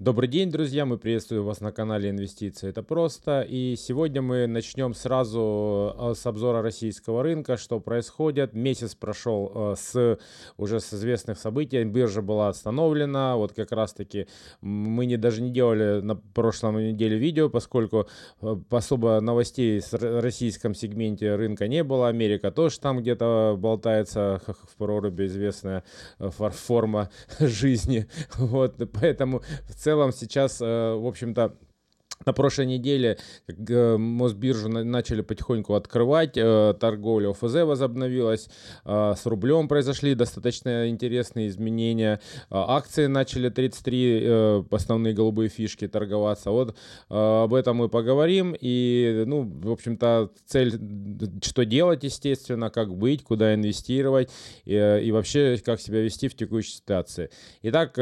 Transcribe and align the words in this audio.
Добрый 0.00 0.28
день, 0.28 0.48
друзья! 0.48 0.86
Мы 0.86 0.96
приветствуем 0.96 1.42
вас 1.42 1.60
на 1.60 1.72
канале 1.72 2.10
Инвестиции. 2.10 2.68
Это 2.68 2.84
просто. 2.84 3.40
И 3.40 3.74
сегодня 3.74 4.22
мы 4.22 4.46
начнем 4.46 4.94
сразу 4.94 5.92
э, 5.98 6.14
с 6.14 6.24
обзора 6.24 6.62
российского 6.62 7.24
рынка, 7.24 7.56
что 7.56 7.80
происходит. 7.80 8.54
Месяц 8.54 8.94
прошел 8.94 9.50
э, 9.52 9.74
с 9.76 10.20
уже 10.56 10.78
с 10.78 10.94
известных 10.94 11.36
событий. 11.36 11.82
Биржа 11.82 12.22
была 12.22 12.48
остановлена. 12.48 13.34
Вот 13.34 13.54
как 13.54 13.72
раз 13.72 13.92
таки 13.92 14.28
мы 14.60 15.04
не, 15.04 15.16
даже 15.16 15.42
не 15.42 15.50
делали 15.50 16.00
на 16.00 16.14
прошлом 16.14 16.78
неделе 16.78 17.18
видео, 17.18 17.50
поскольку 17.50 18.06
э, 18.40 18.56
особо 18.70 19.20
новостей 19.20 19.80
в 19.80 20.20
российском 20.20 20.76
сегменте 20.76 21.34
рынка 21.34 21.66
не 21.66 21.82
было. 21.82 22.06
Америка 22.06 22.52
тоже 22.52 22.78
там 22.78 23.00
где-то 23.00 23.56
болтается 23.58 24.40
в 24.46 24.76
проруби 24.76 25.26
известная 25.26 25.82
форма 26.20 27.10
жизни. 27.40 28.06
Вот, 28.36 28.76
поэтому 28.92 29.42
в 29.66 29.74
целом 29.74 29.87
целом 29.88 30.12
сейчас, 30.12 30.60
э, 30.60 30.64
в 30.66 31.06
общем-то, 31.06 31.54
на 32.28 32.34
прошлой 32.34 32.66
неделе 32.66 33.16
э, 33.48 33.96
Мосбиржу 33.96 34.68
начали 34.68 35.22
потихоньку 35.22 35.74
открывать, 35.74 36.36
э, 36.36 36.74
торговля 36.78 37.30
ОФЗ 37.30 37.54
возобновилась, 37.64 38.48
с 38.84 39.20
рублем 39.24 39.68
произошли 39.68 40.14
достаточно 40.14 40.88
интересные 40.88 41.48
изменения, 41.48 42.20
акции 42.50 43.06
начали 43.06 43.48
33 43.48 44.64
основные 44.70 45.14
голубые 45.14 45.48
фишки 45.48 45.88
торговаться. 45.88 46.50
Вот 46.50 46.76
об 47.08 47.54
этом 47.54 47.76
мы 47.78 47.88
поговорим 47.88 48.54
и, 48.58 49.24
ну, 49.26 49.42
в 49.42 49.70
общем-то, 49.70 50.30
цель, 50.46 50.72
что 51.42 51.64
делать, 51.64 52.04
естественно, 52.04 52.70
как 52.70 52.94
быть, 52.94 53.22
куда 53.22 53.54
инвестировать 53.54 54.30
и, 54.64 54.74
и 54.74 55.10
вообще, 55.12 55.56
как 55.64 55.80
себя 55.80 56.02
вести 56.02 56.28
в 56.28 56.34
текущей 56.34 56.72
ситуации. 56.72 57.30
Итак, 57.62 57.94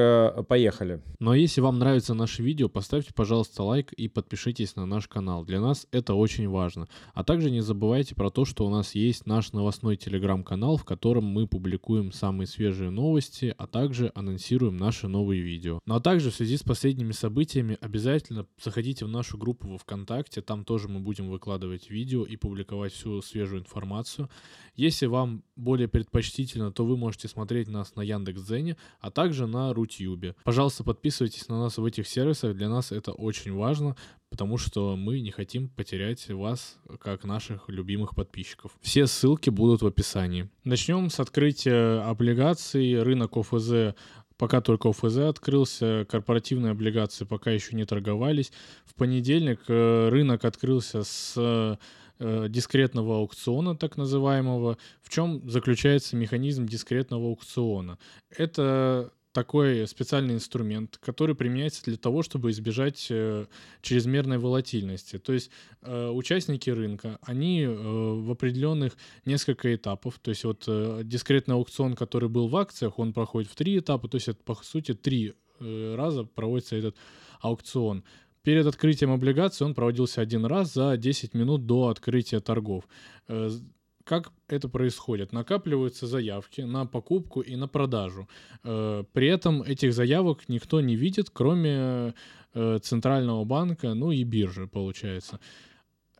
поехали. 0.48 1.00
Ну 1.20 1.30
а 1.30 1.36
если 1.36 1.60
вам 1.60 1.78
нравится 1.78 2.14
наше 2.14 2.42
видео, 2.42 2.68
поставьте, 2.68 3.12
пожалуйста, 3.14 3.62
лайк 3.62 3.92
и 3.92 4.08
подпишитесь 4.16 4.77
на 4.77 4.87
наш 4.87 5.09
канал. 5.09 5.45
Для 5.45 5.61
нас 5.61 5.87
это 5.93 6.14
очень 6.14 6.48
важно. 6.48 6.89
А 7.12 7.22
также 7.22 7.50
не 7.50 7.61
забывайте 7.61 8.14
про 8.14 8.31
то, 8.31 8.47
что 8.47 8.67
у 8.67 8.70
нас 8.70 8.95
есть 8.95 9.27
наш 9.27 9.53
новостной 9.53 9.98
телеграм-канал, 9.98 10.78
в 10.78 10.86
котором 10.86 11.25
мы 11.25 11.47
публикуем 11.47 12.12
самые 12.12 12.47
свежие 12.47 12.89
новости, 12.89 13.55
а 13.58 13.67
также 13.67 14.11
анонсируем 14.14 14.78
наши 14.78 15.06
новые 15.06 15.42
видео. 15.42 15.81
Ну 15.84 15.97
а 15.97 16.00
также 16.00 16.31
в 16.31 16.34
связи 16.34 16.56
с 16.56 16.62
последними 16.62 17.12
событиями 17.12 17.77
обязательно 17.83 18.47
заходите 18.58 19.05
в 19.05 19.08
нашу 19.08 19.36
группу 19.36 19.69
во 19.69 19.77
ВКонтакте, 19.77 20.41
там 20.41 20.64
тоже 20.64 20.89
мы 20.89 21.01
будем 21.01 21.28
выкладывать 21.28 21.91
видео 21.91 22.25
и 22.25 22.36
публиковать 22.36 22.95
всю 22.95 23.20
свежую 23.20 23.61
информацию. 23.61 24.30
Если 24.77 25.05
вам 25.05 25.42
более 25.56 25.89
предпочтительно, 25.89 26.73
то 26.73 26.86
вы 26.86 26.97
можете 26.97 27.28
смотреть 27.28 27.69
нас 27.69 27.95
на 27.97 28.01
Яндекс.Дзене, 28.01 28.78
а 29.01 29.11
также 29.11 29.47
на 29.47 29.75
Рутюбе. 29.75 30.34
Пожалуйста, 30.45 30.84
подписывайтесь 30.84 31.48
на 31.48 31.61
нас 31.61 31.77
в 31.77 31.84
этих 31.84 32.08
сервисах, 32.08 32.56
для 32.56 32.70
нас 32.70 32.92
это 32.92 33.12
очень 33.12 33.53
важно 33.53 33.95
потому 34.37 34.59
что 34.59 34.97
мы 34.97 35.20
не 35.20 35.31
хотим 35.31 35.70
потерять 35.70 36.29
вас 36.29 36.77
как 37.01 37.25
наших 37.25 37.70
любимых 37.70 38.15
подписчиков. 38.15 38.73
Все 38.83 39.06
ссылки 39.06 39.48
будут 39.48 39.81
в 39.81 39.87
описании. 39.87 40.51
Начнем 40.62 41.09
с 41.09 41.20
открытия 41.20 42.03
облигаций. 42.03 43.03
Рынок 43.03 43.34
ОФЗ 43.39 43.95
пока 44.37 44.61
только 44.61 44.91
ОФЗ 44.91 45.17
открылся, 45.31 46.07
корпоративные 46.11 46.73
облигации 46.73 47.25
пока 47.25 47.51
еще 47.51 47.75
не 47.75 47.87
торговались. 47.87 48.53
В 48.84 48.95
понедельник 48.95 49.61
э, 49.69 50.11
рынок 50.11 50.45
открылся 50.45 51.03
с 51.03 51.33
э, 51.39 52.48
дискретного 52.51 53.17
аукциона, 53.17 53.75
так 53.75 53.97
называемого. 53.97 54.77
В 55.01 55.09
чем 55.09 55.48
заключается 55.48 56.14
механизм 56.14 56.67
дискретного 56.67 57.29
аукциона? 57.29 57.98
Это 58.29 59.12
такой 59.37 59.87
специальный 59.87 60.33
инструмент, 60.33 60.97
который 60.97 61.34
применяется 61.34 61.84
для 61.84 61.98
того, 61.98 62.23
чтобы 62.23 62.51
избежать 62.51 63.06
э, 63.11 63.45
чрезмерной 63.83 64.39
волатильности. 64.39 65.19
То 65.19 65.34
есть 65.34 65.51
э, 65.83 66.09
участники 66.09 66.70
рынка, 66.70 67.19
они 67.20 67.61
э, 67.61 67.69
в 67.70 68.31
определенных 68.31 68.97
несколько 69.27 69.75
этапов, 69.75 70.19
то 70.23 70.30
есть 70.30 70.45
вот 70.45 70.67
дискретный 71.07 71.55
аукцион, 71.55 71.96
который 71.96 72.30
был 72.30 72.48
в 72.48 72.57
акциях, 72.57 72.98
он 72.98 73.13
проходит 73.13 73.51
в 73.51 73.55
три 73.57 73.79
этапа, 73.79 74.08
то 74.08 74.17
есть 74.17 74.29
это 74.29 74.42
по 74.42 74.55
сути 74.55 74.95
три 74.95 75.35
раза 75.61 76.25
проводится 76.25 76.77
этот 76.77 76.96
аукцион. 77.41 78.05
Перед 78.42 78.64
открытием 78.67 79.13
облигаций 79.13 79.67
он 79.67 79.75
проводился 79.75 80.23
один 80.23 80.46
раз 80.46 80.73
за 80.73 80.96
10 80.96 81.35
минут 81.35 81.67
до 81.67 81.89
открытия 81.89 82.41
торгов. 82.41 82.85
Как 84.06 84.30
это 84.46 84.68
происходит? 84.68 85.33
Накапливаются 85.33 86.06
заявки 86.06 86.61
на 86.61 86.86
покупку 86.86 87.40
и 87.40 87.56
на 87.56 87.67
продажу. 87.67 88.28
Э, 88.62 89.02
при 89.12 89.27
этом 89.27 89.62
этих 89.62 89.92
заявок 89.92 90.48
никто 90.48 90.80
не 90.80 90.94
видит, 90.94 91.28
кроме 91.33 92.14
э, 92.55 92.78
центрального 92.80 93.45
банка, 93.45 93.95
ну 93.95 94.12
и 94.12 94.22
биржи, 94.22 94.68
получается. 94.68 95.40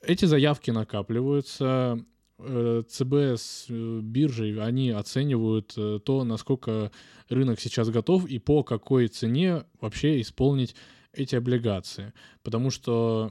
Эти 0.03 0.25
заявки 0.25 0.73
накапливаются, 0.73 2.05
э, 2.39 2.83
ЦБ 2.89 3.15
с 3.39 3.67
биржей, 3.69 4.61
они 4.61 4.91
оценивают 4.91 5.73
то, 6.05 6.25
насколько 6.25 6.91
рынок 7.29 7.61
сейчас 7.61 7.89
готов 7.91 8.27
и 8.27 8.41
по 8.41 8.65
какой 8.65 9.07
цене 9.07 9.63
вообще 9.81 10.21
исполнить 10.21 10.75
эти 11.13 11.37
облигации. 11.37 12.13
Потому 12.43 12.71
что 12.71 13.31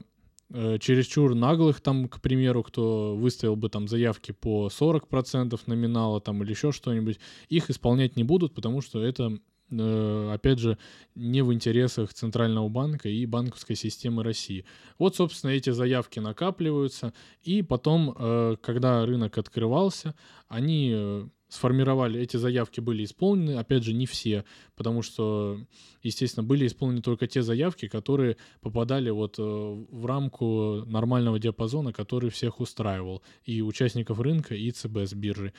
чересчур 0.52 1.34
наглых 1.34 1.80
там, 1.80 2.08
к 2.08 2.20
примеру, 2.20 2.62
кто 2.62 3.16
выставил 3.16 3.56
бы 3.56 3.68
там 3.68 3.88
заявки 3.88 4.32
по 4.32 4.68
40% 4.68 5.58
номинала 5.66 6.20
там 6.20 6.42
или 6.42 6.50
еще 6.50 6.72
что-нибудь, 6.72 7.18
их 7.48 7.70
исполнять 7.70 8.16
не 8.16 8.24
будут, 8.24 8.54
потому 8.54 8.80
что 8.80 9.02
это 9.02 9.38
э, 9.70 10.30
опять 10.32 10.58
же, 10.58 10.78
не 11.14 11.42
в 11.42 11.52
интересах 11.52 12.14
Центрального 12.14 12.68
банка 12.68 13.08
и 13.08 13.26
банковской 13.26 13.74
системы 13.74 14.22
России. 14.22 14.64
Вот, 14.98 15.16
собственно, 15.16 15.50
эти 15.50 15.70
заявки 15.70 16.20
накапливаются, 16.20 17.12
и 17.42 17.62
потом, 17.62 18.14
э, 18.16 18.56
когда 18.60 19.04
рынок 19.04 19.38
открывался, 19.38 20.14
они 20.48 21.28
сформировали, 21.48 22.20
эти 22.20 22.36
заявки 22.36 22.80
были 22.80 23.04
исполнены, 23.04 23.58
опять 23.58 23.84
же, 23.84 23.92
не 23.92 24.06
все, 24.06 24.44
потому 24.74 25.02
что, 25.02 25.58
естественно, 26.02 26.44
были 26.44 26.66
исполнены 26.66 27.02
только 27.02 27.26
те 27.26 27.42
заявки, 27.42 27.86
которые 27.86 28.36
попадали 28.60 29.10
вот 29.10 29.38
э, 29.38 29.42
в 29.42 30.06
рамку 30.06 30.84
нормального 30.86 31.38
диапазона, 31.38 31.92
который 31.92 32.30
всех 32.30 32.60
устраивал, 32.60 33.22
и 33.44 33.62
участников 33.62 34.20
рынка, 34.20 34.54
и 34.54 34.70
ЦБ 34.70 34.98
с 35.06 35.14
биржи. 35.14 35.52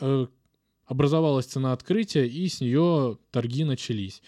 Э, 0.00 0.26
образовалась 0.84 1.46
цена 1.46 1.72
открытия, 1.72 2.26
и 2.26 2.46
с 2.46 2.60
нее 2.60 3.16
торги 3.30 3.64
начались. 3.64 4.22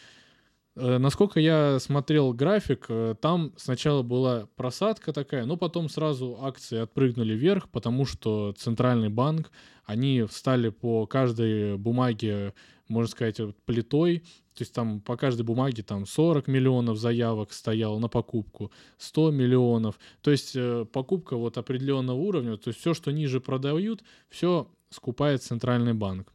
Э, 0.74 0.96
насколько 0.96 1.38
я 1.38 1.78
смотрел 1.80 2.32
график, 2.32 2.88
там 3.20 3.52
сначала 3.58 4.00
была 4.02 4.48
просадка 4.56 5.12
такая, 5.12 5.44
но 5.44 5.58
потом 5.58 5.90
сразу 5.90 6.38
акции 6.40 6.78
отпрыгнули 6.78 7.34
вверх, 7.34 7.68
потому 7.68 8.06
что 8.06 8.54
центральный 8.56 9.10
банк 9.10 9.50
они 9.84 10.22
встали 10.22 10.70
по 10.70 11.06
каждой 11.06 11.76
бумаге, 11.76 12.54
можно 12.88 13.10
сказать, 13.10 13.40
плитой, 13.64 14.20
то 14.54 14.62
есть 14.62 14.72
там 14.72 15.00
по 15.00 15.16
каждой 15.16 15.42
бумаге 15.42 15.82
там 15.82 16.06
40 16.06 16.46
миллионов 16.46 16.96
заявок 16.96 17.52
стояло 17.52 17.98
на 17.98 18.08
покупку, 18.08 18.70
100 18.98 19.32
миллионов. 19.32 19.98
То 20.20 20.30
есть 20.30 20.52
э, 20.54 20.86
покупка 20.92 21.36
вот 21.36 21.58
определенного 21.58 22.16
уровня, 22.16 22.56
то 22.56 22.68
есть 22.68 22.78
все, 22.78 22.94
что 22.94 23.10
ниже 23.10 23.40
продают, 23.40 24.04
все 24.28 24.70
скупает 24.90 25.42
центральный 25.42 25.92
банк. 25.92 26.32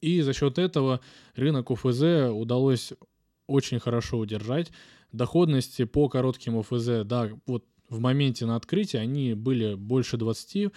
И 0.00 0.20
за 0.20 0.34
счет 0.34 0.58
этого 0.58 1.00
рынок 1.34 1.70
УФЗ 1.70 2.30
удалось 2.30 2.92
очень 3.48 3.80
хорошо 3.80 4.18
удержать. 4.18 4.70
Доходности 5.10 5.84
по 5.84 6.08
коротким 6.08 6.58
ОФЗ, 6.58 7.04
да, 7.04 7.30
вот 7.46 7.64
в 7.88 8.00
моменте 8.00 8.46
на 8.46 8.56
открытии 8.56 8.96
они 8.96 9.34
были 9.34 9.74
больше 9.74 10.16
20%, 10.16 10.72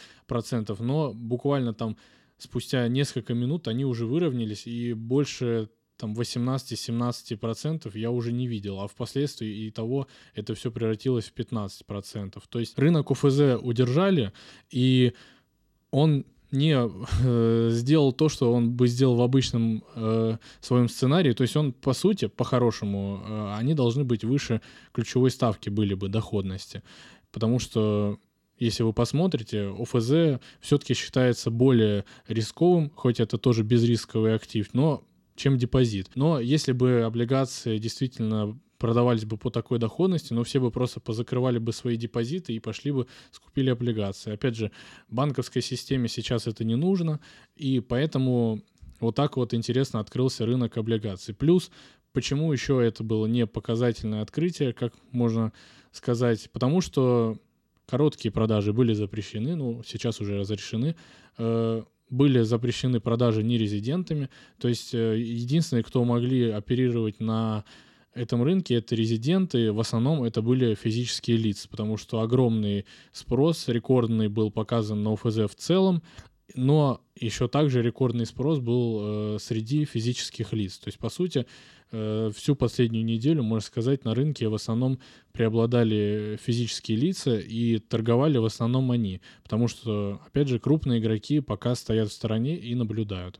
но 0.79 1.13
буквально 1.13 1.73
там 1.73 1.97
спустя 2.37 2.87
несколько 2.87 3.33
минут 3.33 3.67
они 3.67 3.85
уже 3.85 4.05
выровнялись 4.05 4.67
и 4.67 4.93
больше 4.93 5.69
там 5.97 6.13
18-17% 6.13 7.97
я 7.97 8.09
уже 8.09 8.31
не 8.31 8.47
видел, 8.47 8.79
а 8.79 8.87
впоследствии 8.87 9.65
и 9.65 9.71
того 9.71 10.07
это 10.33 10.55
все 10.55 10.71
превратилось 10.71 11.25
в 11.25 11.35
15%. 11.35 12.41
То 12.49 12.59
есть 12.59 12.79
рынок 12.79 13.11
УФЗ 13.11 13.59
удержали, 13.61 14.31
и 14.71 15.13
он 15.91 16.25
не 16.51 16.75
э, 16.75 17.69
сделал 17.71 18.11
то, 18.11 18.29
что 18.29 18.53
он 18.53 18.71
бы 18.71 18.87
сделал 18.87 19.15
в 19.15 19.21
обычном 19.21 19.83
э, 19.95 20.37
своем 20.61 20.89
сценарии. 20.89 21.33
То 21.33 21.43
есть 21.43 21.55
он, 21.55 21.73
по 21.73 21.93
сути, 21.93 22.27
по-хорошему, 22.27 23.21
э, 23.23 23.53
они 23.57 23.73
должны 23.73 24.03
быть 24.03 24.23
выше 24.23 24.61
ключевой 24.91 25.31
ставки 25.31 25.69
были 25.69 25.93
бы 25.93 26.09
доходности. 26.09 26.83
Потому 27.31 27.59
что 27.59 28.19
если 28.57 28.83
вы 28.83 28.93
посмотрите, 28.93 29.67
ОФЗ 29.67 30.41
все-таки 30.59 30.93
считается 30.93 31.49
более 31.49 32.03
рисковым, 32.27 32.91
хоть 32.95 33.19
это 33.19 33.37
тоже 33.37 33.63
безрисковый 33.63 34.35
актив, 34.35 34.67
но 34.73 35.03
чем 35.35 35.57
депозит. 35.57 36.09
Но 36.15 36.39
если 36.39 36.73
бы 36.73 37.03
облигации 37.03 37.77
действительно 37.77 38.59
продавались 38.79 39.25
бы 39.25 39.37
по 39.37 39.51
такой 39.51 39.77
доходности, 39.77 40.33
но 40.33 40.43
все 40.43 40.59
бы 40.59 40.71
просто 40.71 40.99
позакрывали 40.99 41.59
бы 41.59 41.71
свои 41.73 41.97
депозиты 41.97 42.53
и 42.53 42.59
пошли 42.59 42.91
бы, 42.91 43.05
скупили 43.31 43.69
облигации. 43.69 44.33
Опять 44.33 44.55
же, 44.55 44.71
банковской 45.09 45.61
системе 45.61 46.07
сейчас 46.07 46.47
это 46.47 46.63
не 46.63 46.75
нужно, 46.75 47.19
и 47.55 47.81
поэтому 47.81 48.61
вот 48.99 49.15
так 49.15 49.37
вот 49.37 49.53
интересно 49.53 49.99
открылся 49.99 50.45
рынок 50.45 50.77
облигаций. 50.77 51.35
Плюс 51.35 51.69
почему 52.13 52.51
еще 52.51 52.83
это 52.83 53.03
было 53.03 53.27
не 53.27 53.45
показательное 53.45 54.21
открытие, 54.21 54.73
как 54.73 54.93
можно 55.11 55.53
сказать? 55.91 56.49
Потому 56.51 56.81
что 56.81 57.37
короткие 57.85 58.31
продажи 58.31 58.73
были 58.73 58.93
запрещены, 58.93 59.55
ну, 59.55 59.83
сейчас 59.85 60.21
уже 60.21 60.37
разрешены, 60.37 60.95
э, 61.37 61.83
были 62.09 62.41
запрещены 62.41 62.99
продажи 62.99 63.43
нерезидентами, 63.43 64.29
то 64.59 64.67
есть 64.67 64.93
э, 64.93 65.19
единственные, 65.19 65.83
кто 65.83 66.03
могли 66.03 66.49
оперировать 66.49 67.19
на 67.19 67.65
этом 68.13 68.43
рынке, 68.43 68.75
это 68.75 68.95
резиденты, 68.95 69.71
в 69.71 69.79
основном 69.79 70.23
это 70.23 70.41
были 70.41 70.75
физические 70.75 71.37
лица, 71.37 71.67
потому 71.69 71.97
что 71.97 72.21
огромный 72.21 72.85
спрос, 73.11 73.67
рекордный 73.67 74.27
был 74.27 74.51
показан 74.51 75.03
на 75.03 75.13
ОФЗ 75.13 75.49
в 75.49 75.55
целом, 75.55 76.01
но 76.55 77.01
еще 77.15 77.47
также 77.47 77.81
рекордный 77.81 78.25
спрос 78.25 78.59
был 78.59 78.99
э, 79.35 79.37
среди 79.39 79.85
физических 79.85 80.53
лиц. 80.53 80.79
То 80.79 80.87
есть, 80.87 80.97
по 80.97 81.09
сути, 81.09 81.45
э, 81.91 82.31
всю 82.35 82.55
последнюю 82.55 83.05
неделю, 83.05 83.43
можно 83.43 83.65
сказать, 83.65 84.03
на 84.03 84.15
рынке 84.15 84.47
в 84.47 84.55
основном 84.55 84.99
преобладали 85.31 86.39
физические 86.41 86.97
лица 86.97 87.37
и 87.37 87.77
торговали 87.77 88.37
в 88.37 88.45
основном 88.45 88.89
они. 88.91 89.21
Потому 89.43 89.67
что, 89.67 90.21
опять 90.25 90.47
же, 90.47 90.59
крупные 90.59 90.99
игроки 90.99 91.39
пока 91.39 91.75
стоят 91.75 92.09
в 92.09 92.13
стороне 92.13 92.55
и 92.57 92.73
наблюдают. 92.73 93.39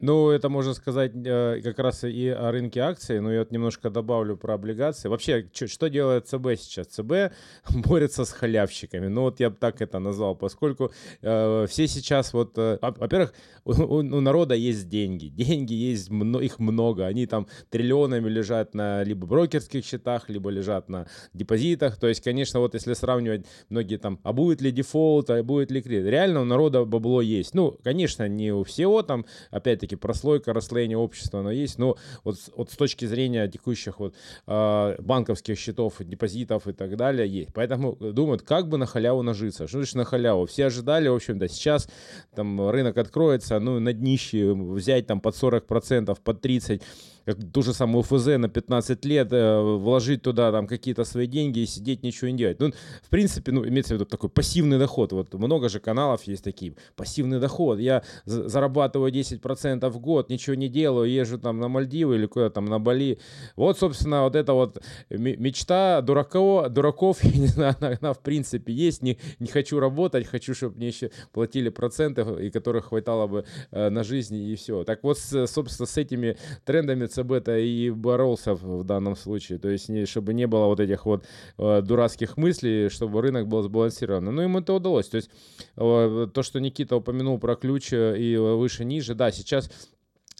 Ну, 0.00 0.30
это 0.30 0.48
можно 0.48 0.74
сказать 0.74 1.12
э, 1.14 1.60
как 1.62 1.78
раз 1.78 2.04
и 2.04 2.28
о 2.28 2.52
рынке 2.52 2.80
акций, 2.80 3.20
но 3.20 3.32
я 3.32 3.40
вот 3.40 3.50
немножко 3.50 3.90
добавлю 3.90 4.36
про 4.36 4.54
облигации. 4.54 5.08
Вообще, 5.08 5.48
что 5.52 5.88
делает 5.88 6.28
ЦБ 6.28 6.56
сейчас? 6.56 6.86
ЦБ 6.88 7.32
борется 7.86 8.24
с 8.24 8.30
халявщиками. 8.30 9.08
Ну, 9.08 9.22
вот 9.22 9.40
я 9.40 9.50
бы 9.50 9.56
так 9.56 9.80
это 9.82 9.98
назвал, 9.98 10.36
поскольку 10.36 10.92
э, 11.22 11.66
все 11.68 11.88
сейчас 11.88 12.32
вот... 12.32 12.56
Э, 12.56 12.78
во-первых, 12.80 13.34
у, 13.64 14.02
народа 14.02 14.54
есть 14.54 14.88
деньги. 14.88 15.26
Деньги 15.28 15.74
есть, 15.74 16.10
их 16.10 16.58
много. 16.58 17.06
Они 17.06 17.26
там 17.26 17.48
триллионами 17.70 18.28
лежат 18.28 18.74
на 18.74 19.02
либо 19.02 19.26
брокерских 19.26 19.84
счетах, 19.84 20.28
либо 20.28 20.50
лежат 20.50 20.88
на 20.88 21.06
депозитах. 21.34 21.98
То 21.98 22.06
есть, 22.06 22.22
конечно, 22.22 22.60
вот 22.60 22.74
если 22.74 22.94
сравнивать 22.94 23.46
многие 23.68 23.96
там, 23.96 24.20
а 24.22 24.32
будет 24.32 24.60
ли 24.60 24.70
дефолт, 24.70 25.30
а 25.30 25.42
будет 25.42 25.70
ли 25.70 25.82
кредит? 25.82 26.06
Реально 26.06 26.42
у 26.42 26.44
народа 26.44 26.84
бабло 26.84 27.20
есть. 27.20 27.54
Ну, 27.54 27.76
конечно, 27.82 28.28
не 28.28 28.52
у 28.52 28.64
всего 28.64 29.02
там, 29.02 29.26
опять-таки, 29.50 29.87
все-таки 29.88 29.96
прослойка 29.96 30.52
расслоения 30.52 30.96
общества, 30.96 31.40
оно 31.40 31.50
есть, 31.50 31.78
но 31.78 31.96
вот, 32.24 32.36
вот 32.56 32.70
с 32.70 32.76
точки 32.76 33.06
зрения 33.06 33.48
текущих 33.48 34.00
вот 34.00 34.14
э, 34.46 34.96
банковских 35.00 35.58
счетов, 35.58 35.94
депозитов 36.00 36.66
и 36.68 36.72
так 36.72 36.96
далее 36.96 37.26
есть. 37.28 37.50
Поэтому 37.54 37.96
думают, 37.96 38.42
как 38.42 38.68
бы 38.68 38.76
на 38.76 38.86
халяву 38.86 39.22
нажиться. 39.22 39.66
Что 39.66 39.78
значит 39.78 39.94
на 39.94 40.04
халяву? 40.04 40.46
Все 40.46 40.66
ожидали, 40.66 41.08
в 41.08 41.14
общем-то, 41.14 41.48
сейчас 41.48 41.88
там 42.34 42.70
рынок 42.70 42.98
откроется, 42.98 43.58
ну, 43.58 43.80
на 43.80 43.92
днище 43.92 44.52
взять 44.52 45.06
там 45.06 45.20
под 45.20 45.34
40%, 45.34 46.18
под 46.22 46.44
30% 46.44 46.82
как 47.28 47.36
ту 47.52 47.62
же 47.62 47.74
самую 47.74 48.02
ФЗ 48.04 48.38
на 48.38 48.48
15 48.48 49.04
лет, 49.04 49.32
э, 49.32 49.60
вложить 49.60 50.22
туда 50.22 50.50
там 50.50 50.66
какие-то 50.66 51.04
свои 51.04 51.26
деньги 51.26 51.58
и 51.58 51.66
сидеть 51.66 52.02
ничего 52.02 52.30
не 52.30 52.38
делать. 52.38 52.58
Ну, 52.58 52.72
в 53.02 53.10
принципе, 53.10 53.52
ну, 53.52 53.68
имеется 53.68 53.92
в 53.92 53.96
виду 53.96 54.06
такой 54.06 54.30
пассивный 54.30 54.78
доход. 54.78 55.12
Вот 55.12 55.34
много 55.34 55.68
же 55.68 55.78
каналов 55.78 56.22
есть 56.22 56.42
такие. 56.42 56.74
Пассивный 56.96 57.38
доход. 57.38 57.80
Я 57.80 58.02
зарабатываю 58.24 59.12
10% 59.12 59.90
в 59.90 59.98
год, 59.98 60.30
ничего 60.30 60.56
не 60.56 60.68
делаю, 60.68 61.10
езжу 61.10 61.38
там 61.38 61.60
на 61.60 61.68
Мальдивы 61.68 62.14
или 62.14 62.24
куда 62.24 62.48
там 62.48 62.64
на 62.64 62.78
Бали. 62.78 63.18
Вот, 63.56 63.78
собственно, 63.78 64.22
вот 64.22 64.34
эта 64.34 64.54
вот 64.54 64.82
мечта 65.10 66.00
дураков, 66.00 66.70
дураков, 66.70 67.22
я 67.24 67.38
не 67.38 67.48
знаю, 67.48 67.76
она, 67.78 67.98
она 68.00 68.12
в 68.14 68.20
принципе 68.20 68.72
есть. 68.72 69.02
Не, 69.02 69.18
не 69.38 69.48
хочу 69.48 69.80
работать, 69.80 70.26
хочу, 70.26 70.54
чтобы 70.54 70.76
мне 70.76 70.86
еще 70.86 71.10
платили 71.32 71.68
проценты, 71.68 72.22
и 72.40 72.48
которых 72.48 72.86
хватало 72.86 73.26
бы 73.26 73.44
э, 73.70 73.90
на 73.90 74.02
жизнь 74.02 74.36
и 74.36 74.56
все. 74.56 74.84
Так 74.84 75.04
вот, 75.04 75.18
собственно, 75.18 75.86
с 75.86 75.98
этими 75.98 76.38
трендами 76.64 77.04
ЦБ-то 77.18 77.58
и 77.58 77.90
боролся 77.90 78.54
в 78.54 78.84
данном 78.84 79.16
случае. 79.16 79.58
То 79.58 79.68
есть, 79.68 79.88
не, 79.88 80.06
чтобы 80.06 80.34
не 80.34 80.46
было 80.46 80.66
вот 80.66 80.80
этих 80.80 81.06
вот 81.06 81.24
э, 81.58 81.82
дурацких 81.82 82.36
мыслей, 82.36 82.88
чтобы 82.88 83.22
рынок 83.22 83.48
был 83.48 83.62
сбалансирован. 83.62 84.24
Ну, 84.24 84.42
ему 84.42 84.60
это 84.60 84.72
удалось. 84.74 85.08
То 85.08 85.16
есть, 85.16 85.30
э, 85.76 86.28
то, 86.32 86.42
что 86.42 86.60
Никита 86.60 86.96
упомянул 86.96 87.38
про 87.38 87.56
ключ 87.56 87.92
э, 87.92 88.18
и 88.18 88.36
выше-ниже, 88.36 89.14
да, 89.14 89.30
сейчас 89.30 89.70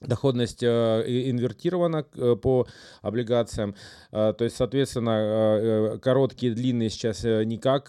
доходность 0.00 0.62
э, 0.62 1.04
инвертирована 1.06 2.06
э, 2.14 2.36
по 2.36 2.66
облигациям. 3.02 3.74
Э, 4.12 4.32
то 4.32 4.44
есть, 4.44 4.56
соответственно, 4.56 5.98
короткие, 6.00 6.54
длинные 6.54 6.90
сейчас 6.90 7.24
никак, 7.24 7.88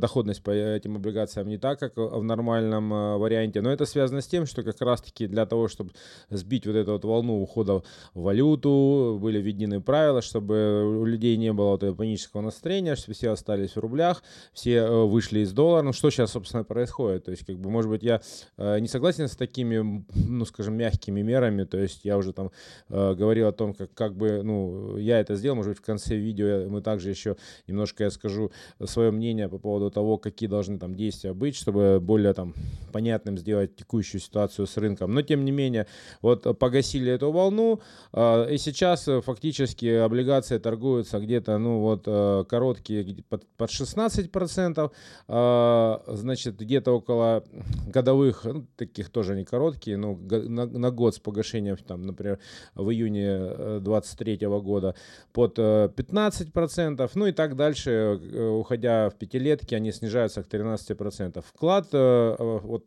доходность 0.00 0.42
по 0.42 0.50
этим 0.50 0.96
облигациям 0.96 1.48
не 1.48 1.58
так, 1.58 1.80
как 1.80 1.96
в 1.96 2.22
нормальном 2.22 2.90
варианте. 3.18 3.60
Но 3.60 3.72
это 3.72 3.86
связано 3.86 4.20
с 4.20 4.26
тем, 4.26 4.46
что 4.46 4.62
как 4.62 4.80
раз-таки 4.80 5.26
для 5.26 5.46
того, 5.46 5.68
чтобы 5.68 5.90
сбить 6.30 6.66
вот 6.66 6.76
эту 6.76 6.92
вот 6.92 7.04
волну 7.04 7.42
ухода 7.42 7.82
в 8.14 8.22
валюту, 8.22 9.18
были 9.20 9.40
введены 9.40 9.80
правила, 9.80 10.22
чтобы 10.22 11.00
у 11.00 11.04
людей 11.04 11.36
не 11.36 11.52
было 11.52 11.70
вот 11.70 11.82
этого 11.82 11.96
панического 11.96 12.40
настроения, 12.40 12.94
чтобы 12.94 13.14
все 13.14 13.30
остались 13.30 13.72
в 13.72 13.78
рублях, 13.78 14.22
все 14.52 14.88
вышли 15.06 15.40
из 15.40 15.52
доллара. 15.52 15.82
Ну, 15.82 15.92
что 15.92 16.10
сейчас, 16.10 16.32
собственно, 16.32 16.64
происходит? 16.64 17.24
То 17.24 17.32
есть, 17.32 17.44
как 17.44 17.58
бы, 17.58 17.70
может 17.70 17.90
быть, 17.90 18.02
я 18.02 18.20
не 18.56 18.86
согласен 18.86 19.28
с 19.28 19.36
такими, 19.36 20.04
ну, 20.14 20.44
скажем, 20.44 20.74
мягкими 20.74 21.22
мерами, 21.22 21.47
примерами, 21.48 21.64
то 21.64 21.78
есть 21.78 22.04
я 22.04 22.16
уже 22.16 22.32
там 22.32 22.50
э, 22.88 23.14
говорил 23.14 23.48
о 23.48 23.52
том, 23.52 23.74
как, 23.74 23.92
как 23.94 24.16
бы, 24.16 24.42
ну, 24.42 24.96
я 24.96 25.20
это 25.20 25.36
сделал, 25.36 25.56
может 25.56 25.72
быть, 25.72 25.78
в 25.78 25.84
конце 25.84 26.16
видео 26.16 26.68
мы 26.68 26.80
также 26.80 27.10
еще 27.10 27.36
немножко 27.66 28.04
я 28.04 28.10
скажу 28.10 28.50
свое 28.84 29.10
мнение 29.10 29.48
по 29.48 29.58
поводу 29.58 29.90
того, 29.90 30.18
какие 30.18 30.48
должны 30.48 30.78
там 30.78 30.94
действия 30.94 31.32
быть, 31.32 31.56
чтобы 31.56 31.98
более 32.00 32.32
там 32.32 32.54
понятным 32.92 33.38
сделать 33.38 33.76
текущую 33.76 34.20
ситуацию 34.20 34.66
с 34.66 34.76
рынком, 34.76 35.14
но 35.14 35.22
тем 35.22 35.44
не 35.44 35.52
менее, 35.52 35.86
вот 36.22 36.58
погасили 36.58 37.12
эту 37.12 37.32
волну, 37.32 37.80
э, 38.12 38.54
и 38.54 38.58
сейчас 38.58 39.08
фактически 39.24 39.86
облигации 39.86 40.58
торгуются 40.58 41.18
где-то, 41.18 41.58
ну, 41.58 41.80
вот 41.80 42.04
э, 42.06 42.44
короткие 42.48 43.24
под, 43.28 43.46
под 43.56 43.70
16%, 43.70 44.90
э, 45.28 45.98
значит, 46.16 46.56
где-то 46.56 46.92
около 46.92 47.44
годовых, 47.86 48.44
ну, 48.44 48.66
таких 48.76 49.10
тоже 49.10 49.36
не 49.36 49.44
короткие, 49.44 49.96
но 49.96 50.16
на, 50.16 50.66
на 50.66 50.90
год 50.90 51.14
с 51.14 51.18
погашением, 51.18 51.37
там, 51.82 52.02
например, 52.02 52.38
в 52.74 52.90
июне 52.90 53.80
23 53.80 54.38
э, 54.40 54.48
года 54.60 54.94
под 55.32 55.58
15%, 55.58 57.02
э, 57.04 57.08
ну 57.14 57.26
и 57.26 57.32
так 57.32 57.56
дальше, 57.56 57.90
э, 57.90 58.48
уходя 58.48 59.10
в 59.10 59.14
пятилетки, 59.14 59.74
они 59.74 59.92
снижаются 59.92 60.42
к 60.42 60.48
13%. 60.48 61.42
Вклад, 61.46 61.88
вот 61.92 62.84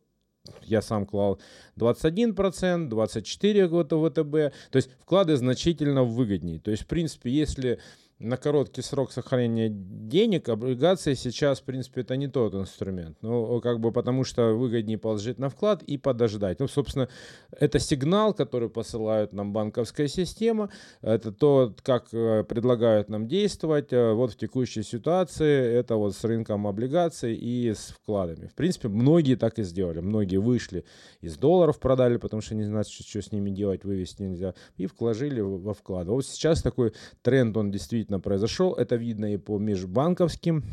я 0.63 0.81
сам 0.81 1.06
клал 1.06 1.39
21%, 1.77 2.89
24% 2.89 3.68
года 3.68 3.98
ВТБ. 3.98 4.53
То 4.71 4.75
есть 4.77 4.89
вклады 5.00 5.36
значительно 5.38 6.03
выгоднее. 6.03 6.59
То 6.59 6.71
есть, 6.71 6.83
в 6.83 6.88
принципе, 6.88 7.30
если 7.30 7.80
на 8.21 8.38
короткий 8.38 8.81
срок 8.81 9.12
сохранения 9.12 9.69
денег 9.69 10.50
облигации 10.50 11.15
сейчас, 11.15 11.60
в 11.60 11.63
принципе, 11.63 12.01
это 12.01 12.15
не 12.15 12.27
тот 12.27 12.53
инструмент. 12.53 13.17
Ну, 13.22 13.60
как 13.62 13.79
бы 13.79 13.91
потому 13.91 14.24
что 14.24 14.53
выгоднее 14.53 14.98
положить 14.98 15.39
на 15.39 15.50
вклад 15.50 15.84
и 15.84 15.98
подождать. 15.98 16.60
Ну, 16.60 16.67
собственно, 16.67 17.10
это 17.51 17.79
сигнал, 17.79 18.34
который 18.34 18.69
посылает 18.69 19.34
нам 19.34 19.53
банковская 19.53 20.07
система. 20.07 20.69
Это 21.01 21.31
то, 21.31 21.74
как 21.84 22.13
э, 22.13 22.43
предлагают 22.43 23.10
нам 23.10 23.27
действовать. 23.27 23.91
Э, 23.91 24.13
вот 24.13 24.34
в 24.34 24.38
текущей 24.38 24.84
ситуации 24.84 25.74
это 25.74 25.95
вот 25.95 26.15
с 26.15 26.24
рынком 26.24 26.67
облигаций 26.67 27.36
и 27.36 27.74
с 27.74 27.93
вкладами. 27.95 28.48
В 28.48 28.53
принципе, 28.53 28.88
многие 28.88 29.36
так 29.36 29.57
и 29.60 29.63
сделали. 29.63 30.00
Многие 30.00 30.38
вышли 30.38 30.86
из 31.22 31.38
долларов, 31.38 31.79
продали, 31.79 32.17
потому 32.17 32.41
что 32.41 32.55
не 32.55 32.63
знают, 32.63 32.88
что, 32.88 33.22
с 33.22 33.31
ними 33.31 33.50
делать, 33.50 33.84
вывести 33.84 34.22
нельзя. 34.22 34.53
И 34.77 34.88
вложили 35.00 35.41
во 35.41 35.74
вклады. 35.74 36.12
Вот 36.12 36.25
сейчас 36.25 36.62
такой 36.62 36.93
тренд, 37.22 37.57
он 37.57 37.72
действительно 37.72 38.11
действительно 38.12 38.20
произошел. 38.20 38.74
Это 38.74 38.96
видно 38.96 39.34
и 39.34 39.38
по 39.38 39.60
межбанковским 39.60 40.63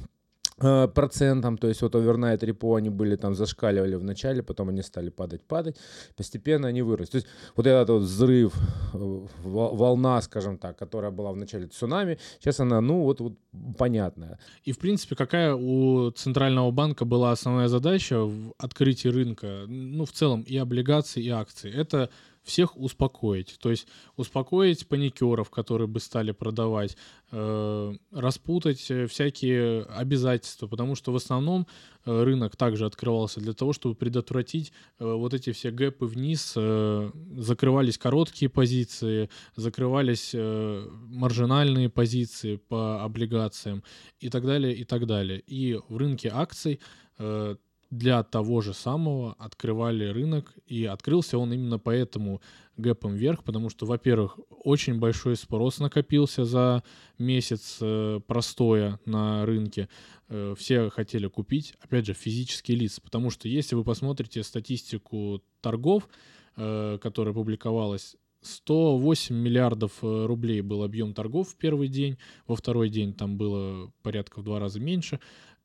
э, 0.61 0.88
процентам, 0.88 1.57
то 1.57 1.68
есть 1.68 1.83
вот 1.83 1.95
овернайт 1.95 2.42
репо 2.42 2.76
они 2.76 2.90
были 2.90 3.16
там 3.16 3.35
зашкаливали 3.35 3.97
в 3.97 4.04
начале, 4.04 4.42
потом 4.42 4.68
они 4.68 4.83
стали 4.83 5.11
падать, 5.11 5.42
падать, 5.42 5.76
постепенно 6.16 6.68
они 6.68 6.83
выросли. 6.83 7.12
То 7.12 7.16
есть 7.18 7.28
вот 7.57 7.66
этот 7.66 7.88
вот 7.88 8.02
взрыв, 8.02 8.52
э, 8.95 9.26
волна, 9.45 10.23
скажем 10.23 10.59
так, 10.59 10.78
которая 10.78 11.11
была 11.11 11.30
в 11.33 11.37
начале 11.37 11.66
цунами, 11.66 12.18
сейчас 12.40 12.61
она, 12.61 12.80
ну 12.80 13.02
вот, 13.02 13.21
вот 13.21 13.35
понятная. 13.78 14.38
И 14.66 14.73
в 14.73 14.78
принципе 14.78 15.14
какая 15.16 15.54
у 15.54 16.11
Центрального 16.11 16.71
банка 16.71 17.04
была 17.04 17.33
основная 17.33 17.68
задача 17.68 18.16
в 18.25 18.52
открытии 18.59 19.11
рынка, 19.11 19.64
ну 19.68 20.04
в 20.04 20.11
целом 20.11 20.42
и 20.42 20.59
облигаций, 20.61 21.23
и 21.23 21.30
акций? 21.30 21.71
Это 21.71 22.09
всех 22.48 22.76
успокоить. 22.76 23.58
То 23.60 23.70
есть 23.70 23.86
успокоить 24.16 24.88
паникеров, 24.88 25.50
которые 25.50 25.86
бы 25.86 26.00
стали 26.00 26.32
продавать, 26.32 26.96
э, 27.30 27.94
распутать 28.10 28.90
э, 28.90 29.06
всякие 29.06 29.82
обязательства, 29.82 30.66
потому 30.66 30.94
что 30.94 31.12
в 31.12 31.16
основном 31.16 31.66
э, 32.04 32.22
рынок 32.24 32.56
также 32.56 32.86
открывался 32.86 33.40
для 33.40 33.52
того, 33.52 33.72
чтобы 33.72 33.94
предотвратить 33.94 34.72
э, 34.98 35.04
вот 35.04 35.34
эти 35.34 35.52
все 35.52 35.70
гэпы 35.70 36.06
вниз, 36.06 36.54
э, 36.56 37.10
закрывались 37.36 37.98
короткие 37.98 38.48
позиции, 38.48 39.28
закрывались 39.54 40.30
э, 40.34 40.88
маржинальные 40.90 41.90
позиции 41.90 42.56
по 42.56 43.04
облигациям 43.04 43.84
и 44.20 44.30
так 44.30 44.46
далее, 44.46 44.74
и 44.74 44.84
так 44.84 45.06
далее. 45.06 45.40
И 45.46 45.78
в 45.88 45.96
рынке 45.98 46.30
акций 46.32 46.80
э, 47.18 47.56
для 47.90 48.23
того 48.23 48.61
же 48.61 48.75
самого 48.75 49.35
открывали 49.38 50.04
рынок, 50.07 50.52
и 50.66 50.85
открылся 50.85 51.38
он 51.38 51.52
именно 51.52 51.78
поэтому 51.78 52.42
гэпом 52.76 53.14
вверх, 53.14 53.45
потому 53.45 53.71
что, 53.71 53.87
во-первых, 53.87 54.38
очень 54.50 54.99
большой 54.99 55.37
спрос 55.37 55.78
накопился 55.78 56.45
за 56.45 56.83
месяц 57.18 57.78
э, 57.80 58.21
простоя 58.26 59.00
на 59.07 59.47
рынке. 59.47 59.88
Э, 60.28 60.54
все 60.57 60.90
хотели 60.90 61.26
купить, 61.28 61.75
опять 61.80 62.07
же, 62.07 62.12
физические 62.12 62.76
лица, 62.76 63.00
потому 63.00 63.30
что 63.30 63.49
если 63.49 63.75
вы 63.75 63.85
посмотрите 63.85 64.42
статистику 64.42 65.42
торгов, 65.61 66.09
э, 66.57 66.99
которая 67.00 67.33
публиковалась 67.33 68.16
108 68.42 69.35
миллиардов 69.35 69.92
рублей 70.02 70.61
был 70.61 70.85
объем 70.85 71.12
торгов 71.14 71.49
в 71.49 71.57
первый 71.57 71.88
день, 71.88 72.18
во 72.47 72.54
второй 72.54 72.88
день 72.88 73.12
там 73.12 73.37
было 73.37 73.90
порядка 74.02 74.40
в 74.40 74.45
два 74.45 74.61
раза 74.61 74.78
меньше. 74.78 75.18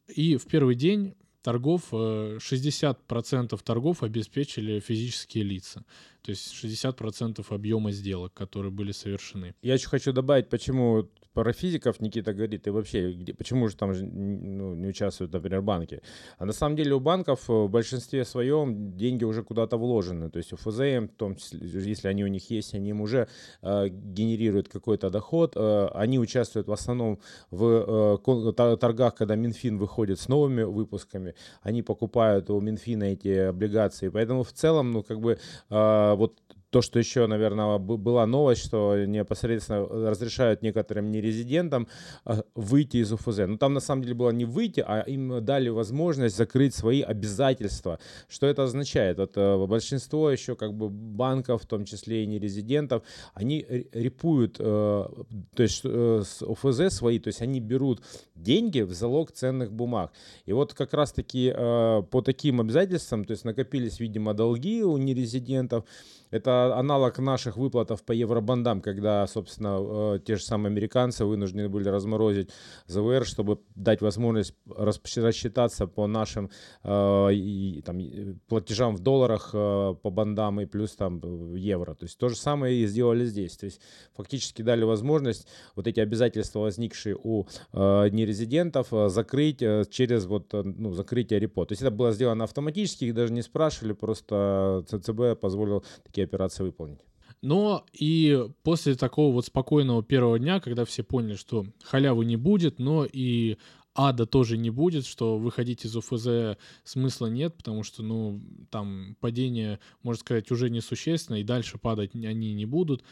И 0.08 0.38
в 0.38 0.48
первый 0.48 0.74
день 0.74 1.14
торгов, 1.44 1.92
60% 1.92 3.54
э, 3.54 3.58
торгов 3.64 4.02
обеспечили 4.02 4.80
физические 4.80 5.44
лица. 5.44 5.84
То 6.24 6.32
есть 6.32 6.54
60% 6.64 7.46
объема 7.50 7.92
сделок, 7.92 8.34
которые 8.34 8.72
были 8.72 8.94
совершены. 8.94 9.56
Я 9.62 9.74
еще 9.74 9.90
хочу 9.90 10.14
добавить, 10.14 10.50
почему 10.50 11.10
парафизиков 11.34 12.00
Никита 12.00 12.34
говорит, 12.34 12.68
и 12.68 12.70
вообще, 12.70 13.12
где, 13.12 13.34
почему 13.34 13.68
же 13.68 13.76
там 13.76 13.92
ну, 13.92 14.76
не 14.76 14.88
участвуют, 14.88 15.34
например, 15.34 15.62
банки. 15.62 16.02
А 16.38 16.46
на 16.46 16.54
самом 16.54 16.76
деле 16.76 16.94
у 16.94 17.00
банков 17.00 17.48
в 17.48 17.68
большинстве 17.68 18.26
своем 18.26 18.96
деньги 18.96 19.24
уже 19.24 19.44
куда-то 19.44 19.78
вложены. 19.78 20.30
То 20.30 20.38
есть 20.38 20.54
у 20.54 20.58
ФЗМ, 20.58 21.08
в 21.08 21.16
том 21.18 21.36
числе, 21.36 21.60
если 21.62 22.08
они 22.08 22.24
у 22.24 22.28
них 22.28 22.50
есть, 22.52 22.76
они 22.76 22.90
им 22.90 23.02
уже 23.02 23.28
э, 23.62 23.90
генерируют 23.90 24.70
какой-то 24.70 25.10
доход. 25.10 25.54
Э, 25.56 25.88
они 25.94 26.20
участвуют 26.20 26.68
в 26.68 26.72
основном 26.72 27.20
в 27.52 28.20
э, 28.26 28.78
торгах, 28.78 29.16
когда 29.16 29.36
Минфин 29.36 29.78
выходит 29.78 30.20
с 30.20 30.28
новыми 30.28 30.64
выпусками. 30.64 31.34
Они 31.62 31.82
покупают 31.82 32.50
у 32.50 32.62
Минфина 32.62 33.06
эти 33.06 33.50
облигации. 33.50 34.10
Поэтому 34.10 34.44
в 34.44 34.52
целом, 34.52 34.92
ну, 34.92 35.04
как 35.04 35.20
бы, 35.20 35.40
э, 35.70 36.13
вот 36.16 36.40
то, 36.74 36.82
что 36.82 36.98
еще, 36.98 37.28
наверное, 37.28 37.78
была 37.78 38.26
новость, 38.26 38.66
что 38.66 39.06
непосредственно 39.06 39.86
разрешают 40.10 40.64
некоторым 40.64 41.12
нерезидентам 41.12 41.88
а, 42.26 42.44
выйти 42.56 42.98
из 42.98 43.14
УФЗ. 43.14 43.42
Но 43.48 43.58
там 43.58 43.74
на 43.74 43.80
самом 43.80 44.02
деле 44.02 44.16
было 44.16 44.32
не 44.32 44.46
выйти, 44.46 44.84
а 44.86 45.02
им 45.02 45.46
дали 45.46 45.70
возможность 45.70 46.36
закрыть 46.36 46.74
свои 46.74 47.02
обязательства. 47.02 48.00
Что 48.28 48.48
это 48.48 48.64
означает? 48.64 49.20
Вот 49.20 49.38
э, 49.38 49.66
большинство 49.68 50.32
еще 50.32 50.56
как 50.56 50.74
бы 50.74 50.90
банков, 50.90 51.62
в 51.62 51.66
том 51.68 51.86
числе 51.86 52.24
и 52.24 52.26
нерезидентов, 52.26 53.04
они 53.36 53.64
репуют, 53.92 54.56
э, 54.60 54.64
то 54.64 55.64
есть 55.64 55.82
э, 55.84 56.24
с 56.26 56.42
УФЗ 56.42 56.92
свои, 56.92 57.20
то 57.20 57.28
есть 57.28 57.44
они 57.44 57.60
берут 57.60 58.02
деньги 58.34 58.82
в 58.82 58.92
залог 58.94 59.32
ценных 59.32 59.72
бумаг. 59.72 60.12
И 60.48 60.54
вот 60.54 60.74
как 60.74 60.94
раз-таки 60.94 61.54
по 61.54 62.22
таким 62.26 62.62
обязательствам, 62.62 63.26
то 63.26 63.32
есть 63.32 63.46
накопились, 63.46 64.00
видимо, 64.00 64.34
долги 64.34 64.84
у 64.84 64.98
нерезидентов, 64.98 65.86
это 66.34 66.63
аналог 66.72 67.20
наших 67.20 67.58
выплатов 67.58 68.04
по 68.04 68.12
евробандам, 68.12 68.82
когда, 68.82 69.26
собственно, 69.28 70.16
э, 70.16 70.20
те 70.26 70.36
же 70.36 70.44
самые 70.44 70.72
американцы 70.72 71.26
вынуждены 71.26 71.70
были 71.70 71.90
разморозить 71.90 72.50
ЗВР, 72.88 73.26
чтобы 73.26 73.60
дать 73.76 74.02
возможность 74.02 74.56
рассчитаться 74.68 75.88
по 75.88 76.08
нашим 76.08 76.50
э, 76.84 77.82
там, 77.86 78.00
платежам 78.48 78.96
в 78.96 79.00
долларах 79.00 79.52
э, 79.54 79.96
по 80.02 80.10
бандам 80.10 80.62
и 80.62 80.66
плюс 80.66 80.96
там 80.96 81.56
евро. 81.56 81.96
То 81.96 82.06
есть 82.06 82.18
то 82.18 82.30
же 82.30 82.36
самое 82.36 82.76
и 82.76 82.86
сделали 82.86 83.26
здесь. 83.26 83.58
То 83.58 83.66
есть 83.66 83.82
фактически 84.16 84.62
дали 84.62 84.84
возможность 84.84 85.48
вот 85.76 85.88
эти 85.88 86.00
обязательства, 86.00 86.60
возникшие 86.60 87.18
у 87.22 87.48
нерезидентов, 87.74 88.88
закрыть 89.08 89.60
через 89.90 90.26
вот, 90.26 90.54
ну, 90.54 90.94
закрытие 90.94 91.40
репо. 91.40 91.66
То 91.66 91.74
есть 91.74 91.82
это 91.82 91.92
было 91.92 92.12
сделано 92.12 92.44
автоматически, 92.44 93.06
их 93.06 93.14
даже 93.14 93.34
не 93.34 93.42
спрашивали, 93.42 93.94
просто 93.94 94.84
ЦЦБ 94.88 95.40
позволил 95.40 95.84
такие 96.04 96.26
операции 96.26 96.53
выполнить. 96.62 97.00
Но 97.42 97.86
и 97.92 98.48
после 98.64 98.96
такого 98.96 99.34
вот 99.34 99.46
спокойного 99.46 100.04
первого 100.04 100.40
дня, 100.40 100.60
когда 100.60 100.86
все 100.86 101.04
поняли, 101.04 101.36
что 101.36 101.66
халявы 101.84 102.26
не 102.26 102.38
будет, 102.38 102.80
но 102.80 103.06
и 103.12 103.58
ада 103.96 104.26
тоже 104.26 104.58
не 104.58 104.70
будет, 104.70 105.06
что 105.06 105.38
выходить 105.38 105.86
из 105.86 105.96
УФЗ 105.96 106.58
смысла 106.84 107.28
нет, 107.28 107.56
потому 107.56 107.84
что, 107.84 108.02
ну, 108.02 108.42
там 108.70 109.18
падение, 109.20 109.80
можно 110.04 110.20
сказать, 110.20 110.52
уже 110.52 110.70
несущественно, 110.70 111.38
и 111.38 111.44
дальше 111.44 111.78
падать 111.78 112.16
они 112.16 112.54
не 112.54 112.66
будут. 112.66 113.04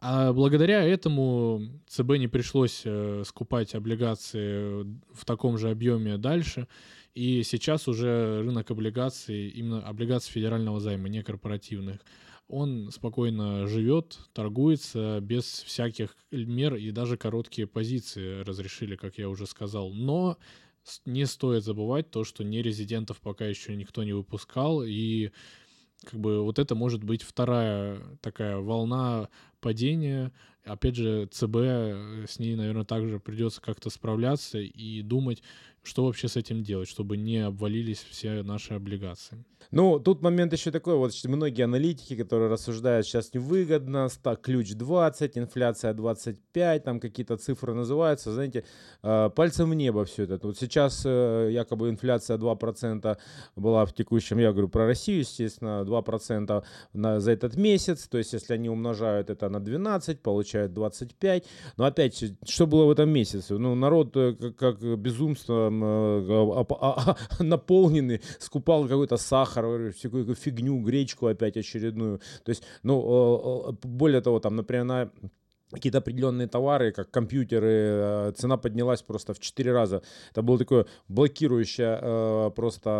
А 0.00 0.32
благодаря 0.32 0.82
этому 0.82 1.60
ЦБ 1.86 2.16
не 2.16 2.26
пришлось 2.26 2.82
э, 2.84 3.22
скупать 3.26 3.74
облигации 3.74 4.82
в 5.12 5.24
таком 5.26 5.58
же 5.58 5.70
объеме 5.70 6.16
дальше. 6.16 6.68
И 7.14 7.42
сейчас 7.42 7.86
уже 7.86 8.42
рынок 8.42 8.70
облигаций, 8.70 9.48
именно 9.48 9.82
облигаций 9.82 10.32
федерального 10.32 10.80
займа, 10.80 11.08
не 11.08 11.22
корпоративных, 11.22 12.00
он 12.50 12.90
спокойно 12.90 13.66
живет, 13.66 14.18
торгуется 14.32 15.20
без 15.20 15.44
всяких 15.44 16.16
мер 16.30 16.74
и 16.74 16.90
даже 16.90 17.16
короткие 17.16 17.66
позиции 17.66 18.42
разрешили, 18.42 18.96
как 18.96 19.18
я 19.18 19.28
уже 19.28 19.46
сказал. 19.46 19.92
Но 19.92 20.36
не 21.04 21.26
стоит 21.26 21.64
забывать 21.64 22.10
то, 22.10 22.24
что 22.24 22.42
нерезидентов 22.42 23.20
пока 23.20 23.46
еще 23.46 23.76
никто 23.76 24.02
не 24.02 24.12
выпускал, 24.12 24.82
и 24.82 25.30
как 26.04 26.18
бы 26.18 26.42
вот 26.42 26.58
это 26.58 26.74
может 26.74 27.04
быть 27.04 27.22
вторая 27.22 28.00
такая 28.20 28.58
волна 28.58 29.28
падения. 29.60 30.32
Опять 30.64 30.96
же, 30.96 31.26
ЦБ 31.26 31.56
э, 31.56 32.24
с 32.28 32.38
ней, 32.38 32.54
наверное, 32.54 32.84
также 32.84 33.18
придется 33.18 33.60
как-то 33.60 33.90
справляться 33.90 34.58
и 34.58 35.02
думать, 35.02 35.42
что 35.82 36.04
вообще 36.04 36.28
с 36.28 36.36
этим 36.36 36.62
делать, 36.62 36.88
чтобы 36.88 37.16
не 37.16 37.38
обвалились 37.38 38.04
все 38.10 38.42
наши 38.42 38.74
облигации? 38.74 39.44
Ну, 39.70 40.00
тут 40.00 40.20
момент 40.20 40.52
еще 40.52 40.70
такой, 40.70 40.96
вот 40.96 41.12
многие 41.24 41.62
аналитики, 41.62 42.16
которые 42.16 42.50
рассуждают, 42.50 43.06
сейчас 43.06 43.32
невыгодно, 43.34 44.08
так, 44.22 44.40
ключ 44.40 44.72
20, 44.72 45.38
инфляция 45.38 45.94
25, 45.94 46.84
там 46.84 47.00
какие-то 47.00 47.36
цифры 47.36 47.72
называются, 47.74 48.32
знаете, 48.32 48.64
э, 49.02 49.30
пальцем 49.34 49.70
в 49.70 49.74
небо 49.74 50.04
все 50.04 50.24
это. 50.24 50.38
Вот 50.42 50.58
сейчас 50.58 51.02
э, 51.06 51.50
якобы 51.52 51.88
инфляция 51.88 52.36
2% 52.36 53.18
была 53.56 53.86
в 53.86 53.94
текущем, 53.94 54.38
я 54.38 54.50
говорю 54.50 54.68
про 54.68 54.86
Россию, 54.86 55.20
естественно, 55.20 55.84
2% 55.86 56.64
на, 56.92 57.20
за 57.20 57.30
этот 57.30 57.56
месяц, 57.56 58.08
то 58.08 58.18
есть 58.18 58.32
если 58.32 58.54
они 58.54 58.68
умножают 58.68 59.30
это 59.30 59.48
на 59.48 59.60
12, 59.60 60.20
получают 60.50 60.72
25, 60.72 61.44
но 61.76 61.84
опять, 61.84 62.24
что 62.46 62.66
было 62.66 62.84
в 62.84 62.90
этом 62.90 63.10
месяце? 63.10 63.58
Ну, 63.58 63.74
народ 63.74 64.16
э, 64.16 64.34
как, 64.34 64.56
как 64.56 64.98
безумство 64.98 65.66
там 65.66 65.84
э, 65.84 66.64
а, 66.80 67.16
а, 67.16 67.16
наполненный, 67.42 68.20
скупал 68.38 68.88
какой-то 68.88 69.16
сахар, 69.16 69.92
всякую 69.92 70.34
фигню, 70.34 70.80
гречку 70.80 71.26
опять 71.26 71.56
очередную. 71.56 72.18
То 72.44 72.50
есть, 72.50 72.62
ну, 72.82 73.76
более 73.82 74.20
того, 74.20 74.40
там, 74.40 74.56
например, 74.56 74.84
на 74.84 75.10
какие-то 75.70 75.98
определенные 75.98 76.48
товары, 76.48 76.92
как 76.92 77.10
компьютеры, 77.10 77.68
э, 77.70 78.32
цена 78.36 78.56
поднялась 78.56 79.02
просто 79.02 79.34
в 79.34 79.38
4 79.38 79.72
раза. 79.72 80.02
Это 80.32 80.42
была 80.42 80.58
такое 80.58 80.86
блокирующая 81.08 81.98
э, 82.02 82.50
просто, 82.54 82.90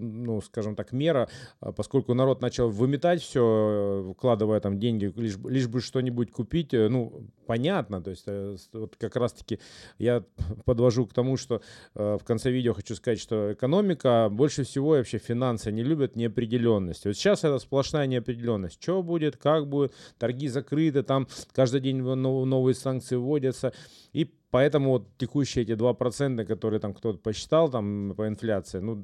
ну, 0.00 0.40
скажем 0.42 0.74
так, 0.74 0.92
мера, 0.92 1.28
э, 1.60 1.72
поскольку 1.72 2.14
народ 2.14 2.42
начал 2.42 2.70
выметать 2.70 3.22
все, 3.22 4.14
вкладывая 4.16 4.60
там 4.60 4.78
деньги, 4.78 5.12
лишь, 5.16 5.36
лишь 5.36 5.68
бы 5.68 5.80
что-нибудь 5.80 6.30
купить, 6.30 6.72
ну, 6.72 7.26
понятно, 7.52 8.02
то 8.02 8.10
есть 8.10 8.26
вот 8.72 8.96
как 8.96 9.14
раз-таки 9.16 9.58
я 9.98 10.24
подвожу 10.64 11.06
к 11.06 11.12
тому, 11.12 11.36
что 11.36 11.60
в 11.94 12.20
конце 12.24 12.50
видео 12.50 12.72
хочу 12.72 12.94
сказать, 12.94 13.20
что 13.20 13.52
экономика 13.52 14.28
больше 14.30 14.64
всего 14.64 14.88
вообще 14.88 15.18
финансы 15.18 15.70
не 15.70 15.84
любят 15.84 16.16
неопределенность. 16.16 17.04
Вот 17.04 17.14
сейчас 17.14 17.44
это 17.44 17.58
сплошная 17.58 18.06
неопределенность. 18.06 18.82
Что 18.82 19.02
будет, 19.02 19.36
как 19.36 19.68
будет, 19.68 19.92
торги 20.18 20.48
закрыты, 20.48 21.02
там 21.02 21.28
каждый 21.52 21.82
день 21.82 21.98
новые 22.00 22.74
санкции 22.74 23.16
вводятся. 23.16 23.74
И 24.14 24.32
Поэтому 24.52 24.90
вот 24.90 25.08
текущие 25.16 25.64
эти 25.64 25.72
2%, 25.72 26.44
которые 26.44 26.78
там 26.78 26.92
кто-то 26.92 27.18
посчитал 27.18 27.70
там 27.70 28.12
по 28.14 28.28
инфляции, 28.28 28.80
ну, 28.80 29.02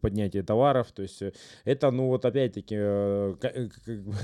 поднятие 0.00 0.42
товаров, 0.42 0.90
то 0.92 1.02
есть 1.02 1.20
э, 1.20 1.32
это, 1.66 1.90
ну, 1.90 2.06
вот 2.06 2.24
опять-таки, 2.24 2.76
э, 2.78 3.34
э, 3.42 3.68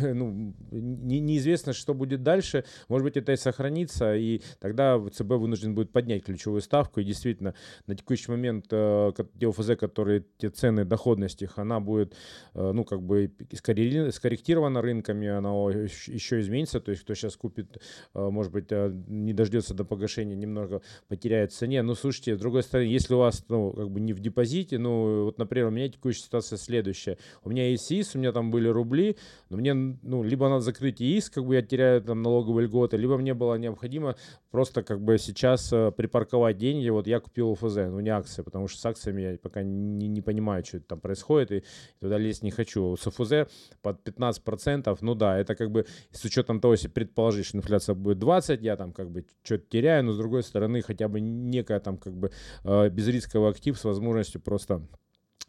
ну, 0.14 0.54
неизвестно, 0.70 1.74
что 1.74 1.92
будет 1.92 2.22
дальше. 2.22 2.64
Может 2.88 3.04
быть, 3.04 3.18
это 3.18 3.32
и 3.32 3.36
сохранится, 3.36 4.16
и 4.16 4.40
тогда 4.60 4.98
ЦБ 4.98 5.32
вынужден 5.32 5.74
будет 5.74 5.92
поднять 5.92 6.24
ключевую 6.24 6.62
ставку, 6.62 7.00
и 7.00 7.04
действительно, 7.04 7.52
на 7.86 7.94
текущий 7.94 8.30
момент 8.30 8.68
те 8.68 9.46
ОФЗ, 9.46 9.76
которые, 9.78 10.24
те 10.38 10.48
цены, 10.48 10.86
доходность 10.86 11.42
их, 11.42 11.58
она 11.58 11.80
будет, 11.80 12.16
ну, 12.54 12.84
как 12.84 13.02
бы 13.02 13.30
скорректирована 13.52 14.80
рынками, 14.80 15.28
она 15.28 15.50
еще 15.50 16.40
изменится, 16.40 16.80
то 16.80 16.92
есть 16.92 17.02
кто 17.02 17.14
сейчас 17.14 17.36
купит, 17.36 17.76
может 18.14 18.52
быть, 18.52 18.70
не 18.70 19.34
дождется 19.34 19.74
до 19.74 19.84
погашения 19.84 20.34
немного 20.34 20.61
немного 20.62 20.82
потеряет 21.08 21.52
в 21.52 21.56
цене. 21.56 21.82
Ну, 21.82 21.94
слушайте, 21.94 22.36
с 22.36 22.38
другой 22.38 22.62
стороны, 22.62 22.86
если 22.86 23.14
у 23.14 23.18
вас, 23.18 23.44
ну, 23.48 23.72
как 23.72 23.90
бы 23.90 24.00
не 24.00 24.12
в 24.12 24.20
депозите, 24.20 24.78
ну, 24.78 25.24
вот, 25.24 25.38
например, 25.38 25.68
у 25.68 25.70
меня 25.70 25.88
текущая 25.88 26.22
ситуация 26.22 26.56
следующая. 26.56 27.18
У 27.44 27.50
меня 27.50 27.68
есть 27.68 27.90
ИС, 27.90 28.14
у 28.14 28.18
меня 28.18 28.32
там 28.32 28.50
были 28.50 28.68
рубли, 28.68 29.16
но 29.50 29.56
мне, 29.56 29.74
ну, 29.74 30.22
либо 30.22 30.48
надо 30.48 30.60
закрыть 30.60 31.00
ИС, 31.00 31.30
как 31.30 31.44
бы 31.44 31.54
я 31.54 31.62
теряю 31.62 32.02
там 32.02 32.22
налоговые 32.22 32.66
льготы, 32.66 32.96
либо 32.96 33.16
мне 33.16 33.34
было 33.34 33.56
необходимо 33.56 34.16
просто 34.50 34.82
как 34.82 35.00
бы 35.00 35.18
сейчас 35.18 35.72
э, 35.72 35.90
припарковать 35.90 36.58
деньги. 36.58 36.88
Вот 36.88 37.06
я 37.06 37.20
купил 37.20 37.50
УФЗ, 37.50 37.76
ну, 37.88 38.00
не 38.00 38.10
акции, 38.10 38.42
потому 38.42 38.68
что 38.68 38.80
с 38.80 38.86
акциями 38.86 39.22
я 39.22 39.38
пока 39.38 39.62
не, 39.62 40.08
не 40.08 40.20
понимаю, 40.20 40.64
что 40.64 40.80
там 40.80 41.00
происходит, 41.00 41.52
и 41.52 41.64
туда 42.00 42.18
лезть 42.18 42.42
не 42.42 42.50
хочу. 42.50 42.96
С 42.96 43.06
УФЗ 43.06 43.50
под 43.82 44.06
15%, 44.06 44.98
ну 45.00 45.14
да, 45.14 45.38
это 45.38 45.54
как 45.54 45.70
бы 45.70 45.86
с 46.10 46.24
учетом 46.24 46.60
того, 46.60 46.74
если 46.74 46.88
предположить, 46.88 47.46
что 47.46 47.58
инфляция 47.58 47.94
будет 47.94 48.18
20, 48.18 48.60
я 48.62 48.76
там 48.76 48.92
как 48.92 49.10
бы 49.10 49.24
что-то 49.42 49.64
теряю, 49.68 50.04
но 50.04 50.12
с 50.12 50.18
другой 50.18 50.42
стороны 50.42 50.51
хотя 50.82 51.08
бы 51.08 51.20
некая 51.20 51.80
там 51.80 51.98
как 51.98 52.14
бы 52.14 52.30
э, 52.64 52.88
безрисковый 52.88 53.50
актив 53.50 53.78
с 53.78 53.84
возможностью 53.84 54.40
просто 54.40 54.74
а, 54.74 54.80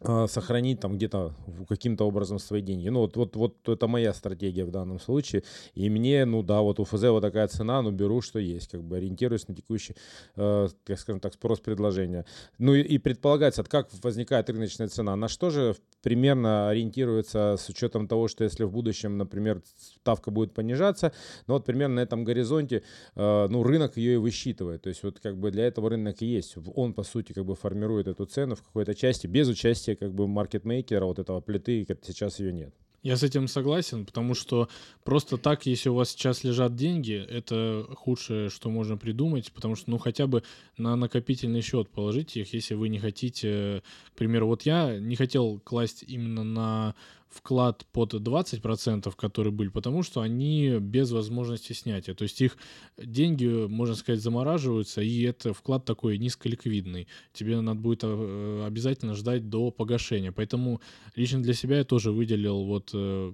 сохранить 0.00 0.80
там 0.80 0.96
где-то 0.96 1.34
каким-то 1.68 2.04
образом 2.06 2.38
свои 2.38 2.60
деньги. 2.60 2.88
Ну, 2.88 3.00
вот, 3.00 3.16
вот, 3.16 3.36
вот 3.36 3.68
это 3.68 3.86
моя 3.86 4.12
стратегия 4.12 4.64
в 4.64 4.70
данном 4.70 5.00
случае. 5.00 5.44
И 5.74 5.88
мне, 5.88 6.24
ну 6.24 6.42
да, 6.42 6.60
вот 6.60 6.80
у 6.80 6.84
ФЗ 6.84 7.04
вот 7.04 7.20
такая 7.20 7.48
цена, 7.48 7.80
ну, 7.82 7.90
беру, 7.90 8.20
что 8.20 8.38
есть, 8.38 8.70
как 8.70 8.82
бы 8.82 8.96
ориентируюсь 8.96 9.48
на 9.48 9.54
текущий, 9.54 9.94
э, 10.36 10.68
так 10.84 10.98
скажем 10.98 11.20
так, 11.20 11.34
спрос 11.34 11.60
предложения. 11.60 12.26
Ну 12.58 12.74
и, 12.74 12.82
и 12.82 12.98
предполагается, 12.98 13.62
как 13.64 13.88
возникает 14.02 14.50
рыночная 14.50 14.88
цена. 14.88 15.16
На 15.16 15.28
что 15.28 15.50
же 15.50 15.76
примерно 16.02 16.68
ориентируется 16.68 17.56
с 17.58 17.68
учетом 17.68 18.08
того, 18.08 18.28
что 18.28 18.44
если 18.44 18.64
в 18.64 18.70
будущем, 18.70 19.16
например, 19.16 19.62
ставка 19.78 20.30
будет 20.30 20.52
понижаться, 20.52 21.12
ну 21.46 21.54
вот 21.54 21.64
примерно 21.64 21.96
на 21.96 22.00
этом 22.00 22.24
горизонте, 22.24 22.82
э, 23.14 23.46
ну, 23.48 23.62
рынок 23.62 23.96
ее 23.96 24.14
и 24.14 24.16
высчитывает. 24.16 24.82
То 24.82 24.88
есть 24.88 25.02
вот 25.02 25.20
как 25.20 25.36
бы 25.38 25.50
для 25.50 25.66
этого 25.66 25.90
рынок 25.90 26.20
и 26.20 26.26
есть. 26.26 26.56
Он, 26.74 26.92
по 26.92 27.04
сути, 27.04 27.32
как 27.32 27.44
бы 27.44 27.54
формирует 27.54 28.08
эту 28.08 28.26
цену 28.26 28.54
в 28.54 28.62
какой-то 28.62 28.94
части 28.94 29.26
без 29.26 29.48
участия 29.48 29.83
как 29.92 30.14
бы 30.14 30.26
маркетмейкера, 30.26 31.04
вот 31.04 31.18
этого 31.18 31.40
плиты, 31.40 31.86
сейчас 32.02 32.40
ее 32.40 32.52
нет. 32.52 32.74
Я 33.04 33.18
с 33.18 33.22
этим 33.22 33.48
согласен, 33.48 34.06
потому 34.06 34.32
что 34.32 34.70
просто 35.04 35.36
так, 35.36 35.66
если 35.66 35.90
у 35.90 35.94
вас 35.94 36.08
сейчас 36.08 36.42
лежат 36.42 36.74
деньги, 36.74 37.12
это 37.12 37.86
худшее, 37.94 38.48
что 38.48 38.70
можно 38.70 38.96
придумать, 38.96 39.52
потому 39.52 39.76
что, 39.76 39.90
ну, 39.90 39.98
хотя 39.98 40.26
бы 40.26 40.42
на 40.78 40.96
накопительный 40.96 41.60
счет 41.60 41.90
положите 41.90 42.40
их, 42.40 42.54
если 42.54 42.72
вы 42.72 42.88
не 42.88 42.98
хотите, 42.98 43.82
к 44.14 44.16
примеру, 44.16 44.46
вот 44.46 44.62
я 44.62 44.98
не 44.98 45.16
хотел 45.16 45.60
класть 45.60 46.02
именно 46.08 46.44
на 46.44 46.94
вклад 47.34 47.84
под 47.92 48.14
20%, 48.14 49.12
которые 49.16 49.52
были, 49.52 49.68
потому 49.68 50.02
что 50.02 50.20
они 50.20 50.78
без 50.80 51.10
возможности 51.10 51.72
снятия. 51.72 52.14
То 52.14 52.22
есть 52.22 52.40
их 52.40 52.56
деньги, 52.96 53.66
можно 53.66 53.94
сказать, 53.94 54.20
замораживаются, 54.20 55.02
и 55.02 55.22
это 55.22 55.52
вклад 55.52 55.84
такой 55.84 56.18
низколиквидный. 56.18 57.08
Тебе 57.32 57.60
надо 57.60 57.80
будет 57.80 58.00
э, 58.04 58.64
обязательно 58.66 59.14
ждать 59.14 59.48
до 59.48 59.70
погашения. 59.70 60.32
Поэтому 60.32 60.80
лично 61.16 61.42
для 61.42 61.54
себя 61.54 61.78
я 61.78 61.84
тоже 61.84 62.12
выделил 62.12 62.64
вот 62.64 62.90
э, 62.94 63.32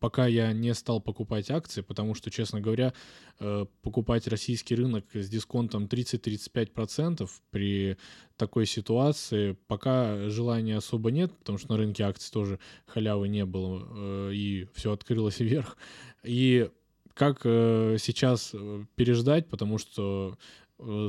пока 0.00 0.26
я 0.26 0.52
не 0.52 0.74
стал 0.74 1.00
покупать 1.00 1.50
акции, 1.50 1.80
потому 1.80 2.14
что, 2.14 2.30
честно 2.30 2.60
говоря, 2.60 2.92
э, 3.40 3.66
покупать 3.82 4.26
российский 4.28 4.74
рынок 4.74 5.04
с 5.14 5.28
дисконтом 5.28 5.86
30-35% 5.86 7.28
при 7.50 7.96
такой 8.36 8.66
ситуации 8.66 9.56
пока 9.66 10.28
желания 10.28 10.76
особо 10.76 11.10
нет, 11.10 11.36
потому 11.38 11.58
что 11.58 11.72
на 11.72 11.78
рынке 11.78 12.04
акций 12.04 12.30
тоже 12.32 12.58
халявы 12.86 13.28
не 13.28 13.44
было, 13.44 13.86
э, 13.90 14.32
и 14.34 14.68
все 14.74 14.92
открылось 14.92 15.40
вверх. 15.40 15.76
И 16.22 16.68
как 17.14 17.42
э, 17.44 17.96
сейчас 17.98 18.54
переждать, 18.96 19.48
потому 19.48 19.78
что 19.78 20.36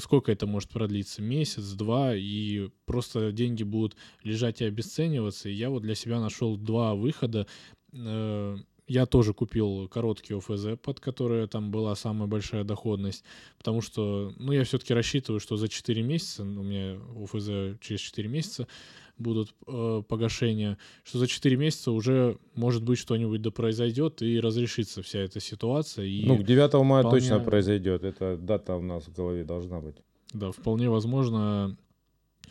сколько 0.01 0.31
это 0.31 0.45
может 0.45 0.69
продлиться, 0.69 1.23
месяц, 1.23 1.71
два, 1.71 2.13
и 2.15 2.69
просто 2.85 3.31
деньги 3.31 3.63
будут 3.63 3.95
лежать 4.21 4.61
и 4.61 4.65
обесцениваться. 4.65 5.49
И 5.49 5.53
я 5.53 5.71
вот 5.71 5.81
для 5.81 5.95
себя 5.95 6.19
нашел 6.19 6.57
два 6.57 6.93
выхода. 6.93 7.47
Э, 7.93 8.57
я 8.87 9.05
тоже 9.05 9.33
купил 9.33 9.87
короткий 9.87 10.33
ОФЗ, 10.33 10.77
под 10.81 10.99
которые 10.99 11.47
там 11.47 11.71
была 11.71 11.95
самая 11.95 12.27
большая 12.27 12.63
доходность, 12.63 13.23
потому 13.57 13.81
что, 13.81 14.33
ну, 14.37 14.51
я 14.51 14.65
все-таки 14.65 14.93
рассчитываю, 14.93 15.39
что 15.39 15.55
за 15.55 15.69
4 15.69 16.03
месяца, 16.03 16.43
ну, 16.43 16.61
у 16.61 16.63
меня 16.63 16.99
ОФЗ 17.23 17.79
через 17.79 18.01
4 18.01 18.27
месяца 18.27 18.67
будут 19.17 19.55
э, 19.67 20.03
погашения, 20.07 20.77
что 21.03 21.19
за 21.19 21.27
4 21.27 21.55
месяца 21.55 21.91
уже, 21.91 22.37
может 22.55 22.83
быть, 22.83 22.99
что-нибудь 22.99 23.41
да 23.41 23.51
произойдет 23.51 24.21
и 24.21 24.39
разрешится 24.39 25.01
вся 25.01 25.19
эта 25.19 25.39
ситуация. 25.39 26.05
И 26.05 26.25
ну, 26.25 26.37
к 26.37 26.43
9 26.43 26.73
мая 26.83 27.03
вполне... 27.03 27.21
точно 27.21 27.39
произойдет, 27.39 28.03
эта 28.03 28.35
дата 28.37 28.75
у 28.75 28.81
нас 28.81 29.05
в 29.07 29.13
голове 29.13 29.45
должна 29.45 29.79
быть. 29.79 29.95
Да, 30.33 30.51
вполне 30.51 30.89
возможно, 30.89 31.77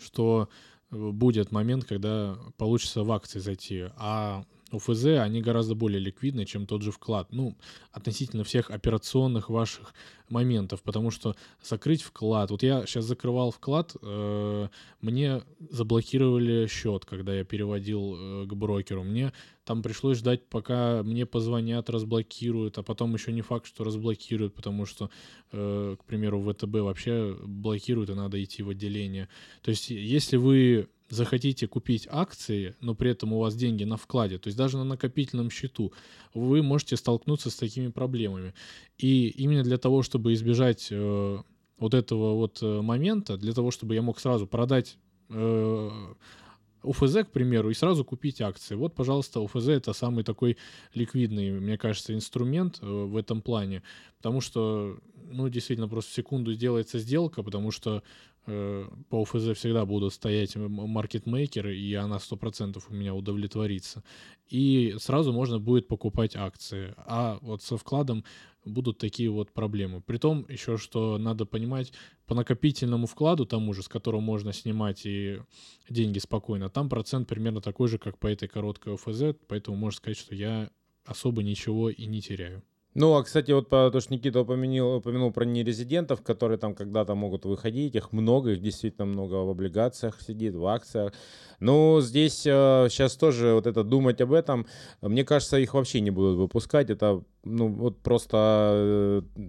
что 0.00 0.48
будет 0.90 1.52
момент, 1.52 1.84
когда 1.84 2.38
получится 2.56 3.02
в 3.02 3.12
акции 3.12 3.38
зайти, 3.38 3.84
а 3.96 4.44
УФЗ, 4.72 5.18
они 5.20 5.40
гораздо 5.40 5.74
более 5.74 6.00
ликвидны, 6.00 6.44
чем 6.44 6.66
тот 6.66 6.82
же 6.82 6.90
вклад. 6.90 7.28
Ну, 7.32 7.56
относительно 7.92 8.44
всех 8.44 8.70
операционных 8.70 9.50
ваших 9.50 9.94
моментов, 10.32 10.82
потому 10.82 11.10
что 11.10 11.36
закрыть 11.62 12.02
вклад. 12.02 12.50
Вот 12.50 12.62
я 12.62 12.86
сейчас 12.86 13.04
закрывал 13.04 13.50
вклад, 13.50 13.94
э, 14.02 14.68
мне 15.00 15.42
заблокировали 15.70 16.66
счет, 16.66 17.04
когда 17.04 17.34
я 17.34 17.44
переводил 17.44 18.16
э, 18.16 18.46
к 18.46 18.54
брокеру. 18.54 19.04
Мне 19.04 19.32
там 19.64 19.82
пришлось 19.82 20.18
ждать, 20.18 20.44
пока 20.48 21.02
мне 21.04 21.26
позвонят, 21.26 21.88
разблокируют, 21.90 22.78
а 22.78 22.82
потом 22.82 23.14
еще 23.14 23.32
не 23.32 23.42
факт, 23.42 23.66
что 23.66 23.84
разблокируют, 23.84 24.54
потому 24.54 24.86
что, 24.86 25.10
э, 25.52 25.96
к 26.00 26.04
примеру, 26.04 26.42
ВТБ 26.42 26.74
вообще 26.80 27.36
блокируют, 27.44 28.10
и 28.10 28.14
надо 28.14 28.42
идти 28.42 28.62
в 28.62 28.70
отделение. 28.70 29.28
То 29.62 29.70
есть, 29.70 29.90
если 29.90 30.36
вы 30.36 30.88
захотите 31.12 31.66
купить 31.66 32.08
акции, 32.10 32.74
но 32.80 32.94
при 32.94 33.10
этом 33.10 33.34
у 33.34 33.38
вас 33.38 33.54
деньги 33.54 33.84
на 33.84 33.98
вкладе, 33.98 34.38
то 34.38 34.48
есть 34.48 34.56
даже 34.56 34.78
на 34.78 34.84
накопительном 34.84 35.50
счету, 35.50 35.92
вы 36.32 36.62
можете 36.62 36.96
столкнуться 36.96 37.50
с 37.50 37.54
такими 37.54 37.88
проблемами. 37.88 38.54
И 38.96 39.28
именно 39.28 39.62
для 39.62 39.76
того, 39.76 40.02
чтобы 40.02 40.21
избежать 40.30 40.88
э, 40.90 41.38
вот 41.78 41.94
этого 41.94 42.34
вот 42.34 42.62
э, 42.62 42.80
момента, 42.80 43.36
для 43.36 43.52
того, 43.52 43.70
чтобы 43.70 43.94
я 43.94 44.02
мог 44.02 44.20
сразу 44.20 44.46
продать 44.46 44.98
э, 45.30 45.90
УФЗ, 46.82 47.24
к 47.24 47.30
примеру, 47.30 47.70
и 47.70 47.74
сразу 47.74 48.04
купить 48.04 48.40
акции. 48.40 48.74
Вот, 48.74 48.94
пожалуйста, 48.94 49.40
УФЗ 49.40 49.68
это 49.68 49.92
самый 49.92 50.24
такой 50.24 50.56
ликвидный, 50.94 51.52
мне 51.52 51.78
кажется, 51.78 52.14
инструмент 52.14 52.78
э, 52.82 52.86
в 52.86 53.16
этом 53.16 53.40
плане, 53.40 53.82
потому 54.18 54.40
что, 54.40 54.98
ну, 55.30 55.48
действительно, 55.48 55.88
просто 55.88 56.10
в 56.12 56.14
секунду 56.14 56.54
делается 56.54 56.98
сделка, 56.98 57.42
потому 57.42 57.70
что 57.70 58.02
Э, 58.44 58.88
по 59.08 59.22
ОФЗ 59.22 59.56
всегда 59.56 59.86
будут 59.86 60.12
стоять 60.14 60.56
маркетмейкеры, 60.56 61.76
и 61.76 61.94
она 61.94 62.16
100% 62.16 62.82
у 62.88 62.94
меня 62.94 63.14
удовлетворится. 63.14 64.02
И 64.48 64.96
сразу 64.98 65.32
можно 65.32 65.60
будет 65.60 65.86
покупать 65.86 66.34
акции. 66.34 66.94
А 66.96 67.38
вот 67.40 67.62
со 67.62 67.76
вкладом 67.76 68.24
будут 68.64 68.98
такие 68.98 69.30
вот 69.30 69.52
проблемы. 69.52 70.00
Притом 70.00 70.46
еще, 70.48 70.76
что 70.76 71.18
надо 71.18 71.46
понимать, 71.46 71.92
по 72.26 72.34
накопительному 72.34 73.06
вкладу 73.06 73.46
тому 73.46 73.72
же, 73.72 73.82
с 73.82 73.88
которого 73.88 74.20
можно 74.20 74.52
снимать 74.52 75.04
и 75.04 75.40
деньги 75.88 76.18
спокойно, 76.18 76.70
там 76.70 76.88
процент 76.88 77.28
примерно 77.28 77.60
такой 77.60 77.88
же, 77.88 77.98
как 77.98 78.18
по 78.18 78.26
этой 78.26 78.48
короткой 78.48 78.94
ОФЗ, 78.94 79.36
поэтому 79.48 79.76
можно 79.76 79.96
сказать, 79.96 80.18
что 80.18 80.34
я 80.34 80.70
особо 81.04 81.42
ничего 81.42 81.90
и 81.90 82.06
не 82.06 82.20
теряю. 82.20 82.62
Ну, 82.94 83.14
а, 83.14 83.22
кстати, 83.22 83.52
вот 83.52 83.70
то, 83.70 84.00
что 84.00 84.12
Никита 84.12 84.40
упомянул, 84.40 84.96
упомянул 84.96 85.32
про 85.32 85.44
нерезидентов, 85.44 86.22
которые 86.22 86.58
там 86.58 86.74
когда-то 86.74 87.14
могут 87.14 87.46
выходить, 87.46 87.94
их 87.94 88.12
много, 88.12 88.50
их 88.50 88.60
действительно 88.60 89.06
много 89.06 89.34
в 89.34 89.48
облигациях 89.48 90.20
сидит, 90.20 90.54
в 90.54 90.66
акциях. 90.66 91.12
Ну, 91.58 92.00
здесь 92.00 92.42
э, 92.44 92.88
сейчас 92.90 93.16
тоже 93.16 93.54
вот 93.54 93.66
это 93.66 93.82
думать 93.82 94.20
об 94.20 94.32
этом, 94.32 94.66
мне 95.00 95.24
кажется, 95.24 95.56
их 95.58 95.74
вообще 95.74 96.00
не 96.00 96.10
будут 96.10 96.36
выпускать, 96.36 96.90
это, 96.90 97.22
ну, 97.44 97.68
вот 97.68 97.98
просто... 98.02 99.22
Э, 99.36 99.42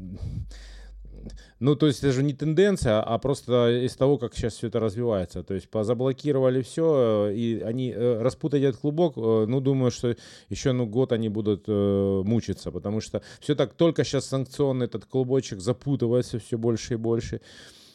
ну, 1.59 1.75
то 1.75 1.88
есть 1.88 1.99
это 1.99 2.12
же 2.12 2.23
не 2.23 2.33
тенденция, 2.33 3.01
а 3.01 3.17
просто 3.17 3.86
из 3.86 3.95
того, 3.95 4.17
как 4.17 4.36
сейчас 4.36 4.55
все 4.55 4.67
это 4.67 4.79
развивается. 4.79 5.43
То 5.43 5.53
есть 5.53 5.69
позаблокировали 5.69 6.62
все, 6.62 7.29
э, 7.29 7.36
и 7.36 7.62
они 7.62 7.91
э, 7.91 8.21
распутать 8.21 8.63
этот 8.63 8.81
клубок, 8.81 9.13
э, 9.17 9.45
ну, 9.47 9.62
думаю, 9.62 9.91
что 9.91 10.15
еще 10.49 10.71
ну, 10.71 10.86
год 10.86 11.12
они 11.12 11.29
будут 11.29 11.67
мучиться, 11.67 12.71
потому 12.71 13.01
что 13.01 13.21
все 13.39 13.55
так, 13.55 13.73
только 13.73 14.03
сейчас 14.03 14.25
санкционный 14.25 14.86
этот 14.86 15.05
клубочек 15.05 15.59
запутывается 15.59 16.39
все 16.39 16.57
больше 16.57 16.93
и 16.93 16.97
больше 16.97 17.41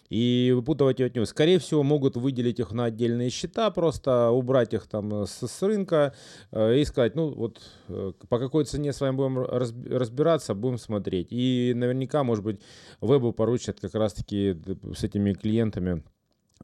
и 0.09 0.53
выпутывать 0.55 1.01
от 1.01 1.15
него. 1.15 1.27
Скорее 1.27 1.59
всего, 1.59 1.83
могут 1.83 2.17
выделить 2.17 2.61
их 2.61 2.73
на 2.73 2.85
отдельные 2.85 3.31
счета, 3.31 3.71
просто 3.71 4.31
убрать 4.31 4.75
их 4.75 4.87
там 4.87 5.23
э, 5.23 5.27
с, 5.27 5.47
с 5.47 5.63
рынка 5.63 6.15
э, 6.51 6.79
и 6.79 6.85
сказать, 6.85 7.15
ну 7.15 7.33
вот 7.35 7.61
э, 7.89 8.13
по 8.29 8.39
какой 8.39 8.65
цене 8.65 8.93
с 8.93 9.01
вами 9.01 9.17
будем 9.17 9.39
разбираться, 9.39 10.55
будем 10.55 10.79
смотреть. 10.79 11.29
И 11.31 11.73
наверняка, 11.75 12.25
может 12.25 12.45
быть, 12.45 12.61
вебу 13.01 13.33
поручат 13.33 13.81
как 13.81 13.95
раз-таки 13.95 14.57
с 14.95 15.05
этими 15.05 15.33
клиентами 15.33 16.03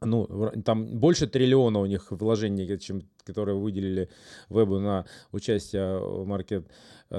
ну, 0.01 0.53
там 0.65 0.87
больше 0.87 1.27
триллиона 1.27 1.81
у 1.81 1.87
них 1.87 2.11
вложений, 2.11 2.79
чем 2.79 3.03
которые 3.25 3.57
выделили 3.57 4.11
вебу 4.49 4.79
на 4.79 5.07
участие 5.33 5.99
в 5.99 6.27
маркет 6.27 6.67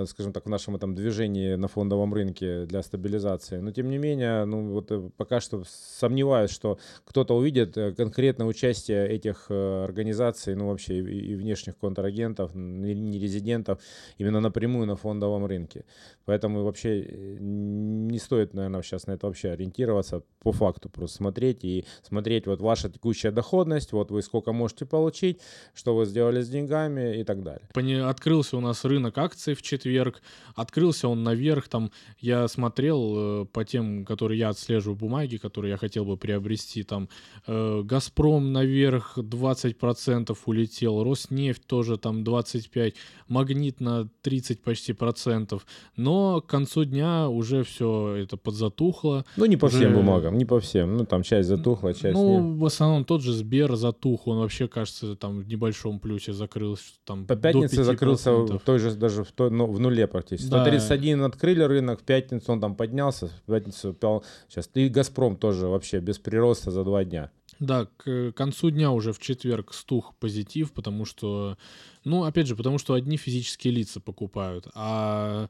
скажем 0.05 0.33
так, 0.33 0.45
в 0.45 0.49
нашем 0.49 0.75
этом 0.75 0.95
движении 0.95 1.55
на 1.55 1.67
фондовом 1.67 2.13
рынке 2.13 2.65
для 2.65 2.81
стабилизации. 2.81 3.57
Но 3.57 3.71
тем 3.71 3.89
не 3.89 3.97
менее, 3.97 4.45
ну 4.45 4.71
вот 4.71 4.91
э, 4.91 5.09
пока 5.17 5.39
что 5.39 5.63
сомневаюсь, 5.65 6.51
что 6.51 6.79
кто-то 7.05 7.35
увидит 7.35 7.77
э, 7.77 7.93
конкретное 7.93 8.47
участие 8.47 9.07
этих 9.07 9.49
организаций, 9.49 10.55
ну 10.55 10.67
вообще 10.67 10.99
и, 10.99 11.35
внешних 11.35 11.77
контрагентов, 11.77 12.55
не 12.55 13.19
резидентов, 13.19 13.79
именно 14.17 14.41
напрямую 14.41 14.87
на 14.87 14.95
фондовом 14.95 15.45
рынке. 15.45 15.85
Поэтому 16.25 16.63
вообще 16.63 17.05
не 17.39 18.19
стоит, 18.19 18.53
наверное, 18.53 18.81
сейчас 18.81 19.07
на 19.07 19.13
это 19.13 19.27
вообще 19.27 19.49
ориентироваться, 19.51 20.23
по 20.41 20.51
факту 20.51 20.89
просто 20.89 21.17
смотреть 21.17 21.63
и 21.63 21.85
смотреть 22.03 22.47
вот 22.47 22.61
ваша 22.61 22.89
текущая 22.89 23.31
доходность, 23.31 23.93
вот 23.93 24.11
вы 24.11 24.21
сколько 24.21 24.51
можете 24.51 24.85
получить, 24.85 25.41
что 25.73 25.95
вы 25.95 26.05
сделали 26.05 26.41
с 26.41 26.49
деньгами 26.49 27.19
и 27.19 27.23
так 27.23 27.43
далее. 27.43 27.67
Открылся 28.09 28.57
у 28.57 28.59
нас 28.59 28.85
рынок 28.85 29.17
акций 29.17 29.55
в 29.55 29.61
четверг. 29.85 30.21
Открылся 30.55 31.07
он 31.07 31.23
наверх, 31.23 31.67
там 31.67 31.91
я 32.19 32.47
смотрел 32.47 33.13
э, 33.15 33.45
по 33.45 33.63
тем, 33.65 34.05
которые 34.05 34.39
я 34.39 34.49
отслеживаю 34.49 34.95
бумаги, 34.95 35.37
которые 35.37 35.71
я 35.71 35.77
хотел 35.77 36.05
бы 36.05 36.17
приобрести, 36.17 36.83
там 36.83 37.09
э, 37.47 37.81
Газпром 37.83 38.53
наверх 38.53 39.17
20% 39.17 40.37
улетел, 40.45 41.03
Роснефть 41.03 41.65
тоже 41.67 41.97
там 41.97 42.23
25%, 42.23 42.93
Магнит 43.27 43.79
на 43.79 44.07
30 44.21 44.61
почти 44.61 44.93
процентов. 44.93 45.65
Но 45.97 46.41
к 46.41 46.47
концу 46.47 46.85
дня 46.85 47.27
уже 47.29 47.63
все 47.63 48.15
это 48.15 48.37
подзатухло. 48.37 49.25
Ну 49.37 49.45
не 49.45 49.57
по 49.57 49.65
уже... 49.65 49.77
всем 49.77 49.93
бумагам, 49.93 50.37
не 50.37 50.45
по 50.45 50.59
всем. 50.59 50.97
Ну 50.97 51.05
там 51.05 51.23
часть 51.23 51.49
затухла, 51.49 51.93
часть 51.93 52.13
Ну 52.13 52.51
нет. 52.51 52.59
в 52.59 52.65
основном 52.65 53.03
тот 53.05 53.21
же 53.21 53.33
Сбер 53.33 53.75
затух, 53.75 54.27
он 54.27 54.39
вообще 54.39 54.67
кажется 54.67 55.15
там 55.15 55.39
в 55.39 55.47
небольшом 55.47 55.99
плюсе 55.99 56.33
закрылся. 56.33 56.93
Там, 57.03 57.25
по 57.25 57.35
пятнице 57.35 57.83
закрылся 57.83 58.31
в 58.31 58.59
той 58.59 58.79
же 58.79 58.91
даже 58.95 59.23
в 59.23 59.31
той, 59.31 59.49
ну, 59.67 59.73
в 59.73 59.79
нуле 59.79 60.07
практически. 60.07 60.49
Да. 60.49 60.61
131 60.61 61.23
открыли 61.23 61.63
рынок, 61.63 62.01
в 62.01 62.03
пятницу 62.03 62.51
он 62.51 62.61
там 62.61 62.75
поднялся, 62.75 63.27
в 63.27 63.51
пятницу 63.51 63.91
упал. 63.91 64.23
Сейчас 64.47 64.69
и 64.73 64.89
Газпром 64.89 65.37
тоже 65.37 65.67
вообще 65.67 65.99
без 65.99 66.19
прироста 66.19 66.71
за 66.71 66.83
два 66.83 67.03
дня. 67.03 67.31
Да, 67.59 67.87
к 67.97 68.31
концу 68.33 68.69
дня 68.69 68.91
уже 68.91 69.13
в 69.13 69.19
четверг 69.19 69.73
стух 69.73 70.13
позитив, 70.19 70.73
потому 70.73 71.05
что, 71.05 71.57
ну, 72.03 72.23
опять 72.23 72.47
же, 72.47 72.55
потому 72.55 72.77
что 72.77 72.93
одни 72.93 73.15
физические 73.17 73.73
лица 73.73 74.01
покупают, 74.01 74.67
а 74.73 75.49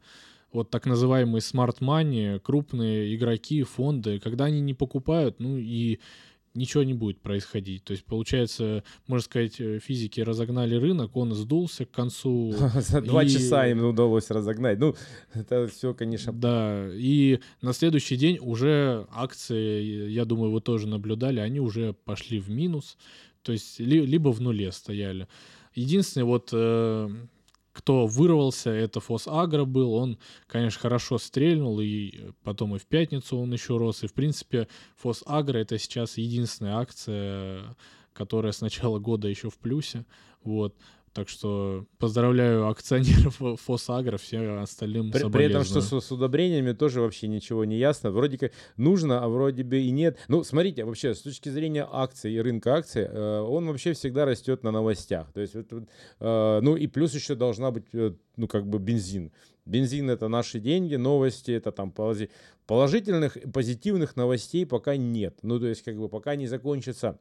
вот 0.51 0.69
так 0.69 0.85
называемые 0.85 1.41
smart 1.41 1.79
money, 1.79 2.39
крупные 2.39 3.15
игроки, 3.15 3.63
фонды, 3.63 4.19
когда 4.19 4.45
они 4.45 4.61
не 4.61 4.73
покупают, 4.73 5.39
ну 5.39 5.57
и 5.57 5.99
ничего 6.55 6.83
не 6.83 6.93
будет 6.93 7.21
происходить. 7.21 7.83
То 7.83 7.91
есть, 7.91 8.05
получается, 8.05 8.83
можно 9.07 9.23
сказать, 9.23 9.59
э, 9.59 9.79
физики 9.79 10.21
разогнали 10.21 10.75
рынок, 10.75 11.15
он 11.15 11.33
сдулся 11.33 11.85
к 11.85 11.91
концу. 11.91 12.53
За 12.75 13.01
два 13.01 13.23
и... 13.23 13.29
часа 13.29 13.67
им 13.67 13.85
удалось 13.85 14.29
разогнать. 14.29 14.79
Ну, 14.79 14.95
это 15.33 15.67
все, 15.67 15.93
конечно. 15.93 16.33
Да, 16.33 16.87
и 16.93 17.39
на 17.61 17.73
следующий 17.73 18.17
день 18.17 18.37
уже 18.39 19.07
акции, 19.11 20.09
я 20.09 20.25
думаю, 20.25 20.51
вы 20.51 20.61
тоже 20.61 20.87
наблюдали, 20.87 21.39
они 21.39 21.59
уже 21.59 21.93
пошли 21.93 22.39
в 22.39 22.49
минус, 22.49 22.97
то 23.41 23.51
есть 23.51 23.79
либо 23.79 24.29
в 24.29 24.41
нуле 24.41 24.71
стояли. 24.71 25.27
Единственное, 25.73 26.25
вот 26.25 26.49
э, 26.53 27.09
кто 27.75 28.07
вырвался, 28.07 28.69
это 28.69 29.01
Фос 29.01 29.27
Агро 29.27 29.65
был. 29.65 29.95
Он, 29.95 30.17
конечно, 30.47 30.79
хорошо 30.79 31.17
стрельнул, 31.17 31.81
и 31.81 32.31
потом 32.41 32.73
и 32.73 32.79
в 32.79 32.85
пятницу 32.85 33.37
он 33.37 33.51
еще 33.51 33.75
рос. 33.75 34.01
И, 34.01 34.07
в 34.07 34.13
принципе, 34.13 34.69
Фос 34.95 35.23
Агро— 35.25 35.57
это 35.59 35.77
сейчас 35.77 36.17
единственная 36.17 36.77
акция, 36.77 37.75
которая 38.13 38.53
с 38.53 38.61
начала 38.61 38.97
года 38.99 39.27
еще 39.27 39.49
в 39.49 39.57
плюсе. 39.57 40.05
Вот. 40.45 40.73
Так 41.15 41.29
что 41.29 41.85
поздравляю 41.97 42.67
акционеров 42.67 43.39
Фосагро, 43.61 44.17
все 44.17 44.59
остальным 44.59 45.11
при, 45.13 45.23
при 45.29 45.45
этом, 45.45 45.63
что 45.63 45.79
с, 45.79 46.01
с 46.01 46.11
удобрениями 46.11 46.73
тоже 46.73 46.99
вообще 46.99 47.29
ничего 47.29 47.63
не 47.63 47.77
ясно. 47.77 48.11
Вроде 48.11 48.37
как 48.37 48.51
нужно, 48.75 49.23
а 49.23 49.29
вроде 49.29 49.63
бы 49.63 49.79
и 49.79 49.91
нет. 49.91 50.17
Ну, 50.27 50.43
смотрите, 50.43 50.83
вообще, 50.83 51.15
с 51.15 51.21
точки 51.21 51.47
зрения 51.47 51.87
акций 51.89 52.33
и 52.33 52.41
рынка 52.41 52.75
акций, 52.75 53.03
э, 53.03 53.39
он 53.39 53.65
вообще 53.65 53.93
всегда 53.93 54.25
растет 54.25 54.63
на 54.63 54.71
новостях. 54.71 55.31
То 55.31 55.39
есть, 55.39 55.55
вот, 55.55 55.71
э, 55.71 56.59
ну 56.61 56.75
и 56.75 56.85
плюс 56.87 57.15
еще 57.15 57.35
должна 57.35 57.71
быть, 57.71 57.85
э, 57.93 58.11
ну, 58.35 58.49
как 58.49 58.67
бы 58.67 58.77
бензин. 58.77 59.31
Бензин 59.65 60.09
это 60.09 60.27
наши 60.27 60.59
деньги, 60.59 60.95
новости 60.95 61.51
это 61.51 61.71
там 61.71 61.93
положительных, 62.67 63.37
позитивных 63.53 64.17
новостей 64.17 64.65
пока 64.65 64.97
нет. 64.97 65.39
Ну, 65.43 65.61
то 65.61 65.67
есть, 65.67 65.81
как 65.81 65.97
бы 65.97 66.09
пока 66.09 66.35
не 66.35 66.47
закончится 66.47 67.17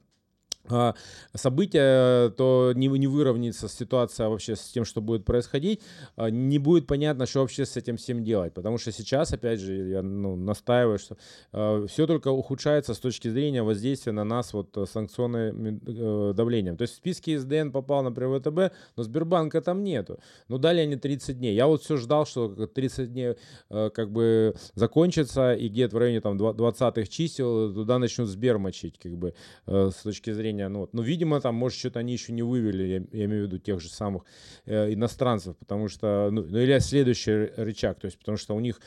события, 1.35 2.31
то 2.31 2.73
не, 2.75 2.89
не 2.89 3.07
выровняется 3.07 3.69
ситуация 3.69 4.29
вообще 4.29 4.57
с 4.57 4.71
тем, 4.71 4.85
что 4.85 5.01
будет 5.01 5.25
происходить, 5.25 5.81
а, 6.17 6.31
не 6.31 6.59
будет 6.59 6.87
понятно, 6.87 7.27
что 7.27 7.41
вообще 7.41 7.67
с 7.67 7.77
этим 7.77 7.97
всем 7.97 8.25
делать. 8.25 8.55
Потому 8.55 8.79
что 8.79 8.93
сейчас, 8.93 9.33
опять 9.33 9.61
же, 9.61 9.73
я 9.89 10.03
ну, 10.03 10.37
настаиваю, 10.37 10.99
что 10.99 11.17
э, 11.53 11.87
все 11.89 12.07
только 12.07 12.29
ухудшается 12.29 12.95
с 12.95 12.99
точки 12.99 13.29
зрения 13.29 13.63
воздействия 13.63 14.13
на 14.13 14.25
нас 14.25 14.53
вот 14.53 14.77
э, 14.77 14.87
санкционным 14.87 15.81
э, 15.87 16.33
давлением. 16.35 16.77
То 16.77 16.83
есть 16.83 16.95
в 16.95 16.97
списке 16.97 17.39
СДН 17.39 17.71
попал, 17.71 18.03
например, 18.03 18.41
ВТБ, 18.41 18.75
но 18.97 19.03
Сбербанка 19.03 19.61
там 19.61 19.85
нету. 19.85 20.19
Ну, 20.49 20.59
дали 20.59 20.81
они 20.81 20.97
30 20.97 21.39
дней. 21.39 21.55
Я 21.55 21.67
вот 21.67 21.83
все 21.83 21.97
ждал, 21.97 22.27
что 22.27 22.67
30 22.67 23.13
дней 23.13 23.35
э, 23.71 23.91
как 23.91 24.11
бы 24.11 24.55
закончится, 24.75 25.55
и 25.55 25.69
где-то 25.69 25.97
в 25.97 25.99
районе 25.99 26.21
там 26.21 26.37
20-х 26.37 27.07
чисел 27.07 27.73
туда 27.73 27.99
начнут 27.99 28.29
Сбер 28.29 28.59
мочить, 28.59 28.99
как 28.99 29.17
бы, 29.17 29.35
э, 29.67 29.91
с 29.91 30.03
точки 30.03 30.33
зрения 30.33 30.54
зрения, 30.55 30.69
ну, 30.69 30.89
ну, 30.93 31.03
видимо, 31.03 31.41
там, 31.41 31.55
может, 31.55 31.79
что-то 31.79 32.01
они 32.01 32.13
еще 32.13 32.33
не 32.33 32.43
вывели, 32.43 32.83
я, 32.85 33.19
я 33.19 33.25
имею 33.25 33.45
в 33.45 33.47
виду 33.47 33.59
тех 33.59 33.81
же 33.81 33.89
самых 33.89 34.25
э, 34.67 34.93
иностранцев, 34.93 35.57
потому 35.59 35.89
что, 35.89 36.29
ну, 36.31 36.43
ну, 36.43 36.59
или 36.59 36.79
следующий 36.79 37.51
рычаг, 37.57 37.99
то 38.01 38.07
есть, 38.07 38.19
потому 38.19 38.39
что 38.39 38.55
у 38.55 38.61
них 38.61 38.81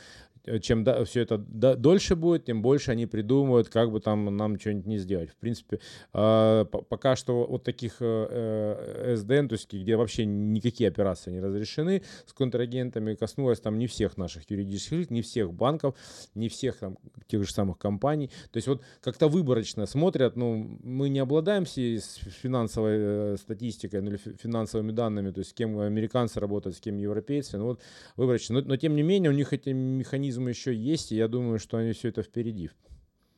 чем 0.60 0.84
да, 0.84 1.04
все 1.04 1.22
это 1.22 1.38
да, 1.38 1.74
дольше 1.74 2.16
будет, 2.16 2.44
тем 2.44 2.62
больше 2.62 2.90
они 2.92 3.06
придумывают, 3.06 3.68
как 3.68 3.90
бы 3.90 4.00
там 4.00 4.36
нам 4.36 4.58
что-нибудь 4.58 4.86
не 4.86 4.98
сделать. 4.98 5.30
В 5.30 5.36
принципе, 5.36 5.80
э, 6.14 6.64
пока 6.88 7.16
что 7.16 7.46
вот 7.46 7.64
таких 7.64 7.96
э, 8.00 9.14
SDN, 9.14 9.48
то 9.48 9.54
есть 9.54 9.72
где 9.72 9.96
вообще 9.96 10.24
никакие 10.24 10.88
операции 10.88 11.30
не 11.30 11.40
разрешены 11.40 12.02
с 12.26 12.32
контрагентами, 12.32 13.14
коснулось 13.14 13.60
там 13.60 13.78
не 13.78 13.86
всех 13.86 14.16
наших 14.16 14.50
юридических 14.50 14.98
лиц, 14.98 15.10
не 15.10 15.22
всех 15.22 15.52
банков, 15.52 15.94
не 16.34 16.48
всех 16.48 16.76
там 16.78 16.98
тех 17.26 17.44
же 17.44 17.52
самых 17.52 17.78
компаний. 17.78 18.30
То 18.50 18.56
есть 18.56 18.68
вот 18.68 18.82
как-то 19.00 19.28
выборочно 19.28 19.86
смотрят, 19.86 20.36
ну, 20.36 20.78
мы 20.82 21.08
не 21.08 21.18
обладаем 21.18 21.66
с 21.66 21.74
финансовой 22.42 23.36
статистикой 23.38 24.00
ну, 24.02 24.10
или 24.10 24.16
финансовыми 24.16 24.92
данными, 24.92 25.30
то 25.30 25.40
есть 25.40 25.50
с 25.50 25.54
кем 25.54 25.78
американцы 25.78 26.40
работают, 26.40 26.76
с 26.76 26.80
кем 26.80 26.96
европейцы, 26.96 27.58
ну 27.58 27.64
вот 27.64 27.80
выборочно. 28.16 28.60
Но, 28.60 28.66
но 28.66 28.76
тем 28.76 28.96
не 28.96 29.02
менее 29.02 29.30
у 29.30 29.34
них 29.34 29.52
эти 29.52 29.70
механизмы 29.70 30.27
механизмы 30.28 30.50
еще 30.50 30.74
есть, 30.74 31.12
и 31.12 31.16
я 31.16 31.28
думаю, 31.28 31.58
что 31.58 31.78
они 31.78 31.92
все 31.92 32.08
это 32.08 32.22
впереди. 32.22 32.70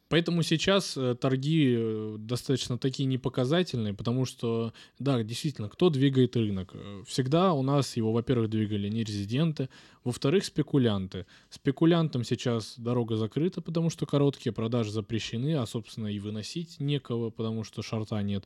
Поэтому 0.09 0.43
сейчас 0.43 0.97
э, 0.97 1.15
торги 1.15 1.77
э, 1.79 2.17
достаточно 2.19 2.79
такие 2.79 3.07
непоказательные, 3.07 3.95
потому 3.95 4.25
что, 4.25 4.73
да, 4.99 5.23
действительно, 5.23 5.69
кто 5.69 5.89
двигает 5.89 6.35
рынок? 6.37 6.73
Э, 6.75 7.03
всегда 7.07 7.53
у 7.53 7.63
нас 7.63 7.97
его, 7.97 8.13
во-первых, 8.13 8.51
двигали 8.51 8.89
не 8.89 9.05
резиденты, 9.05 9.69
во-вторых, 10.03 10.45
спекулянты. 10.45 11.27
Спекулянтам 11.49 12.25
сейчас 12.25 12.75
дорога 12.77 13.17
закрыта, 13.17 13.61
потому 13.61 13.89
что 13.89 14.05
короткие 14.05 14.53
продажи 14.53 14.91
запрещены, 14.91 15.55
а, 15.55 15.65
собственно, 15.67 16.09
и 16.09 16.19
выносить 16.19 16.81
некого, 16.81 17.31
потому 17.31 17.63
что 17.63 17.83
шарта 17.83 18.21
нет. 18.23 18.45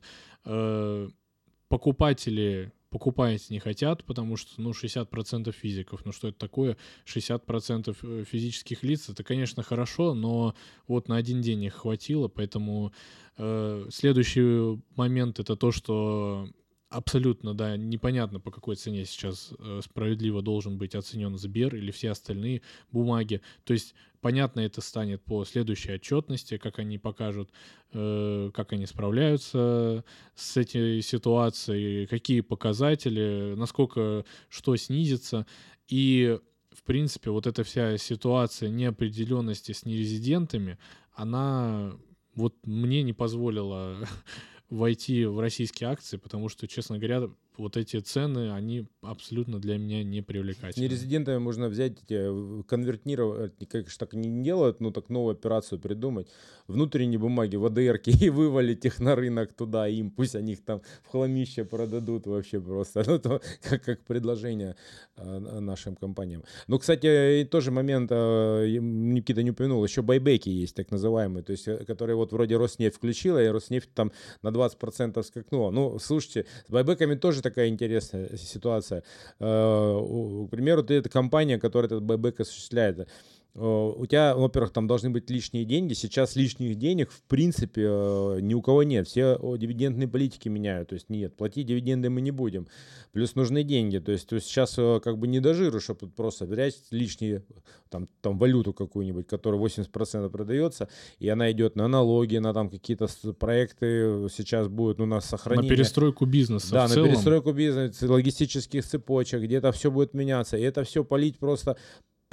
Покупатели 1.67 2.71
покупать 2.95 3.49
не 3.49 3.59
хотят, 3.59 4.05
потому 4.05 4.37
что, 4.37 4.61
ну, 4.61 4.71
60% 4.71 5.51
физиков, 5.51 6.05
ну, 6.05 6.13
что 6.13 6.29
это 6.29 6.39
такое? 6.39 6.77
60% 7.05 7.97
э, 8.01 8.23
физических 8.23 8.83
лиц, 8.83 9.09
это, 9.09 9.21
конечно, 9.21 9.63
хорошо, 9.63 10.13
но 10.13 10.55
вот 10.87 11.09
на 11.09 11.17
один 11.17 11.41
день 11.41 11.63
их 11.63 11.73
хватило, 11.73 12.29
поэтому 12.29 12.93
э, 13.37 13.87
следующий 13.91 14.81
момент 14.95 15.41
это 15.41 15.57
то, 15.57 15.73
что 15.73 16.47
абсолютно, 16.89 17.53
да, 17.53 17.77
непонятно, 17.77 18.39
по 18.39 18.51
какой 18.51 18.75
цене 18.75 19.05
сейчас 19.05 19.53
э, 19.59 19.81
справедливо 19.83 20.41
должен 20.41 20.77
быть 20.77 20.95
оценен 20.95 21.37
Сбер 21.37 21.75
или 21.75 21.91
все 21.91 22.11
остальные 22.11 22.61
бумаги. 22.91 23.41
То 23.63 23.73
есть 23.73 23.95
понятно 24.21 24.61
это 24.61 24.81
станет 24.81 25.23
по 25.23 25.45
следующей 25.45 25.93
отчетности, 25.93 26.57
как 26.57 26.79
они 26.79 26.97
покажут, 26.97 27.51
э, 27.93 28.51
как 28.53 28.73
они 28.73 28.85
справляются 28.85 30.03
с 30.35 30.57
этой 30.57 31.01
ситуацией, 31.01 32.07
какие 32.07 32.41
показатели, 32.41 33.53
насколько 33.55 34.25
что 34.49 34.75
снизится. 34.75 35.45
И, 35.87 36.39
в 36.71 36.83
принципе, 36.83 37.29
вот 37.29 37.47
эта 37.47 37.63
вся 37.63 37.97
ситуация 37.97 38.69
неопределенности 38.69 39.71
с 39.71 39.85
нерезидентами, 39.85 40.77
она 41.13 41.93
вот 42.35 42.55
мне 42.65 43.03
не 43.03 43.13
позволила 43.13 43.97
войти 44.69 45.25
в 45.25 45.39
российские 45.39 45.89
акции, 45.89 46.17
потому 46.17 46.49
что, 46.49 46.67
честно 46.67 46.97
говоря, 46.97 47.29
вот 47.57 47.77
эти 47.77 47.99
цены, 47.99 48.51
они 48.51 48.87
абсолютно 49.01 49.59
для 49.59 49.77
меня 49.77 50.03
не 50.03 50.21
привлекательны. 50.21 50.83
Нерезидентами 50.83 51.37
можно 51.37 51.67
взять, 51.67 51.93
эти, 52.03 52.63
конвертировать, 52.67 53.53
конечно, 53.69 53.91
так 53.97 54.13
не 54.13 54.43
делают, 54.43 54.81
но 54.81 54.91
так 54.91 55.09
новую 55.09 55.33
операцию 55.33 55.79
придумать, 55.79 56.27
внутренние 56.67 57.19
бумаги, 57.19 57.55
ВДР 57.55 58.01
и 58.05 58.29
вывалить 58.29 58.85
их 58.85 58.99
на 58.99 59.15
рынок 59.15 59.53
туда, 59.53 59.87
им 59.87 60.11
пусть 60.11 60.35
они 60.35 60.53
их 60.53 60.63
там 60.63 60.81
в 61.03 61.09
хламище 61.09 61.63
продадут 61.65 62.27
вообще 62.27 62.59
просто, 62.59 63.03
ну, 63.07 63.19
то, 63.19 63.41
как, 63.61 63.83
как 63.83 64.03
предложение 64.03 64.75
э, 65.17 65.39
нашим 65.59 65.95
компаниям. 65.95 66.43
Ну, 66.67 66.79
кстати, 66.79 67.47
тоже 67.49 67.71
момент, 67.71 68.09
э, 68.11 68.77
Никита 68.79 69.43
не 69.43 69.51
упомянул, 69.51 69.83
еще 69.83 70.01
байбеки 70.01 70.49
есть, 70.49 70.75
так 70.75 70.91
называемые, 70.91 71.43
то 71.43 71.51
есть, 71.51 71.67
э, 71.67 71.85
которые 71.85 72.15
вот 72.15 72.31
вроде 72.31 72.57
Роснефть 72.57 72.97
включила, 72.97 73.43
и 73.43 73.47
Роснефть 73.47 73.93
там 73.93 74.11
на 74.41 74.49
20% 74.49 75.21
скакнула. 75.23 75.71
Ну, 75.71 75.99
слушайте, 75.99 76.45
с 76.67 76.71
байбеками 76.71 77.15
тоже 77.15 77.41
такая 77.45 77.67
интересная 77.69 78.35
ситуация. 78.37 79.03
Э, 79.39 80.45
к 80.47 80.49
примеру, 80.49 80.83
ты 80.83 80.95
это 80.95 81.09
компания, 81.09 81.59
которая 81.59 81.87
этот 81.87 82.03
байбек 82.03 82.39
осуществляет. 82.39 83.07
Э, 83.55 83.93
у 83.95 84.05
тебя, 84.05 84.35
во-первых, 84.35 84.71
там 84.71 84.85
должны 84.85 85.09
быть 85.09 85.29
лишние 85.29 85.63
деньги. 85.63 85.93
Сейчас 85.93 86.35
лишних 86.35 86.75
денег, 86.75 87.09
в 87.11 87.21
принципе, 87.23 87.83
э, 87.85 88.39
ни 88.41 88.53
у 88.53 88.61
кого 88.61 88.83
нет. 88.83 89.07
Все 89.07 89.39
дивидендные 89.57 90.07
политики 90.07 90.49
меняют. 90.49 90.89
То 90.89 90.95
есть 90.95 91.09
нет, 91.09 91.35
платить 91.37 91.67
дивиденды 91.67 92.09
мы 92.09 92.21
не 92.21 92.31
будем. 92.31 92.67
Плюс 93.13 93.35
нужны 93.35 93.63
деньги. 93.63 93.99
То 93.99 94.11
есть, 94.11 94.27
то 94.27 94.35
есть 94.35 94.47
сейчас 94.47 94.75
э, 94.77 94.99
как 95.01 95.17
бы 95.17 95.27
не 95.27 95.39
до 95.39 95.53
жиру, 95.53 95.79
чтобы 95.79 96.09
просто 96.09 96.45
взять 96.45 96.75
лишние, 96.91 97.43
там, 97.89 98.09
там 98.21 98.37
валюту 98.37 98.73
какую-нибудь, 98.73 99.27
которая 99.27 99.61
80% 99.61 100.29
продается, 100.29 100.89
и 101.19 101.29
она 101.29 101.49
идет 101.51 101.77
на 101.77 101.87
налоги, 101.87 102.37
на 102.37 102.53
там 102.53 102.69
какие-то 102.69 103.07
проекты 103.39 104.27
сейчас 104.29 104.67
будут 104.67 104.99
у 104.99 105.05
нас 105.05 105.25
сохранение. 105.25 105.71
На 105.71 105.75
перестройку 105.77 106.25
бизнеса 106.25 106.71
Да, 106.71 106.83
на 106.83 106.89
целом. 106.89 107.09
перестройку 107.09 107.53
бизнеса, 107.53 108.11
логистических 108.11 108.85
цепочек, 108.85 109.41
где-то 109.41 109.71
все 109.71 109.89
будет 109.89 110.13
меняться. 110.13 110.57
И 110.57 110.61
это 110.61 110.83
все 110.83 111.05
полить 111.05 111.39
просто 111.39 111.77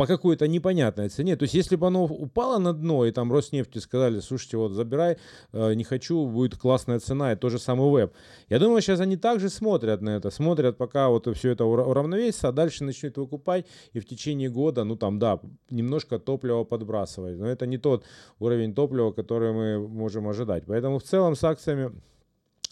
по 0.03 0.07
какой-то 0.07 0.49
непонятной 0.49 1.09
цене. 1.11 1.37
То 1.37 1.45
есть, 1.45 1.55
если 1.55 1.77
бы 1.77 1.87
оно 1.87 2.05
упало 2.07 2.59
на 2.59 2.73
дно, 2.73 3.07
и 3.07 3.13
там 3.13 3.33
Роснефти 3.33 3.79
сказали, 3.79 4.19
слушайте, 4.19 4.57
вот 4.57 4.73
забирай, 4.73 5.17
э, 5.53 5.75
не 5.75 5.85
хочу, 5.85 6.27
будет 6.27 6.57
классная 6.57 6.99
цена, 6.99 7.33
и 7.33 7.37
то 7.37 7.51
же 7.51 7.61
самое 7.61 7.89
веб. 7.89 8.13
Я 8.49 8.59
думаю, 8.59 8.83
сейчас 8.83 8.99
они 8.99 9.17
также 9.17 9.49
смотрят 9.49 10.03
на 10.03 10.17
это, 10.17 10.31
смотрят, 10.31 10.77
пока 10.77 11.09
вот 11.09 11.29
все 11.37 11.51
это 11.51 11.65
уравновесится, 11.65 12.49
а 12.49 12.53
дальше 12.53 12.83
начнут 12.83 13.17
выкупать, 13.17 13.67
и 13.93 14.01
в 14.01 14.05
течение 14.05 14.49
года, 14.49 14.83
ну 14.83 14.97
там, 14.97 15.21
да, 15.21 15.39
немножко 15.71 16.19
топлива 16.19 16.65
подбрасывать. 16.65 17.39
Но 17.39 17.47
это 17.47 17.67
не 17.67 17.79
тот 17.79 18.05
уровень 18.41 18.75
топлива, 18.75 19.13
который 19.13 19.53
мы 19.53 19.89
можем 19.89 20.27
ожидать. 20.27 20.65
Поэтому 20.67 20.99
в 20.99 21.05
целом 21.05 21.37
с 21.37 21.45
акциями 21.45 21.93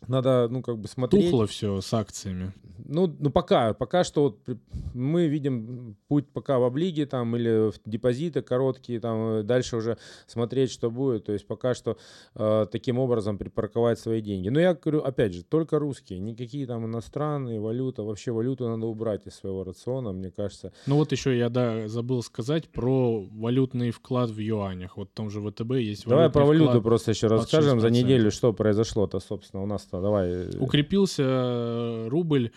надо, 0.09 0.49
ну, 0.51 0.63
как 0.63 0.79
бы 0.79 0.89
смотреть. 0.89 1.31
Тухло 1.31 1.47
все 1.47 1.81
с 1.81 1.93
акциями. 1.93 2.53
Ну, 2.87 3.15
ну 3.19 3.31
пока, 3.31 3.75
пока 3.75 4.03
что 4.03 4.23
вот 4.23 4.59
мы 4.95 5.29
видим 5.29 5.97
путь 6.09 6.29
пока 6.33 6.59
в 6.59 6.65
облиге 6.65 7.07
там 7.07 7.37
или 7.37 7.71
в 7.71 7.75
депозиты 7.85 8.43
короткие, 8.43 8.99
там 8.99 9.29
э, 9.29 9.43
дальше 9.43 9.77
уже 9.77 9.99
смотреть, 10.27 10.73
что 10.73 10.91
будет. 10.91 11.27
То 11.27 11.33
есть 11.33 11.47
пока 11.47 11.75
что 11.75 11.99
э, 12.35 12.67
таким 12.73 12.99
образом 12.99 13.39
припарковать 13.39 13.99
свои 13.99 14.21
деньги. 14.21 14.49
Но 14.49 14.59
я 14.59 14.75
говорю, 14.75 15.03
опять 15.03 15.35
же, 15.35 15.45
только 15.45 15.79
русские, 15.79 16.19
никакие 16.19 16.67
там 16.67 16.87
иностранные 16.87 17.61
валюта, 17.61 18.03
вообще 18.03 18.33
валюту 18.33 18.69
надо 18.69 18.87
убрать 18.87 19.27
из 19.27 19.35
своего 19.35 19.63
рациона, 19.63 20.13
мне 20.13 20.31
кажется. 20.31 20.73
Ну 20.87 20.97
вот 20.97 21.13
еще 21.13 21.37
я 21.37 21.49
да, 21.49 21.87
забыл 21.87 22.23
сказать 22.23 22.69
про 22.71 23.21
валютный 23.31 23.91
вклад 23.91 24.31
в 24.31 24.39
юанях. 24.39 24.97
Вот 24.97 25.11
в 25.11 25.13
том 25.13 25.31
же 25.31 25.41
ВТБ 25.41 25.75
есть 25.75 26.07
Давай 26.07 26.31
про 26.31 26.45
валюту 26.45 26.83
просто 26.83 27.13
еще 27.13 27.29
расскажем 27.29 27.79
за 27.81 27.91
неделю, 27.91 28.31
что 28.31 28.53
произошло-то, 28.53 29.21
собственно, 29.21 29.63
у 29.63 29.67
нас 29.67 29.80
что? 29.81 30.01
Давай. 30.01 30.29
Э, 30.29 30.51
Укрепился 30.59 31.23
э, 31.23 32.09
рубль, 32.09 32.51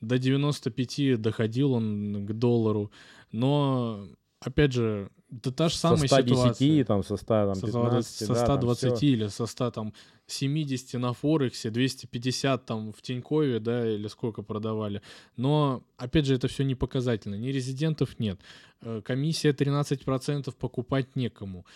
до 0.00 0.18
95 0.18 1.20
доходил 1.20 1.72
он 1.72 2.26
к 2.26 2.32
доллару, 2.32 2.90
но, 3.32 4.06
опять 4.40 4.72
же, 4.72 5.10
это 5.32 5.50
та 5.50 5.68
же 5.68 5.76
самая 5.76 6.08
со 6.08 6.22
110, 6.22 6.28
ситуация. 6.28 6.84
там, 6.84 7.02
со 7.02 7.16
100, 7.16 7.26
там, 7.26 7.60
15, 7.60 8.26
со 8.26 8.34
120 8.34 8.90
да, 8.90 9.06
или 9.06 9.26
со 9.26 9.46
100, 9.46 9.70
там, 9.70 9.92
70 10.26 11.00
на 11.00 11.12
Форексе, 11.12 11.70
250 11.70 12.64
там 12.64 12.92
в 12.92 13.02
Тинькове, 13.02 13.58
да, 13.58 13.88
или 13.88 14.06
сколько 14.08 14.42
продавали. 14.42 15.02
Но, 15.36 15.82
опять 15.96 16.26
же, 16.26 16.34
это 16.34 16.46
все 16.48 16.64
не 16.64 16.74
показательно. 16.74 17.34
Ни 17.34 17.48
резидентов 17.48 18.18
нет. 18.18 18.40
Э, 18.82 19.02
комиссия 19.04 19.50
13% 19.52 20.54
покупать 20.56 21.16
некому. 21.16 21.66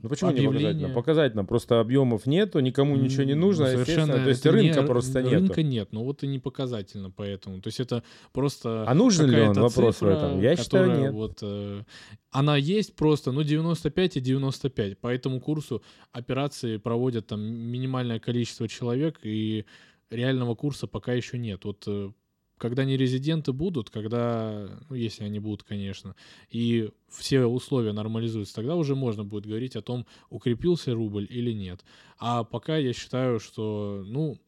Ну 0.00 0.08
почему 0.08 0.30
объявление... 0.30 0.74
не 0.74 0.80
показательно? 0.80 0.94
Показательно, 0.94 1.44
просто 1.44 1.80
объемов 1.80 2.26
нету, 2.26 2.60
никому 2.60 2.96
ничего 2.96 3.24
не 3.24 3.34
нужно, 3.34 3.64
ну, 3.64 3.70
совершенно. 3.72 4.14
То 4.14 4.28
есть 4.28 4.46
рынка 4.46 4.82
не, 4.82 4.86
просто 4.86 5.22
нет. 5.22 5.32
Рынка 5.32 5.62
нет, 5.64 5.88
ну 5.92 6.04
вот 6.04 6.22
и 6.22 6.28
не 6.28 6.38
показательно 6.38 7.10
поэтому. 7.10 7.60
То 7.60 7.68
есть 7.68 7.80
это 7.80 8.04
просто. 8.32 8.84
А 8.86 8.94
нужен 8.94 9.28
ли 9.28 9.40
он 9.40 9.54
вопрос 9.54 9.96
цифра, 9.96 10.06
в 10.06 10.10
этом? 10.10 10.40
Я 10.40 10.56
считаю 10.56 11.00
нет. 11.00 11.12
Вот, 11.12 11.38
э, 11.42 11.82
она 12.30 12.56
есть 12.56 12.94
просто, 12.94 13.32
ну 13.32 13.42
95 13.42 14.18
и 14.18 14.20
95. 14.20 14.98
По 14.98 15.08
этому 15.08 15.40
курсу 15.40 15.82
операции 16.12 16.76
проводят 16.76 17.26
там 17.26 17.40
минимальное 17.40 18.20
количество 18.20 18.68
человек 18.68 19.18
и 19.24 19.64
реального 20.10 20.54
курса 20.54 20.86
пока 20.86 21.12
еще 21.12 21.38
нет. 21.38 21.64
Вот 21.64 21.84
э, 21.88 22.12
когда 22.58 22.84
не 22.84 22.96
резиденты 22.96 23.52
будут, 23.52 23.90
когда, 23.90 24.68
ну, 24.88 24.96
если 24.96 25.24
они 25.24 25.38
будут, 25.38 25.62
конечно, 25.62 26.14
и 26.50 26.90
все 27.08 27.46
условия 27.46 27.92
нормализуются, 27.92 28.54
тогда 28.54 28.74
уже 28.74 28.94
можно 28.94 29.24
будет 29.24 29.46
говорить 29.46 29.76
о 29.76 29.82
том, 29.82 30.06
укрепился 30.30 30.92
рубль 30.94 31.26
или 31.30 31.52
нет. 31.52 31.84
А 32.18 32.44
пока 32.44 32.76
я 32.76 32.92
считаю, 32.92 33.40
что, 33.40 34.04
ну, 34.06 34.38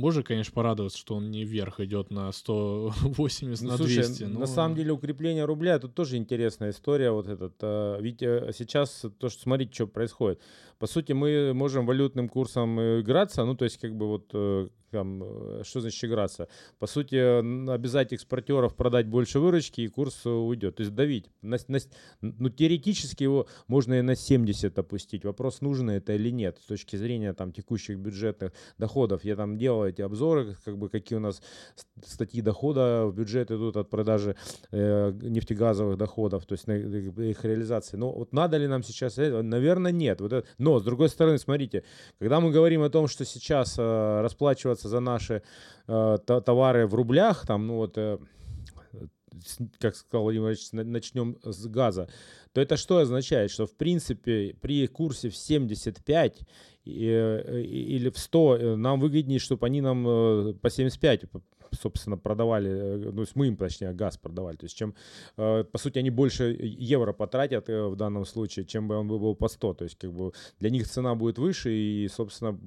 можно, 0.00 0.22
конечно, 0.22 0.52
порадоваться, 0.54 0.98
что 0.98 1.16
он 1.16 1.30
не 1.30 1.44
вверх 1.44 1.78
идет 1.80 2.10
на 2.10 2.32
180, 2.32 3.62
ну, 3.62 3.70
на 3.70 3.76
слушай, 3.76 4.04
200. 4.04 4.24
Но... 4.24 4.40
На 4.40 4.46
самом 4.46 4.74
деле 4.74 4.92
укрепление 4.92 5.44
рубля, 5.44 5.78
тут 5.78 5.94
тоже 5.94 6.16
интересная 6.16 6.70
история. 6.70 7.10
Вот 7.10 7.28
этот, 7.28 7.54
а, 7.60 7.98
ведь 8.00 8.22
э, 8.22 8.50
сейчас 8.56 9.04
то, 9.18 9.28
что 9.28 9.42
смотрите, 9.42 9.72
что 9.74 9.86
происходит. 9.86 10.40
По 10.78 10.86
сути, 10.86 11.12
мы 11.12 11.52
можем 11.52 11.84
валютным 11.84 12.28
курсом 12.28 12.80
играться, 13.00 13.44
ну, 13.44 13.54
то 13.54 13.64
есть, 13.64 13.78
как 13.78 13.94
бы 13.94 14.06
вот 14.08 14.30
э, 14.32 14.68
там, 14.90 15.22
э, 15.22 15.62
что 15.64 15.80
значит 15.80 16.04
играться? 16.04 16.48
По 16.78 16.86
сути, 16.86 17.16
обязать 17.70 18.12
экспортеров 18.12 18.74
продать 18.74 19.06
больше 19.06 19.40
выручки, 19.40 19.82
и 19.82 19.88
курс 19.88 20.26
уйдет. 20.26 20.76
То 20.76 20.82
есть 20.82 20.94
давить. 20.94 21.30
На, 21.42 21.58
на, 21.68 21.78
ну, 22.20 22.48
теоретически 22.48 23.22
его 23.22 23.46
можно 23.66 23.94
и 23.94 24.02
на 24.02 24.16
70 24.16 24.78
опустить. 24.78 25.24
Вопрос, 25.24 25.60
нужно 25.60 25.92
это 25.92 26.14
или 26.14 26.30
нет, 26.30 26.58
с 26.62 26.66
точки 26.66 26.96
зрения 26.96 27.32
там, 27.34 27.52
текущих 27.52 27.98
бюджетных 27.98 28.52
доходов. 28.78 29.24
Я 29.24 29.36
там 29.36 29.58
делал 29.58 29.84
эти 29.84 30.02
обзоры, 30.02 30.56
как 30.64 30.78
бы, 30.78 30.88
какие 30.88 31.16
у 31.18 31.20
нас 31.20 31.42
статьи 32.04 32.42
дохода 32.42 33.06
в 33.06 33.14
бюджет 33.14 33.50
идут 33.50 33.76
от 33.76 33.90
продажи 33.90 34.36
э, 34.70 35.12
нефтегазовых 35.22 35.96
доходов, 35.96 36.46
то 36.46 36.54
есть 36.54 36.66
на 36.66 36.72
их 36.72 37.44
реализации. 37.44 37.96
Но 37.96 38.12
вот 38.12 38.32
надо 38.32 38.56
ли 38.56 38.66
нам 38.66 38.82
сейчас 38.82 39.18
это? 39.18 39.42
Наверное, 39.42 39.92
нет. 39.92 40.20
Вот 40.20 40.32
это, 40.32 40.48
но, 40.58 40.78
с 40.78 40.82
другой 40.82 41.08
стороны, 41.08 41.38
смотрите, 41.38 41.84
когда 42.18 42.40
мы 42.40 42.50
говорим 42.50 42.82
о 42.82 42.90
том, 42.90 43.08
что 43.08 43.24
сейчас 43.24 43.76
э, 43.78 44.20
расплачиваться 44.22 44.79
расплачиваться 44.80 44.88
за 44.88 45.00
наши 45.00 45.42
э, 45.86 46.18
товары 46.26 46.86
в 46.86 46.94
рублях, 46.94 47.46
там, 47.46 47.66
ну 47.66 47.76
вот, 47.76 47.98
э, 47.98 48.18
как 49.78 49.96
сказал 49.96 50.24
Владимир 50.24 50.48
Ильич, 50.48 50.72
начнем 50.72 51.36
с 51.42 51.66
газа, 51.66 52.08
то 52.52 52.60
это 52.60 52.76
что 52.76 52.98
означает? 52.98 53.50
Что, 53.50 53.66
в 53.66 53.76
принципе, 53.76 54.54
при 54.60 54.86
курсе 54.86 55.28
в 55.28 55.36
75 55.36 56.40
э, 56.86 57.62
или 57.62 58.10
в 58.10 58.18
100 58.18 58.56
э, 58.56 58.76
нам 58.76 59.00
выгоднее, 59.00 59.38
чтобы 59.38 59.66
они 59.66 59.80
нам 59.80 60.06
э, 60.06 60.54
по 60.60 60.70
75 60.70 61.24
собственно, 61.80 62.18
продавали, 62.18 63.12
ну, 63.12 63.24
мы 63.36 63.46
им, 63.46 63.56
точнее, 63.56 63.92
газ 63.92 64.16
продавали. 64.16 64.56
То 64.56 64.66
есть, 64.66 64.76
чем, 64.76 64.94
по 65.36 65.78
сути, 65.78 66.00
они 66.00 66.10
больше 66.10 66.56
евро 66.60 67.12
потратят 67.12 67.68
в 67.68 67.94
данном 67.94 68.24
случае, 68.24 68.64
чем 68.64 68.88
бы 68.88 68.96
он 68.96 69.06
был 69.06 69.36
по 69.36 69.48
100. 69.48 69.74
То 69.74 69.84
есть, 69.84 69.96
как 69.96 70.12
бы 70.12 70.32
для 70.58 70.70
них 70.70 70.88
цена 70.88 71.14
будет 71.14 71.38
выше, 71.38 71.70
и, 71.70 72.08
собственно, 72.08 72.58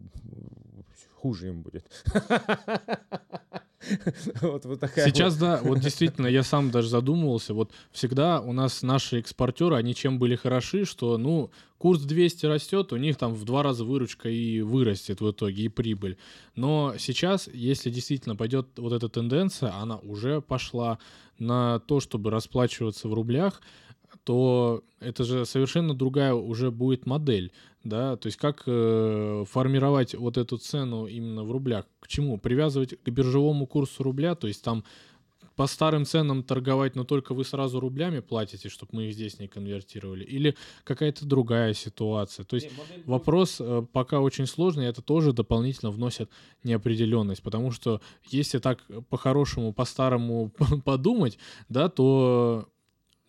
хуже 1.23 1.47
им 1.47 1.61
будет. 1.61 1.85
вот, 4.41 4.65
вот 4.65 4.79
такая 4.81 5.05
Сейчас, 5.05 5.35
вот. 5.35 5.39
да, 5.39 5.61
вот 5.63 5.79
действительно, 5.79 6.27
я 6.27 6.43
сам 6.43 6.69
даже 6.69 6.89
задумывался, 6.89 7.53
вот 7.53 7.71
всегда 7.93 8.41
у 8.41 8.51
нас 8.51 8.81
наши 8.81 9.21
экспортеры, 9.21 9.77
они 9.77 9.95
чем 9.95 10.19
были 10.19 10.35
хороши, 10.35 10.83
что, 10.83 11.17
ну, 11.17 11.49
курс 11.77 12.01
200 12.01 12.45
растет, 12.47 12.91
у 12.91 12.97
них 12.97 13.15
там 13.15 13.35
в 13.35 13.45
два 13.45 13.63
раза 13.63 13.85
выручка 13.85 14.27
и 14.27 14.59
вырастет 14.59 15.21
в 15.21 15.31
итоге, 15.31 15.63
и 15.63 15.69
прибыль. 15.69 16.17
Но 16.57 16.95
сейчас, 16.97 17.49
если 17.53 17.89
действительно 17.89 18.35
пойдет 18.35 18.67
вот 18.75 18.91
эта 18.91 19.07
тенденция, 19.07 19.73
она 19.75 19.99
уже 19.99 20.41
пошла 20.41 20.99
на 21.39 21.79
то, 21.79 22.01
чтобы 22.01 22.31
расплачиваться 22.31 23.07
в 23.07 23.13
рублях, 23.13 23.61
то 24.25 24.83
это 24.99 25.23
же 25.23 25.45
совершенно 25.45 25.93
другая 25.93 26.33
уже 26.33 26.69
будет 26.69 27.05
модель, 27.05 27.53
да, 27.83 28.15
то 28.15 28.27
есть 28.27 28.37
как 28.37 28.63
э, 28.65 29.45
формировать 29.49 30.15
вот 30.15 30.37
эту 30.37 30.57
цену 30.57 31.05
именно 31.05 31.43
в 31.43 31.51
рублях, 31.51 31.85
к 31.99 32.07
чему? 32.07 32.37
Привязывать 32.37 33.01
к 33.01 33.09
биржевому 33.09 33.67
курсу 33.67 34.03
рубля, 34.03 34.35
то 34.35 34.47
есть 34.47 34.63
там 34.63 34.83
по 35.55 35.67
старым 35.67 36.05
ценам 36.05 36.43
торговать, 36.43 36.95
но 36.95 37.03
только 37.03 37.33
вы 37.33 37.43
сразу 37.45 37.79
рублями 37.79 38.19
платите, 38.19 38.69
чтобы 38.69 38.95
мы 38.95 39.03
их 39.05 39.13
здесь 39.13 39.39
не 39.39 39.47
конвертировали? 39.47 40.23
Или 40.23 40.55
какая-то 40.83 41.25
другая 41.25 41.73
ситуация? 41.73 42.45
То 42.45 42.55
есть 42.55 42.69
вопрос 43.05 43.57
э, 43.59 43.85
пока 43.91 44.19
очень 44.19 44.47
сложный, 44.47 44.85
это 44.85 45.01
тоже 45.01 45.33
дополнительно 45.33 45.91
вносит 45.91 46.29
неопределенность, 46.63 47.43
потому 47.43 47.71
что 47.71 48.01
если 48.29 48.59
так 48.59 48.83
по-хорошему, 49.09 49.73
по-старому 49.73 50.51
подумать, 50.85 51.37
да, 51.69 51.89
то 51.89 52.67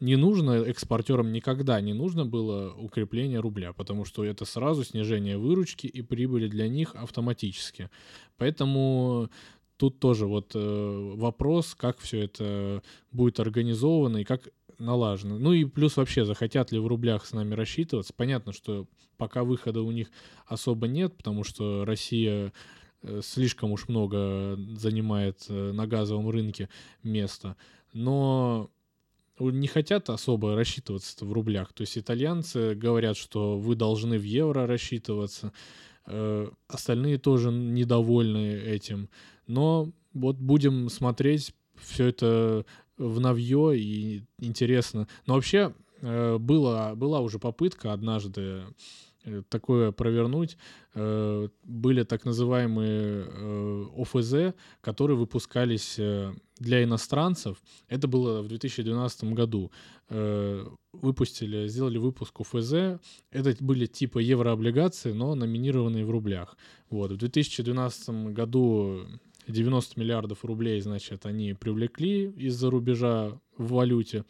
не 0.01 0.17
нужно 0.17 0.53
экспортерам 0.63 1.33
никогда 1.33 1.81
не 1.81 1.93
нужно 1.93 2.27
было 2.27 2.75
укрепление 2.75 3.41
рубля, 3.41 3.73
потому 3.73 4.05
что 4.05 4.25
это 4.25 4.45
сразу 4.45 4.85
снижение 4.85 5.39
выручки 5.39 5.87
и 5.87 6.03
прибыли 6.03 6.49
для 6.49 6.69
них 6.69 6.95
автоматически. 6.95 7.91
Поэтому 8.37 9.31
тут 9.77 10.01
тоже 10.01 10.27
вот 10.27 10.53
э, 10.55 11.13
вопрос, 11.17 11.75
как 11.75 11.99
все 11.99 12.23
это 12.23 12.83
будет 13.13 13.41
организовано 13.41 14.19
и 14.19 14.25
как 14.25 14.49
налажено. 14.79 15.39
Ну 15.39 15.53
и 15.53 15.65
плюс 15.65 15.97
вообще, 15.97 16.25
захотят 16.25 16.73
ли 16.73 16.79
в 16.79 16.87
рублях 16.87 17.27
с 17.27 17.33
нами 17.33 17.55
рассчитываться. 17.55 18.13
Понятно, 18.15 18.53
что 18.53 18.87
пока 19.17 19.45
выхода 19.45 19.83
у 19.83 19.91
них 19.91 20.09
особо 20.47 20.89
нет, 20.89 21.17
потому 21.17 21.45
что 21.45 21.85
Россия 21.85 22.53
э, 23.03 23.21
слишком 23.23 23.73
уж 23.73 23.89
много 23.89 24.59
занимает 24.77 25.45
э, 25.49 25.73
на 25.73 25.87
газовом 25.87 26.29
рынке 26.31 26.69
места. 27.03 27.57
Но 27.93 28.71
не 29.39 29.67
хотят 29.67 30.11
особо 30.11 30.55
рассчитываться 30.55 31.25
в 31.25 31.33
рублях. 31.33 31.73
То 31.73 31.83
есть 31.83 31.99
итальянцы 31.99 32.75
говорят, 32.75 33.17
что 33.17 33.59
вы 33.59 33.75
должны 33.75 34.19
в 34.19 34.23
евро 34.23 34.67
рассчитываться. 34.67 35.53
Э, 36.07 36.49
остальные 36.69 37.19
тоже 37.19 37.51
недовольны 37.51 38.55
этим. 38.55 39.09
Но 39.47 39.91
вот 40.13 40.37
будем 40.37 40.89
смотреть 40.89 41.55
все 41.77 42.07
это 42.07 42.65
в 42.97 43.21
новье 43.21 43.79
и 43.79 44.23
интересно. 44.39 45.09
Но 45.27 45.35
вообще 45.35 45.75
э, 46.01 46.39
было, 46.39 46.93
была 46.95 47.21
уже 47.21 47.39
попытка 47.39 47.93
однажды 47.93 48.63
такое 49.49 49.93
провернуть. 49.93 50.57
Э, 50.95 51.49
были 51.65 52.03
так 52.05 52.25
называемые 52.25 53.27
э, 53.27 53.85
ОФЗ, 53.97 54.55
которые 54.81 55.17
выпускались 55.17 55.99
для 56.59 56.85
иностранцев. 56.85 57.63
Это 57.89 58.07
было 58.07 58.43
в 58.43 58.49
2012 58.49 59.25
году. 59.35 59.73
Выпустили, 60.09 61.67
сделали 61.67 61.99
выпуск 61.99 62.41
ОФЗ. 62.41 63.01
Это 63.31 63.57
были 63.59 63.87
типа 63.87 64.19
еврооблигации, 64.19 65.13
но 65.13 65.35
номинированные 65.35 66.05
в 66.05 66.11
рублях. 66.11 66.57
Вот. 66.91 67.11
В 67.11 67.17
2012 67.17 68.33
году 68.33 69.01
90 69.49 70.01
миллиардов 70.01 70.45
рублей, 70.45 70.81
значит, 70.81 71.27
они 71.27 71.55
привлекли 71.55 72.31
из-за 72.31 72.71
рубежа 72.71 73.39
в 73.57 73.73
валюте. 73.73 74.25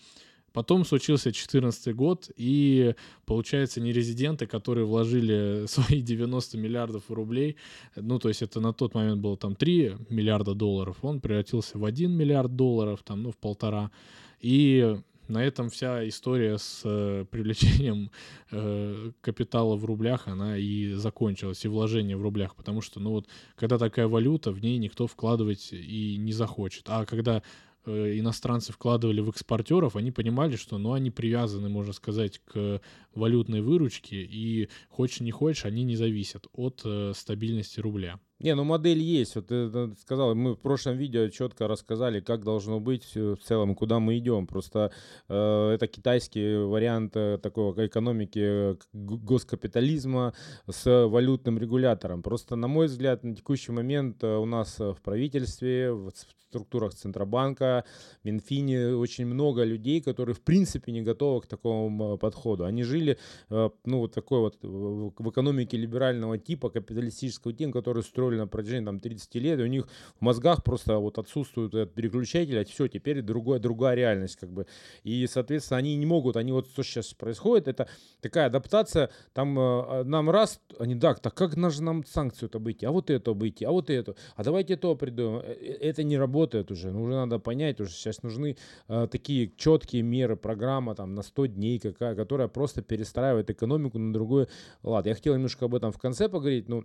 Потом 0.55 0.85
случился 0.85 1.25
2014 1.25 1.95
год, 1.97 2.31
и, 2.37 2.95
получается, 3.27 3.81
нерезиденты, 3.81 4.47
которые 4.47 4.87
вложили 4.87 5.65
свои 5.67 6.01
90 6.01 6.57
миллиардов 6.59 7.11
рублей, 7.11 7.57
ну, 7.97 8.21
то 8.21 8.29
есть 8.29 8.41
это 8.41 8.61
на 8.61 8.73
тот 8.73 8.95
момент 8.95 9.21
было 9.21 9.37
там 9.37 9.57
3 9.57 9.97
миллиарда 10.11 10.55
долларов, 10.55 10.99
он 11.03 11.21
превратился 11.21 11.77
в 11.77 11.85
1 11.85 12.11
миллиард 12.13 12.55
долларов, 12.55 13.03
там, 13.03 13.25
ну, 13.25 13.33
в 13.33 13.37
полтора. 13.37 13.91
И 14.39 14.97
на 15.27 15.43
этом 15.43 15.71
вся 15.71 16.07
история 16.07 16.57
с 16.57 16.83
э, 16.85 17.25
привлечением 17.33 18.13
э, 18.53 19.11
капитала 19.23 19.75
в 19.75 19.85
рублях, 19.85 20.29
она 20.29 20.57
и 20.57 20.93
закончилась, 20.93 21.65
и 21.65 21.69
вложение 21.69 22.17
в 22.17 22.23
рублях, 22.23 22.55
потому 22.55 22.81
что, 22.81 23.01
ну 23.01 23.11
вот, 23.11 23.27
когда 23.57 23.77
такая 23.77 24.07
валюта, 24.07 24.53
в 24.53 24.61
ней 24.61 24.79
никто 24.79 25.09
вкладывать 25.09 25.73
и 25.73 26.17
не 26.17 26.33
захочет. 26.33 26.85
А 26.87 27.07
когда 27.07 27.43
иностранцы 27.87 28.73
вкладывали 28.73 29.21
в 29.21 29.31
экспортеров, 29.31 29.97
они 29.97 30.11
понимали, 30.11 30.57
что 30.57 30.79
ну, 30.79 30.93
они 30.93 31.11
привязаны, 31.11 31.69
можно 31.69 31.93
сказать, 31.93 32.41
к 32.45 32.81
валютной 33.15 33.61
выручке, 33.61 34.23
и 34.23 34.69
хочешь 34.89 35.21
не 35.21 35.31
хочешь, 35.31 35.65
они 35.65 35.85
не 35.85 35.97
зависят 35.97 36.47
от 36.53 36.83
э, 36.85 37.13
стабильности 37.15 37.81
рубля. 37.81 38.19
Не, 38.41 38.55
ну 38.55 38.65
модель 38.65 38.99
есть. 38.99 39.37
Вот 39.37 39.47
ты 39.47 39.95
сказал, 40.01 40.35
мы 40.35 40.55
в 40.55 40.59
прошлом 40.59 40.97
видео 40.97 41.29
четко 41.29 41.69
рассказали, 41.69 42.21
как 42.21 42.45
должно 42.45 42.81
быть 42.81 43.15
в 43.15 43.37
целом, 43.37 43.75
куда 43.75 44.01
мы 44.01 44.19
идем. 44.19 44.47
Просто 44.47 44.93
э, 45.29 45.71
это 45.71 45.87
китайский 45.87 46.57
вариант 46.57 47.17
э, 47.17 47.39
такого 47.39 47.87
экономики 47.87 48.73
э, 48.73 48.77
госкапитализма 48.93 50.35
с 50.69 51.07
валютным 51.07 51.59
регулятором. 51.59 52.23
Просто, 52.23 52.57
на 52.57 52.67
мой 52.67 52.87
взгляд, 52.87 53.23
на 53.23 53.37
текущий 53.37 53.73
момент 53.73 54.23
у 54.25 54.45
нас 54.45 54.79
в 54.79 54.99
правительстве, 55.03 55.93
в 55.93 56.11
структурах 56.55 56.95
Центробанка, 56.95 57.85
Минфине 58.23 58.95
очень 58.95 59.27
много 59.27 59.65
людей, 59.65 60.01
которые 60.01 60.35
в 60.35 60.41
принципе 60.41 60.93
не 60.93 61.03
готовы 61.03 61.41
к 61.41 61.47
такому 61.47 62.17
подходу. 62.19 62.65
Они 62.65 62.85
жили, 62.85 63.19
ну, 63.51 63.99
вот 63.99 64.15
такой 64.15 64.39
вот 64.39 64.59
в 64.63 65.31
экономике 65.31 65.77
либерального 65.77 66.39
типа, 66.39 66.71
капиталистического 66.71 67.53
типа, 67.53 67.73
который 67.73 68.03
строили 68.03 68.39
на 68.39 68.47
протяжении 68.47 68.87
там, 68.87 69.01
30 69.01 69.35
лет, 69.37 69.59
и 69.59 69.63
у 69.63 69.67
них 69.67 69.89
в 70.19 70.21
мозгах 70.21 70.63
просто 70.63 70.99
вот 70.99 71.19
отсутствует 71.19 71.75
этот 71.75 71.95
переключатель, 71.95 72.61
а 72.61 72.65
все, 72.65 72.89
теперь 72.89 73.23
другая, 73.23 73.59
другая 73.59 73.97
реальность 73.97 74.37
как 74.37 74.51
бы. 74.51 74.67
И, 75.03 75.27
соответственно, 75.27 75.79
они 75.79 75.97
не 75.97 76.07
могут, 76.07 76.37
они 76.37 76.53
вот 76.53 76.69
что 76.69 76.83
сейчас 76.83 77.15
происходит, 77.15 77.69
это 77.69 77.89
такая 78.21 78.47
адаптация, 78.47 79.11
там 79.33 79.59
э, 79.59 80.05
нам 80.05 80.31
раз, 80.31 80.61
они, 80.79 80.95
да, 80.95 81.15
так 81.15 81.35
как 81.35 81.57
нам 81.57 82.05
санкцию 82.05 82.49
это 82.49 82.59
обойти, 82.59 82.87
а 82.87 82.93
вот 82.93 83.11
это 83.11 83.31
обойти, 83.31 83.65
а 83.65 83.71
вот 83.71 83.91
это, 83.91 84.15
а 84.37 84.45
давайте 84.45 84.77
то 84.77 84.95
придумаем. 84.95 85.43
Э, 85.45 85.53
э, 85.53 85.73
это 85.81 86.03
не 86.03 86.19
работает 86.19 86.44
уже, 86.53 86.91
ну, 86.91 87.03
уже 87.03 87.15
надо 87.15 87.39
понять, 87.39 87.81
уже 87.81 87.93
сейчас 87.93 88.23
нужны 88.23 88.57
э, 88.89 89.09
такие 89.11 89.53
четкие 89.57 90.03
меры, 90.03 90.37
программа 90.37 90.95
там 90.95 91.15
на 91.15 91.23
100 91.23 91.47
дней, 91.47 91.79
какая, 91.79 92.15
которая 92.15 92.49
просто 92.49 92.83
перестраивает 92.83 93.51
экономику 93.51 93.99
на 93.99 94.13
другой 94.13 94.49
лад. 94.83 95.07
Я 95.07 95.15
хотел 95.15 95.35
немножко 95.35 95.65
об 95.65 95.75
этом 95.75 95.93
в 95.93 95.99
конце 95.99 96.29
поговорить, 96.29 96.69
но 96.69 96.85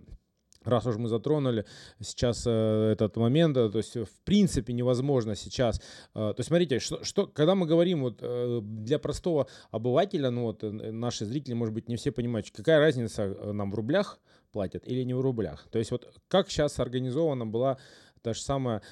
раз 0.64 0.86
уж 0.86 0.96
мы 0.96 1.08
затронули 1.08 1.64
сейчас 2.00 2.44
э, 2.46 2.92
этот 2.92 3.16
момент, 3.16 3.56
э, 3.56 3.70
то 3.70 3.78
есть 3.78 3.96
в 3.96 4.20
принципе 4.24 4.72
невозможно 4.72 5.34
сейчас, 5.34 5.78
э, 5.78 5.80
то 6.14 6.34
есть 6.36 6.48
смотрите, 6.48 6.78
что, 6.78 7.02
что 7.04 7.26
когда 7.26 7.54
мы 7.54 7.66
говорим 7.66 8.02
вот 8.02 8.18
э, 8.20 8.60
для 8.62 8.98
простого 8.98 9.46
обывателя, 9.70 10.30
ну 10.30 10.42
вот 10.42 10.62
э, 10.64 10.70
наши 10.70 11.24
зрители, 11.24 11.54
может 11.54 11.74
быть, 11.74 11.88
не 11.88 11.96
все 11.96 12.12
понимают, 12.12 12.50
какая 12.50 12.78
разница 12.78 13.22
э, 13.22 13.52
нам 13.52 13.70
в 13.70 13.74
рублях 13.74 14.18
платят 14.52 14.86
или 14.86 15.02
не 15.04 15.14
в 15.14 15.20
рублях, 15.20 15.66
то 15.70 15.78
есть 15.78 15.90
вот 15.90 16.12
как 16.28 16.50
сейчас 16.50 16.78
организована 16.78 17.46
была 17.46 17.78
та 18.22 18.34
же 18.34 18.42
самая 18.42 18.82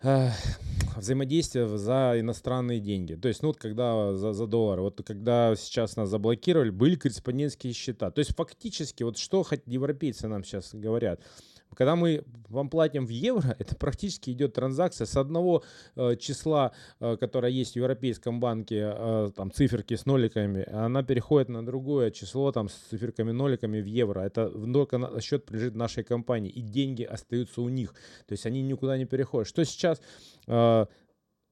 взаимодействие 0.00 1.66
за 1.78 2.14
иностранные 2.18 2.80
деньги. 2.80 3.14
То 3.14 3.28
есть, 3.28 3.42
ну, 3.42 3.48
вот 3.48 3.58
когда 3.58 4.14
за, 4.14 4.32
за 4.32 4.46
доллар, 4.46 4.80
вот 4.80 5.02
когда 5.04 5.54
сейчас 5.56 5.96
нас 5.96 6.08
заблокировали, 6.08 6.70
были 6.70 6.96
корреспондентские 6.96 7.72
счета. 7.72 8.10
То 8.10 8.18
есть, 8.20 8.34
фактически, 8.34 9.02
вот 9.02 9.18
что 9.18 9.42
хоть 9.42 9.62
европейцы 9.66 10.28
нам 10.28 10.44
сейчас 10.44 10.74
говорят– 10.74 11.20
когда 11.74 11.96
мы 11.96 12.24
вам 12.48 12.68
платим 12.68 13.06
в 13.06 13.10
евро, 13.10 13.54
это 13.58 13.76
практически 13.76 14.30
идет 14.30 14.54
транзакция 14.54 15.06
с 15.06 15.16
одного 15.16 15.62
э, 15.94 16.16
числа, 16.16 16.72
э, 17.00 17.16
которое 17.18 17.52
есть 17.52 17.74
в 17.74 17.76
Европейском 17.76 18.40
банке, 18.40 18.92
э, 18.94 19.30
там 19.34 19.50
циферки 19.52 19.94
с 19.94 20.06
ноликами, 20.06 20.68
она 20.70 21.02
переходит 21.02 21.48
на 21.48 21.64
другое 21.64 22.10
число 22.10 22.52
там 22.52 22.68
с 22.68 22.74
циферками 22.90 23.32
ноликами 23.32 23.80
в 23.80 23.86
евро. 23.86 24.20
Это 24.20 24.48
только 24.48 24.98
на 24.98 25.20
счет 25.20 25.44
принадлежит 25.44 25.74
нашей 25.74 26.04
компании, 26.04 26.50
и 26.50 26.60
деньги 26.60 27.02
остаются 27.02 27.60
у 27.60 27.68
них. 27.68 27.94
То 28.26 28.32
есть 28.32 28.46
они 28.46 28.62
никуда 28.62 28.96
не 28.98 29.04
переходят. 29.04 29.48
Что 29.48 29.64
сейчас 29.64 30.00
э, 30.46 30.86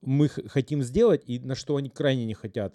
мы 0.06 0.28
хотим 0.28 0.82
сделать, 0.82 1.22
и 1.26 1.38
на 1.38 1.54
что 1.54 1.76
они 1.76 1.88
крайне 1.88 2.24
не 2.24 2.34
хотят. 2.34 2.74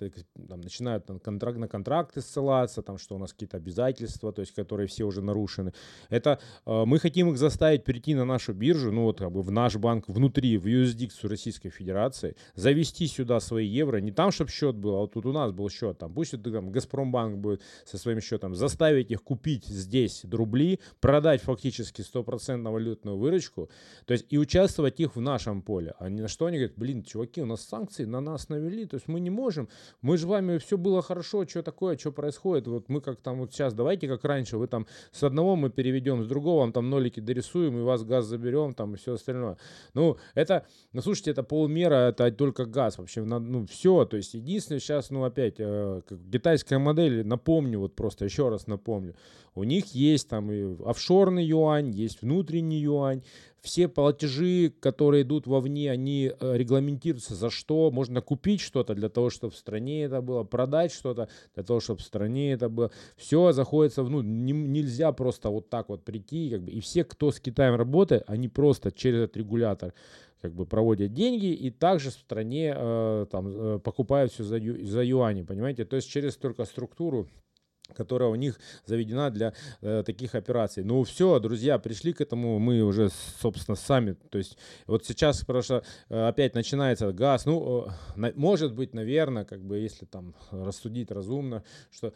Там, 0.49 0.61
начинают 0.61 1.05
там, 1.05 1.19
контракт, 1.19 1.57
на 1.57 1.67
контракты 1.67 2.21
ссылаться, 2.21 2.81
там, 2.81 2.97
что 2.97 3.15
у 3.15 3.17
нас 3.17 3.33
какие-то 3.33 3.57
обязательства, 3.57 4.31
то 4.31 4.41
есть, 4.41 4.53
которые 4.53 4.87
все 4.87 5.03
уже 5.03 5.21
нарушены. 5.21 5.73
Это 6.09 6.39
э, 6.65 6.85
мы 6.85 6.99
хотим 6.99 7.29
их 7.29 7.37
заставить 7.37 7.83
перейти 7.83 8.15
на 8.15 8.25
нашу 8.25 8.53
биржу, 8.53 8.91
ну 8.91 9.03
вот 9.03 9.19
как 9.19 9.31
бы 9.31 9.41
в 9.41 9.51
наш 9.51 9.75
банк 9.75 10.07
внутри, 10.07 10.57
в 10.57 10.67
юрисдикцию 10.67 11.29
Российской 11.29 11.69
Федерации, 11.69 12.35
завести 12.55 13.07
сюда 13.07 13.39
свои 13.39 13.67
евро, 13.67 13.97
не 13.97 14.11
там, 14.11 14.31
чтобы 14.31 14.51
счет 14.51 14.75
был, 14.75 14.95
а 14.95 14.99
вот 14.99 15.13
тут 15.13 15.25
у 15.25 15.31
нас 15.31 15.51
был 15.51 15.69
счет, 15.69 15.97
там, 15.97 16.13
пусть 16.13 16.33
это 16.33 16.51
там 16.51 16.71
Газпромбанк 16.71 17.37
будет 17.37 17.61
со 17.85 17.97
своим 17.97 18.21
счетом, 18.21 18.55
заставить 18.55 19.11
их 19.11 19.23
купить 19.23 19.65
здесь 19.65 20.25
рубли, 20.31 20.79
продать 20.99 21.41
фактически 21.41 22.01
стопроцентно 22.01 22.71
валютную 22.71 23.17
выручку, 23.17 23.69
то 24.05 24.13
есть 24.13 24.25
и 24.29 24.37
участвовать 24.37 24.99
их 24.99 25.15
в 25.15 25.21
нашем 25.21 25.61
поле, 25.61 25.93
а 25.99 26.09
на 26.09 26.27
что 26.27 26.45
они 26.45 26.57
говорят, 26.57 26.77
блин, 26.77 27.03
чего 27.03 27.18
чуваки, 27.19 27.41
у 27.41 27.45
нас 27.45 27.61
санкции 27.61 28.05
на 28.05 28.21
нас 28.21 28.49
навели, 28.49 28.85
то 28.85 28.95
есть 28.95 29.07
мы 29.07 29.19
не 29.19 29.29
можем, 29.29 29.67
мы 30.01 30.17
же 30.17 30.27
вами 30.27 30.57
все 30.57 30.77
было 30.77 31.01
хорошо, 31.01 31.45
что 31.45 31.61
такое, 31.61 31.97
что 31.97 32.11
происходит, 32.11 32.67
вот 32.67 32.89
мы 32.89 33.01
как 33.01 33.19
там 33.19 33.39
вот 33.39 33.53
сейчас, 33.53 33.73
давайте 33.73 34.07
как 34.07 34.23
раньше, 34.23 34.57
вы 34.57 34.67
там 34.67 34.87
с 35.11 35.23
одного 35.23 35.55
мы 35.55 35.69
переведем, 35.69 36.23
с 36.23 36.27
другого 36.27 36.61
вам 36.61 36.71
там 36.71 36.89
нолики 36.89 37.19
дорисуем, 37.19 37.77
и 37.77 37.81
вас 37.81 38.03
газ 38.03 38.25
заберем, 38.25 38.73
там 38.73 38.93
и 38.93 38.97
все 38.97 39.13
остальное. 39.13 39.57
Ну, 39.93 40.17
это, 40.35 40.65
ну, 40.93 41.01
слушайте, 41.01 41.31
это 41.31 41.43
полмера, 41.43 42.09
это 42.09 42.31
только 42.31 42.65
газ 42.65 42.97
вообще, 42.97 43.23
ну, 43.23 43.65
все, 43.65 44.05
то 44.05 44.17
есть 44.17 44.33
единственное 44.33 44.79
сейчас, 44.79 45.09
ну, 45.09 45.23
опять, 45.23 45.55
э, 45.59 46.01
китайская 46.31 46.79
модель, 46.79 47.25
напомню, 47.25 47.79
вот 47.79 47.95
просто 47.95 48.25
еще 48.25 48.49
раз 48.49 48.67
напомню, 48.67 49.15
у 49.55 49.63
них 49.63 49.87
есть 49.87 50.29
там 50.29 50.51
и 50.51 50.81
офшорный 50.85 51.45
юань, 51.45 51.91
есть 51.91 52.21
внутренний 52.21 52.79
юань, 52.79 53.23
все 53.61 53.87
платежи, 53.87 54.73
которые 54.79 55.23
идут 55.23 55.47
вовне, 55.47 55.91
они 55.91 56.31
э, 56.39 56.57
регламентируются 56.57 57.35
за 57.35 57.49
что. 57.49 57.91
Можно 57.91 58.21
купить 58.21 58.61
что-то 58.61 58.95
для 58.95 59.09
того, 59.09 59.29
чтобы 59.29 59.53
в 59.53 59.57
стране 59.57 60.03
это 60.03 60.21
было, 60.21 60.43
продать 60.43 60.91
что-то 60.91 61.29
для 61.55 61.63
того, 61.63 61.79
чтобы 61.79 61.99
в 61.99 62.03
стране 62.03 62.53
это 62.53 62.69
было. 62.69 62.91
Все 63.17 63.51
заходится, 63.51 64.03
ну, 64.03 64.21
не, 64.21 64.53
нельзя 64.53 65.11
просто 65.11 65.49
вот 65.49 65.69
так 65.69 65.89
вот 65.89 66.03
прийти. 66.03 66.49
Как 66.49 66.61
бы, 66.61 66.71
и 66.71 66.79
все, 66.79 67.03
кто 67.03 67.31
с 67.31 67.39
Китаем 67.39 67.75
работает, 67.75 68.23
они 68.27 68.47
просто 68.47 68.91
через 68.91 69.23
этот 69.23 69.37
регулятор 69.37 69.93
как 70.41 70.53
бы 70.53 70.65
проводят 70.65 71.13
деньги 71.13 71.47
и 71.47 71.69
также 71.69 72.11
в 72.11 72.13
стране 72.13 72.73
э, 72.75 73.25
там 73.29 73.47
э, 73.47 73.79
покупают 73.79 74.31
все 74.31 74.43
за, 74.43 74.57
ю, 74.57 74.85
за 74.85 75.03
юани, 75.03 75.43
понимаете? 75.43 75.83
То 75.83 75.97
есть 75.97 76.09
через 76.09 76.37
только 76.37 76.63
структуру 76.63 77.27
которая 77.95 78.29
у 78.29 78.35
них 78.35 78.59
заведена 78.85 79.29
для 79.29 79.53
э, 79.81 80.03
таких 80.05 80.35
операций. 80.35 80.83
Ну 80.83 81.03
все, 81.03 81.39
друзья, 81.39 81.77
пришли 81.79 82.13
к 82.13 82.21
этому 82.21 82.59
мы 82.59 82.81
уже, 82.81 83.09
собственно, 83.39 83.75
сами. 83.75 84.13
То 84.29 84.37
есть 84.37 84.57
вот 84.87 85.05
сейчас, 85.05 85.43
что 85.61 85.83
э, 86.09 86.27
опять 86.27 86.55
начинается 86.55 87.11
газ. 87.11 87.45
Ну, 87.45 87.87
э, 87.87 87.91
на, 88.15 88.31
может 88.35 88.73
быть, 88.73 88.93
наверное, 88.93 89.45
как 89.45 89.61
бы 89.61 89.77
если 89.77 90.05
там 90.05 90.35
рассудить 90.51 91.11
разумно, 91.11 91.63
что 91.91 92.13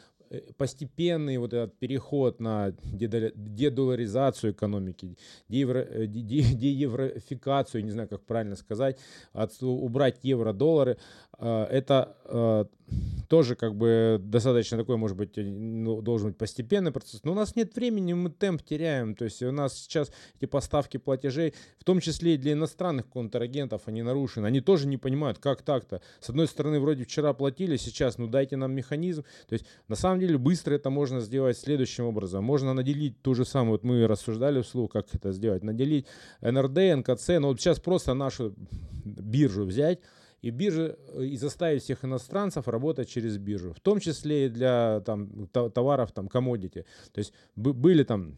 постепенный 0.58 1.38
вот 1.38 1.54
этот 1.54 1.78
переход 1.78 2.40
на 2.40 2.74
дедоларизацию 2.84 4.54
экономики, 4.54 5.18
деевро, 5.50 5.80
э, 5.80 6.06
дееврофикацию, 6.08 7.84
не 7.84 7.92
знаю, 7.92 8.10
как 8.10 8.26
правильно 8.26 8.56
сказать, 8.56 9.00
от, 9.34 9.52
убрать 9.62 10.20
евро-доллары, 10.24 10.98
э, 11.40 11.64
это 11.72 12.70
тоже 13.30 13.56
как 13.56 13.76
бы 13.76 14.20
достаточно 14.22 14.78
такой, 14.78 14.98
может 14.98 15.18
быть, 15.18 15.32
ну, 15.38 16.02
должен 16.02 16.30
быть 16.30 16.38
постепенный 16.38 16.92
процесс. 16.92 17.24
Но 17.24 17.32
у 17.32 17.36
нас 17.36 17.56
нет 17.56 17.76
времени, 17.76 18.14
мы 18.14 18.30
темп 18.30 18.62
теряем. 18.64 19.16
То 19.16 19.26
есть 19.26 19.42
у 19.42 19.52
нас 19.52 19.74
сейчас 19.74 20.12
эти 20.36 20.46
поставки 20.46 20.98
платежей, 20.98 21.54
в 21.80 21.84
том 21.84 22.00
числе 22.00 22.36
и 22.36 22.38
для 22.38 22.54
иностранных 22.54 23.10
контрагентов, 23.10 23.84
они 23.86 24.04
нарушены. 24.04 24.48
Они 24.48 24.62
тоже 24.62 24.88
не 24.88 24.98
понимают, 24.98 25.40
как 25.40 25.62
так-то. 25.62 26.02
С 26.20 26.30
одной 26.30 26.48
стороны, 26.48 26.80
вроде 26.80 27.06
вчера 27.06 27.34
платили, 27.34 27.78
сейчас, 27.78 28.18
ну 28.18 28.28
дайте 28.28 28.56
нам 28.56 28.74
механизм. 28.74 29.24
То 29.48 29.54
есть 29.54 29.66
на 29.88 29.96
самом 29.96 30.13
деле 30.20 30.38
быстро 30.38 30.76
это 30.76 30.90
можно 30.90 31.20
сделать 31.20 31.58
следующим 31.58 32.06
образом. 32.06 32.44
Можно 32.44 32.74
наделить 32.74 33.22
ту 33.22 33.36
же 33.36 33.46
самую, 33.46 33.74
вот 33.74 33.84
мы 33.84 34.08
рассуждали 34.08 34.62
вслух, 34.62 34.92
как 34.92 35.08
это 35.14 35.32
сделать. 35.32 35.64
Наделить 35.64 36.08
НРД, 36.42 36.98
НКЦ, 36.98 37.28
но 37.40 37.50
вот 37.50 37.60
сейчас 37.60 37.80
просто 37.80 38.14
нашу 38.14 38.56
биржу 39.06 39.66
взять, 39.66 40.00
и 40.44 40.50
биржи, 40.52 40.98
э, 41.14 41.26
и 41.26 41.38
заставить 41.38 41.84
всех 41.84 42.06
иностранцев 42.06 42.68
работать 42.68 43.10
через 43.10 43.38
биржу, 43.38 43.74
в 43.74 43.80
том 43.80 44.00
числе 44.00 44.46
и 44.46 44.50
для 44.50 45.02
там, 45.06 45.48
товаров, 45.48 46.12
там, 46.12 46.28
commodity. 46.28 46.86
То 47.14 47.20
есть 47.20 47.34
были 47.56 48.04
там 48.04 48.38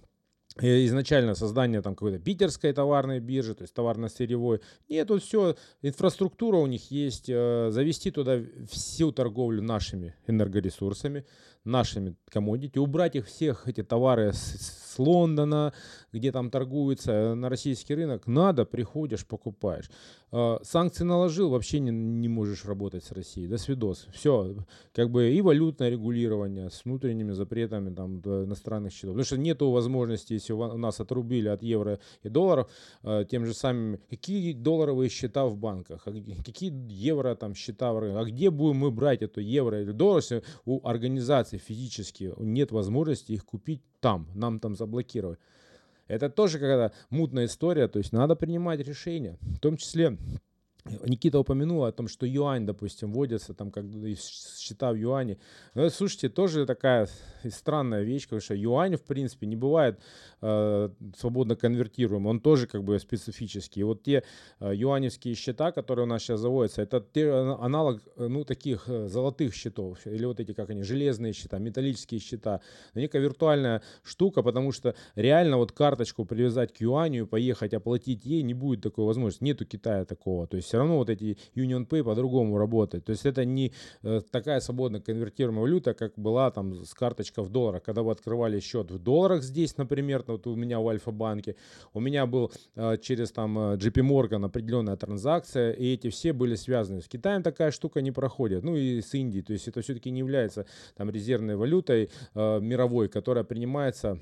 э, 0.62 0.86
изначально 0.86 1.34
создание 1.34 1.82
там 1.82 1.96
какой-то 1.96 2.20
питерской 2.20 2.74
товарной 2.74 3.20
биржи, 3.20 3.56
то 3.56 3.64
есть 3.64 3.74
товарно-сырьевой. 3.74 4.62
Нет, 4.88 5.08
тут 5.08 5.24
все, 5.24 5.56
инфраструктура 5.82 6.58
у 6.58 6.68
них 6.68 6.92
есть, 6.92 7.26
э, 7.28 7.70
завести 7.72 8.12
туда 8.12 8.40
всю 8.70 9.12
торговлю 9.12 9.64
нашими 9.64 10.16
энергоресурсами, 10.28 11.26
нашими 11.66 12.16
commodity, 12.32 12.80
убрать 12.80 13.16
их 13.16 13.28
всех, 13.28 13.68
эти 13.68 13.84
товары 13.84 14.32
с, 14.34 14.94
с 14.96 15.00
Лондона, 15.00 15.74
где 16.14 16.32
там 16.32 16.50
торгуются 16.50 17.36
на 17.36 17.50
российский 17.50 17.96
рынок, 17.96 18.28
надо, 18.28 18.66
приходишь, 18.66 19.26
покупаешь. 19.26 19.90
А, 20.32 20.60
санкции 20.64 21.04
наложил, 21.04 21.50
вообще 21.50 21.80
не, 21.80 21.92
не 21.92 22.28
можешь 22.28 22.66
работать 22.66 23.04
с 23.04 23.12
Россией. 23.12 23.48
До 23.48 23.58
свидос. 23.58 24.08
Все. 24.14 24.56
Как 24.94 25.10
бы 25.10 25.32
и 25.32 25.42
валютное 25.42 25.90
регулирование 25.90 26.70
с 26.70 26.84
внутренними 26.86 27.32
запретами 27.32 27.94
там, 27.94 28.20
иностранных 28.20 28.92
счетов. 28.92 29.12
Потому 29.12 29.26
что 29.26 29.38
нету 29.38 29.72
возможности, 29.72 30.34
если 30.34 30.54
у 30.54 30.78
нас 30.78 31.00
отрубили 31.00 31.48
от 31.48 31.64
евро 31.64 32.00
и 32.24 32.30
долларов, 32.30 32.70
а, 33.04 33.24
тем 33.24 33.46
же 33.46 33.54
самым, 33.54 34.00
какие 34.10 34.54
долларовые 34.54 35.10
счета 35.10 35.46
в 35.46 35.58
банках, 35.58 36.04
а 36.06 36.12
какие 36.44 36.74
евро 36.92 37.36
там 37.36 37.56
счета 37.56 37.86
а 37.86 38.24
где 38.26 38.50
будем 38.50 38.78
мы 38.78 38.92
брать 38.92 39.22
эту 39.22 39.42
евро 39.42 39.82
или 39.82 39.92
доллар, 39.92 40.18
если 40.18 40.44
у 40.66 40.86
организаций 41.56 41.60
физически 41.60 42.34
нет 42.38 42.72
возможности 42.72 43.34
их 43.34 43.46
купить 43.46 43.82
там, 44.00 44.28
нам 44.36 44.60
там 44.60 44.76
заблокировать. 44.76 45.40
Это 46.08 46.30
тоже 46.30 46.60
какая-то 46.60 46.94
мутная 47.10 47.46
история, 47.46 47.88
то 47.88 48.00
есть 48.00 48.14
надо 48.14 48.36
принимать 48.36 48.80
решения, 48.80 49.38
в 49.42 49.60
том 49.60 49.78
числе 49.78 50.18
Никита 50.86 51.40
упомянул 51.40 51.84
о 51.84 51.92
том, 51.92 52.08
что 52.08 52.28
юань, 52.28 52.66
допустим, 52.66 53.12
вводится 53.12 53.56
там 53.56 53.72
как 53.72 53.86
счета 54.20 54.92
в 54.92 54.96
юане. 54.96 55.40
Но, 55.74 55.90
слушайте, 55.90 56.30
тоже 56.30 56.68
такая 56.68 57.08
странная 57.50 58.04
вещь, 58.04 58.26
потому 58.26 58.42
что 58.42 58.54
юань, 58.54 58.96
в 58.96 59.02
принципе, 59.02 59.48
не 59.48 59.56
бывает 59.56 60.00
э, 60.42 60.90
свободно 61.18 61.56
конвертируем. 61.56 62.28
Он 62.28 62.40
тоже 62.40 62.68
как 62.68 62.84
бы 62.84 63.00
специфический. 63.00 63.80
И 63.80 63.84
вот 63.84 64.04
те 64.04 64.24
э, 64.60 64.74
юаневские 64.76 65.34
счета, 65.34 65.72
которые 65.72 66.06
у 66.06 66.08
нас 66.08 66.22
сейчас 66.22 66.40
заводятся, 66.40 66.84
это 66.84 67.04
те, 67.14 67.32
аналог, 67.32 68.02
ну, 68.16 68.44
таких 68.44 68.88
э, 68.88 69.08
золотых 69.08 69.56
счетов. 69.56 70.06
Или 70.06 70.26
вот 70.26 70.40
эти, 70.40 70.54
как 70.54 70.70
они, 70.70 70.84
железные 70.84 71.34
счета, 71.34 71.58
металлические 71.58 72.20
счета. 72.20 72.62
Но 72.94 73.02
некая 73.02 73.22
виртуальная 73.22 73.82
штука, 74.04 74.44
потому 74.44 74.72
что 74.72 74.94
реально 75.16 75.58
вот 75.58 75.72
карточку 75.72 76.26
привязать 76.26 76.74
к 76.74 76.82
юаню 76.82 77.26
поехать 77.26 77.74
оплатить 77.74 78.24
ей 78.24 78.44
не 78.44 78.54
будет 78.54 78.82
такой 78.82 79.06
возможности. 79.06 79.44
Нету 79.44 79.66
Китая 79.66 80.06
такого. 80.06 80.46
То 80.46 80.58
есть 80.58 80.75
все 80.76 80.80
равно 80.80 80.98
вот 80.98 81.10
эти 81.10 81.38
Union 81.56 81.88
Pay 81.88 82.04
по-другому 82.04 82.58
работают. 82.58 83.06
То 83.06 83.12
есть 83.12 83.26
это 83.26 83.46
не 83.46 83.72
э, 84.04 84.20
такая 84.30 84.60
свободно 84.60 85.00
конвертируемая 85.00 85.62
валюта, 85.62 85.94
как 85.94 86.14
была 86.18 86.52
там 86.52 86.84
с 86.84 86.94
карточка 86.94 87.44
в 87.44 87.50
долларах. 87.50 87.84
Когда 87.84 88.02
вы 88.02 88.12
открывали 88.12 88.60
счет 88.60 88.92
в 88.92 89.00
долларах 89.00 89.42
здесь, 89.42 89.78
например, 89.78 90.26
вот 90.28 90.48
у 90.48 90.56
меня 90.56 90.80
в 90.80 90.88
Альфа-банке, 90.90 91.56
у 91.94 92.02
меня 92.02 92.26
был 92.26 92.52
э, 92.76 92.98
через 93.02 93.32
там 93.32 93.58
э, 93.58 93.62
JP 93.78 94.02
Morgan 94.02 94.46
определенная 94.46 94.98
транзакция, 94.98 95.72
и 95.72 95.94
эти 95.94 96.10
все 96.10 96.34
были 96.34 96.56
связаны. 96.56 97.02
С 97.02 97.08
Китаем 97.08 97.42
такая 97.42 97.72
штука 97.72 98.02
не 98.02 98.12
проходит. 98.12 98.64
Ну 98.64 98.76
и 98.76 99.02
с 99.02 99.14
Индией. 99.14 99.44
То 99.44 99.54
есть 99.54 99.70
это 99.70 99.80
все-таки 99.82 100.12
не 100.12 100.20
является 100.20 100.66
там 100.98 101.10
резервной 101.10 101.56
валютой 101.56 102.10
мировой, 102.34 103.08
которая 103.08 103.46
принимается 103.46 104.20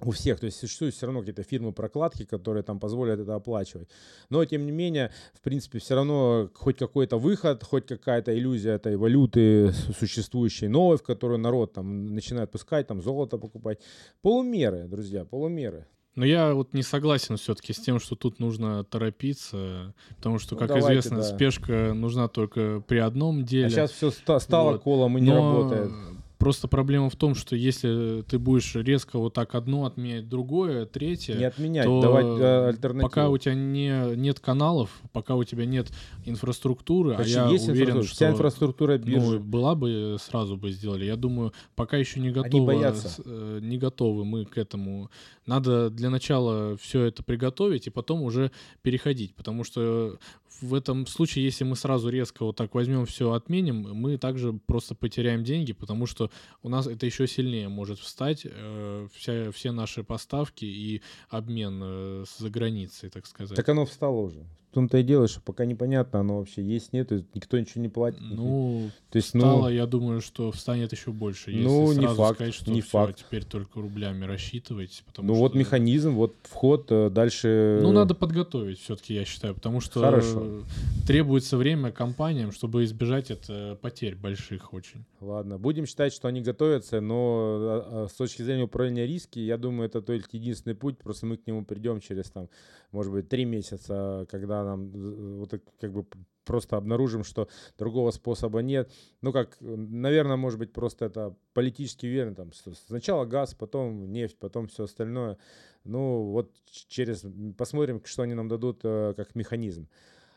у 0.00 0.10
всех, 0.10 0.40
то 0.40 0.46
есть 0.46 0.58
существуют 0.58 0.94
все 0.94 1.06
равно 1.06 1.20
какие-то 1.20 1.42
фирмы 1.42 1.72
прокладки, 1.72 2.24
которые 2.24 2.62
там 2.62 2.80
позволят 2.80 3.20
это 3.20 3.34
оплачивать. 3.34 3.88
Но, 4.28 4.44
тем 4.44 4.66
не 4.66 4.72
менее, 4.72 5.12
в 5.34 5.40
принципе, 5.40 5.78
все 5.78 5.94
равно 5.94 6.50
хоть 6.54 6.78
какой-то 6.78 7.16
выход, 7.16 7.62
хоть 7.62 7.86
какая-то 7.86 8.36
иллюзия 8.36 8.72
этой 8.72 8.96
валюты 8.96 9.72
существующей 9.98 10.68
новой, 10.68 10.96
в 10.96 11.02
которую 11.02 11.38
народ 11.38 11.72
там 11.72 12.06
начинает 12.14 12.50
пускать, 12.50 12.86
там 12.86 13.02
золото 13.02 13.38
покупать. 13.38 13.78
Полумеры, 14.20 14.86
друзья, 14.88 15.24
полумеры. 15.24 15.86
Но 16.16 16.24
я 16.24 16.54
вот 16.54 16.74
не 16.74 16.82
согласен 16.82 17.36
все-таки 17.36 17.72
с 17.72 17.78
тем, 17.78 17.98
что 17.98 18.14
тут 18.14 18.38
нужно 18.38 18.84
торопиться, 18.84 19.94
потому 20.16 20.38
что, 20.38 20.54
ну, 20.54 20.60
как 20.60 20.68
давайте, 20.68 20.90
известно, 20.90 21.16
да. 21.18 21.22
спешка 21.24 21.92
нужна 21.92 22.28
только 22.28 22.84
при 22.86 22.98
одном 22.98 23.44
деле. 23.44 23.66
А 23.66 23.70
сейчас 23.70 23.90
все 23.90 24.10
стало 24.38 24.72
вот. 24.72 24.82
колом 24.82 25.18
и 25.18 25.20
не 25.20 25.30
Но 25.30 25.36
работает. 25.36 25.92
Просто 26.38 26.66
проблема 26.68 27.10
в 27.10 27.16
том, 27.16 27.34
что 27.34 27.54
если 27.54 28.22
ты 28.28 28.38
будешь 28.38 28.74
резко 28.74 29.18
вот 29.18 29.34
так 29.34 29.54
одно 29.54 29.86
отменять 29.86 30.28
другое, 30.28 30.84
третье, 30.84 31.36
не 31.36 31.44
отменять, 31.44 31.86
то 31.86 32.02
давать 32.02 32.40
э, 32.40 32.68
альтернативу. 32.68 33.08
Пока 33.08 33.28
у 33.28 33.38
тебя 33.38 33.54
не, 33.54 34.16
нет 34.16 34.40
каналов, 34.40 34.90
пока 35.12 35.36
у 35.36 35.44
тебя 35.44 35.64
нет 35.64 35.92
инфраструктуры, 36.24 37.16
Почти 37.16 37.38
а 37.38 37.44
я 37.46 37.50
есть 37.50 37.68
уверен, 37.68 38.02
что 38.02 38.14
вся 38.14 38.30
инфраструктура 38.30 38.98
биржи. 38.98 39.38
Ну, 39.38 39.40
была 39.40 39.74
бы 39.74 40.16
сразу 40.20 40.56
бы 40.56 40.70
сделали. 40.72 41.04
Я 41.04 41.16
думаю, 41.16 41.52
пока 41.76 41.96
еще 41.96 42.20
не 42.20 42.30
готовы, 42.30 42.74
э, 42.74 43.58
не 43.62 43.78
готовы 43.78 44.24
мы 44.24 44.44
к 44.44 44.58
этому. 44.58 45.10
Надо 45.46 45.88
для 45.90 46.10
начала 46.10 46.76
все 46.78 47.04
это 47.04 47.22
приготовить 47.22 47.86
и 47.86 47.90
потом 47.90 48.22
уже 48.22 48.50
переходить, 48.82 49.34
потому 49.34 49.62
что 49.62 50.18
в 50.60 50.74
этом 50.74 51.06
случае, 51.06 51.44
если 51.44 51.64
мы 51.64 51.76
сразу 51.76 52.08
резко 52.08 52.44
вот 52.44 52.56
так 52.56 52.74
возьмем 52.74 53.06
все 53.06 53.32
отменим, 53.32 53.94
мы 53.94 54.18
также 54.18 54.52
просто 54.52 54.94
потеряем 54.94 55.44
деньги, 55.44 55.72
потому 55.72 56.06
что 56.06 56.23
у 56.62 56.68
нас 56.68 56.86
это 56.86 57.06
еще 57.06 57.26
сильнее 57.26 57.68
может 57.68 57.98
встать, 57.98 58.42
э, 58.44 59.08
вся, 59.12 59.50
все 59.52 59.72
наши 59.72 60.04
поставки 60.04 60.64
и 60.64 61.02
обмен 61.28 61.80
э, 61.82 62.24
за 62.38 62.50
границей, 62.50 63.10
так 63.10 63.26
сказать. 63.26 63.56
Так 63.56 63.68
оно 63.68 63.84
встало 63.86 64.20
уже 64.20 64.46
том-то 64.74 64.98
и 64.98 65.02
дело, 65.02 65.28
что 65.28 65.40
пока 65.40 65.64
непонятно, 65.64 66.20
оно 66.20 66.38
вообще 66.38 66.62
есть, 66.62 66.92
нет, 66.92 67.10
никто 67.34 67.58
ничего 67.58 67.82
не 67.82 67.88
платит. 67.88 68.20
Ну, 68.20 68.90
то 69.10 69.16
есть, 69.16 69.28
стало, 69.28 69.62
ну, 69.62 69.68
я 69.68 69.86
думаю, 69.86 70.20
что 70.20 70.50
встанет 70.52 70.92
еще 70.92 71.12
больше, 71.12 71.50
если 71.50 71.64
ну, 71.64 71.92
не 71.92 72.00
сразу 72.00 72.16
факт, 72.16 72.34
сказать, 72.36 72.54
что 72.54 72.70
не 72.70 72.80
все, 72.80 72.90
факт. 72.90 73.18
теперь 73.18 73.44
только 73.44 73.80
рублями 73.80 74.24
рассчитывать. 74.24 75.02
Потому 75.06 75.28
ну, 75.28 75.34
что... 75.34 75.42
вот 75.42 75.54
механизм, 75.54 76.14
вот 76.14 76.34
вход, 76.42 76.86
э, 76.90 77.10
дальше... 77.10 77.78
Ну, 77.82 77.92
надо 77.92 78.14
подготовить 78.14 78.80
все-таки, 78.80 79.14
я 79.14 79.24
считаю, 79.24 79.54
потому 79.54 79.80
что 79.80 80.00
Хорошо. 80.00 80.64
требуется 81.06 81.56
время 81.56 81.92
компаниям, 81.92 82.52
чтобы 82.52 82.84
избежать 82.84 83.30
это 83.30 83.78
потерь 83.80 84.16
больших 84.16 84.74
очень. 84.74 85.04
Ладно, 85.20 85.58
будем 85.58 85.86
считать, 85.86 86.12
что 86.12 86.28
они 86.28 86.40
готовятся, 86.42 87.00
но 87.00 87.56
а, 87.58 88.04
а, 88.04 88.08
с 88.08 88.12
точки 88.12 88.42
зрения 88.42 88.64
управления 88.64 89.06
риски, 89.06 89.38
я 89.38 89.56
думаю, 89.56 89.88
это 89.88 90.02
только 90.02 90.28
единственный 90.32 90.74
путь, 90.74 90.98
просто 90.98 91.26
мы 91.26 91.36
к 91.36 91.46
нему 91.46 91.64
придем 91.64 92.00
через, 92.00 92.30
там, 92.30 92.48
может 92.94 93.12
быть, 93.12 93.28
три 93.28 93.44
месяца, 93.44 94.26
когда 94.30 94.64
нам 94.64 95.38
вот 95.38 95.54
как 95.80 95.92
бы 95.92 96.06
просто 96.44 96.76
обнаружим, 96.76 97.24
что 97.24 97.48
другого 97.78 98.10
способа 98.12 98.60
нет. 98.60 98.90
Ну, 99.20 99.32
как, 99.32 99.56
наверное, 99.60 100.36
может 100.36 100.58
быть, 100.58 100.72
просто 100.72 101.06
это 101.06 101.34
политически 101.54 102.06
верно. 102.06 102.34
Там, 102.34 102.52
сначала 102.86 103.24
газ, 103.24 103.54
потом 103.54 104.12
нефть, 104.12 104.38
потом 104.38 104.66
все 104.68 104.84
остальное. 104.84 105.38
Ну, 105.84 106.30
вот 106.30 106.52
через... 106.88 107.26
Посмотрим, 107.56 108.00
что 108.04 108.22
они 108.22 108.34
нам 108.34 108.48
дадут 108.48 108.80
э, 108.84 109.14
как 109.16 109.34
механизм. 109.34 109.88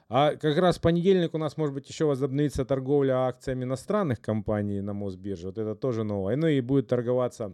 А 0.10 0.36
как 0.36 0.58
раз 0.58 0.78
в 0.78 0.82
понедельник 0.82 1.34
у 1.36 1.38
нас, 1.38 1.58
может 1.58 1.76
быть, 1.76 1.90
еще 1.90 2.06
возобновится 2.06 2.66
торговля 2.66 3.28
акциями 3.28 3.66
иностранных 3.66 4.22
компаний 4.22 4.82
на 4.82 4.94
Мосбирже. 4.94 5.48
Вот 5.48 5.58
это 5.58 5.76
тоже 5.76 6.04
новое. 6.04 6.38
Ну 6.38 6.48
и 6.48 6.62
будет 6.62 6.88
торговаться 6.88 7.54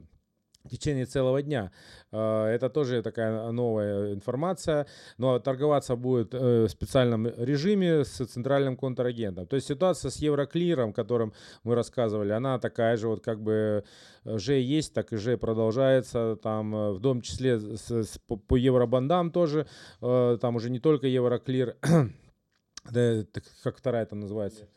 в 0.64 0.70
течение 0.70 1.05
целого 1.05 1.41
дня. 1.41 1.72
А, 2.11 2.47
это 2.47 2.70
тоже 2.70 3.01
такая 3.01 3.51
новая 3.51 4.14
информация, 4.14 4.88
но 5.18 5.39
торговаться 5.39 5.95
будет 5.95 6.34
э, 6.34 6.66
в 6.66 6.70
специальном 6.70 7.28
режиме 7.28 8.05
с 8.05 8.26
центральным 8.26 8.78
контрагентом. 8.78 9.45
То 9.45 9.55
есть 9.55 9.68
ситуация 9.68 10.09
с 10.09 10.18
Евроклиром, 10.18 10.91
о 10.91 10.93
котором 10.93 11.34
мы 11.64 11.76
рассказывали, 11.76 12.32
она 12.32 12.59
такая 12.59 12.97
же, 12.97 13.07
вот 13.07 13.24
как 13.24 13.41
бы 13.41 13.84
же 14.24 14.53
есть, 14.53 14.93
так 14.93 15.11
и 15.11 15.18
же 15.18 15.38
продолжается, 15.38 16.38
там 16.41 16.76
э, 16.76 16.91
в 16.93 17.01
том 17.01 17.22
числе 17.22 17.59
с, 17.59 17.91
с, 17.91 18.18
по, 18.28 18.38
по 18.38 18.55
евробандам 18.55 19.32
тоже, 19.32 19.68
э, 20.01 20.38
там 20.39 20.55
уже 20.55 20.70
не 20.70 20.80
только 20.80 21.07
Евроклир, 21.07 21.76
как 23.64 23.78
вторая 23.78 24.03
это 24.03 24.16
называется? 24.16 24.68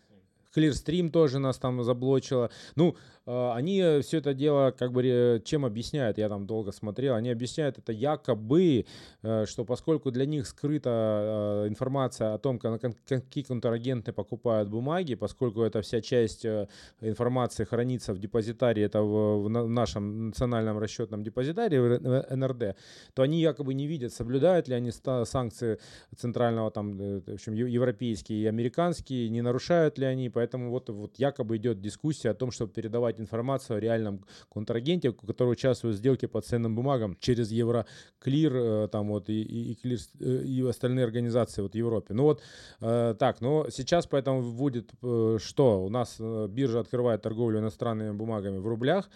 Clearstream 0.57 1.11
тоже 1.11 1.39
нас 1.39 1.59
там 1.59 1.83
заблочило. 1.83 2.51
Ну, 2.77 2.97
они 3.27 3.81
э, 3.81 4.01
все 4.03 4.19
это 4.19 4.35
дело 4.35 4.71
как 4.71 4.93
бы 4.93 5.43
чем 5.45 5.65
объясняют, 5.65 6.19
я 6.19 6.29
там 6.29 6.47
долго 6.47 6.71
смотрел, 6.71 7.15
они 7.15 7.31
объясняют 7.31 7.77
это 7.79 7.93
якобы, 7.93 8.87
э, 9.23 9.47
что 9.47 9.65
поскольку 9.65 10.13
для 10.13 10.27
них 10.27 10.47
скрыта 10.47 11.65
э, 11.65 11.69
информация 11.69 12.35
о 12.35 12.39
том, 12.39 12.59
какие 12.59 13.43
контрагенты 13.43 14.13
покупают 14.13 14.69
бумаги, 14.69 15.17
поскольку 15.17 15.63
эта 15.63 15.83
вся 15.83 16.01
часть 16.01 16.47
информации 17.01 17.65
хранится 17.65 18.15
в 18.15 18.19
депозитарии, 18.19 18.85
это 18.85 19.03
в 19.03 19.49
нашем 19.49 20.27
национальном 20.27 20.79
расчетном 20.79 21.25
депозитарии, 21.25 21.79
в 21.79 22.37
НРД, 22.37 22.77
то 23.15 23.23
они 23.23 23.41
якобы 23.41 23.75
не 23.75 23.89
видят, 23.89 24.13
соблюдают 24.13 24.69
ли 24.69 24.75
они 24.75 24.93
санкции 25.25 25.79
центрального, 26.17 26.71
там, 26.71 26.97
в 26.97 27.35
общем, 27.35 27.55
европейские 27.55 28.43
и 28.43 28.47
американские, 28.47 29.29
не 29.31 29.43
нарушают 29.43 29.99
ли 29.99 30.07
они, 30.07 30.31
поэтому 30.31 30.71
вот, 30.71 30.91
вот 30.91 31.19
якобы 31.19 31.57
идет 31.57 31.81
дискуссия 31.81 32.31
о 32.31 32.35
том, 32.35 32.53
чтобы 32.53 32.73
передавать 32.73 33.16
давать 33.17 33.21
информацию 33.21 33.77
о 33.77 33.81
реальном 33.81 34.25
контрагенте, 34.49 35.13
который 35.13 35.53
участвует 35.53 35.97
в 35.97 35.99
сделке 35.99 36.29
по 36.29 36.41
ценным 36.41 36.75
бумагам 36.75 37.17
через 37.21 37.51
Евроклир 37.51 38.57
э, 38.57 38.89
там 38.89 39.09
вот 39.09 39.29
и, 39.29 39.43
и, 39.43 39.73
и, 39.73 39.97
э, 40.21 40.43
и 40.45 40.69
остальные 40.69 41.05
организации 41.05 41.63
вот 41.63 41.73
в 41.73 41.77
Европе. 41.77 42.15
Ну 42.15 42.23
вот 42.23 42.43
э, 42.81 43.15
так, 43.19 43.41
но 43.41 43.67
сейчас 43.71 44.07
поэтому 44.07 44.53
будет 44.53 44.91
что? 45.39 45.85
У 45.85 45.89
нас 45.89 46.21
биржа 46.21 46.81
открывает 46.81 47.23
торговлю 47.23 47.59
иностранными 47.59 48.13
бумагами 48.13 48.59
в 48.59 48.67
рублях, 48.67 49.09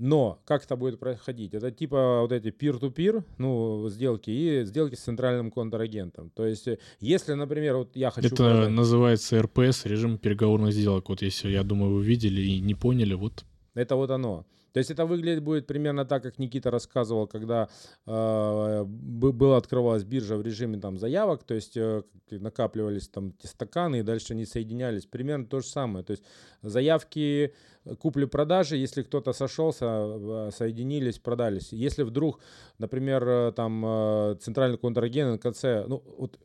но 0.00 0.40
как 0.44 0.64
это 0.64 0.76
будет 0.76 0.98
происходить? 0.98 1.54
Это 1.54 1.70
типа 1.70 2.20
вот 2.22 2.32
эти 2.32 2.48
peer-to-peer, 2.48 3.24
ну, 3.38 3.88
сделки 3.88 4.30
и 4.30 4.64
сделки 4.64 4.94
с 4.94 5.00
центральным 5.00 5.50
контрагентом. 5.50 6.30
То 6.30 6.46
есть, 6.46 6.68
если, 7.00 7.34
например, 7.34 7.76
вот 7.76 7.96
я 7.96 8.10
хочу... 8.10 8.28
Это 8.28 8.36
продать... 8.36 8.70
называется 8.70 9.42
РПС, 9.42 9.86
режим 9.86 10.18
переговорных 10.18 10.72
сделок. 10.72 11.08
Вот 11.08 11.22
если, 11.22 11.50
я 11.50 11.62
думаю, 11.62 11.94
вы 11.94 12.04
видели 12.04 12.40
и 12.40 12.60
не 12.60 12.74
поняли, 12.74 13.14
вот... 13.14 13.44
Это 13.74 13.96
вот 13.96 14.10
оно. 14.10 14.44
То 14.72 14.78
есть 14.78 14.90
это 14.90 15.06
выглядит 15.06 15.42
будет 15.42 15.66
примерно 15.66 16.04
так, 16.04 16.22
как 16.22 16.38
Никита 16.38 16.70
рассказывал, 16.70 17.26
когда 17.26 17.68
э, 18.06 18.84
была 18.84 19.56
открывалась 19.56 20.04
биржа 20.04 20.36
в 20.36 20.42
режиме 20.42 20.78
там 20.78 20.98
заявок, 20.98 21.44
то 21.44 21.54
есть 21.54 21.76
э, 21.76 22.02
накапливались 22.30 23.08
там 23.08 23.34
эти 23.38 23.46
стаканы 23.46 24.00
и 24.00 24.02
дальше 24.02 24.34
они 24.34 24.46
соединялись. 24.46 25.06
Примерно 25.06 25.46
то 25.46 25.60
же 25.60 25.66
самое. 25.66 26.04
То 26.04 26.12
есть 26.12 26.22
заявки 26.62 27.54
купли-продажи, 27.96 28.76
если 28.76 29.02
кто-то 29.02 29.32
сошелся, 29.32 29.86
э, 29.86 30.50
соединились, 30.52 31.18
продались. 31.18 31.72
Если 31.72 32.02
вдруг, 32.02 32.40
например, 32.78 33.24
э, 33.26 33.52
там 33.52 33.84
э, 33.84 34.36
центральный 34.40 34.78
контрагент 34.78 35.40
конце, 35.40 35.84
ну 35.86 36.02
вот 36.18 36.38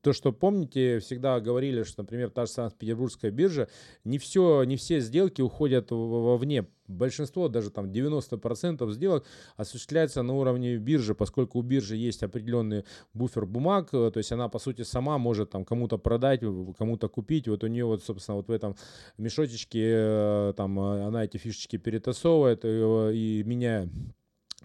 то, 0.00 0.12
что 0.12 0.32
помните, 0.32 0.98
всегда 1.00 1.40
говорили, 1.40 1.82
что, 1.82 2.02
например, 2.02 2.30
та 2.30 2.46
же 2.46 2.52
Санкт-Петербургская 2.52 3.30
биржа, 3.30 3.68
не 4.04 4.18
все, 4.18 4.64
не 4.64 4.76
все 4.76 5.00
сделки 5.00 5.42
уходят 5.42 5.90
вовне. 5.90 6.66
Большинство, 6.86 7.48
даже 7.48 7.70
там 7.70 7.90
90% 7.90 8.90
сделок 8.92 9.26
осуществляется 9.56 10.22
на 10.22 10.34
уровне 10.34 10.78
биржи, 10.78 11.14
поскольку 11.14 11.58
у 11.58 11.62
биржи 11.62 11.96
есть 11.96 12.22
определенный 12.22 12.84
буфер 13.12 13.44
бумаг, 13.44 13.90
то 13.90 14.12
есть 14.14 14.32
она, 14.32 14.48
по 14.48 14.58
сути, 14.58 14.82
сама 14.82 15.18
может 15.18 15.50
там 15.50 15.66
кому-то 15.66 15.98
продать, 15.98 16.40
кому-то 16.78 17.08
купить. 17.08 17.46
Вот 17.46 17.62
у 17.62 17.66
нее 17.66 17.84
вот, 17.84 18.02
собственно, 18.02 18.36
вот 18.36 18.48
в 18.48 18.52
этом 18.52 18.74
мешочечке 19.18 20.54
там 20.56 20.78
она 20.80 21.24
эти 21.24 21.36
фишечки 21.36 21.76
перетасовывает 21.76 22.64
и, 22.64 22.68
и 22.68 23.42
меняя 23.44 23.86
а, 23.86 23.88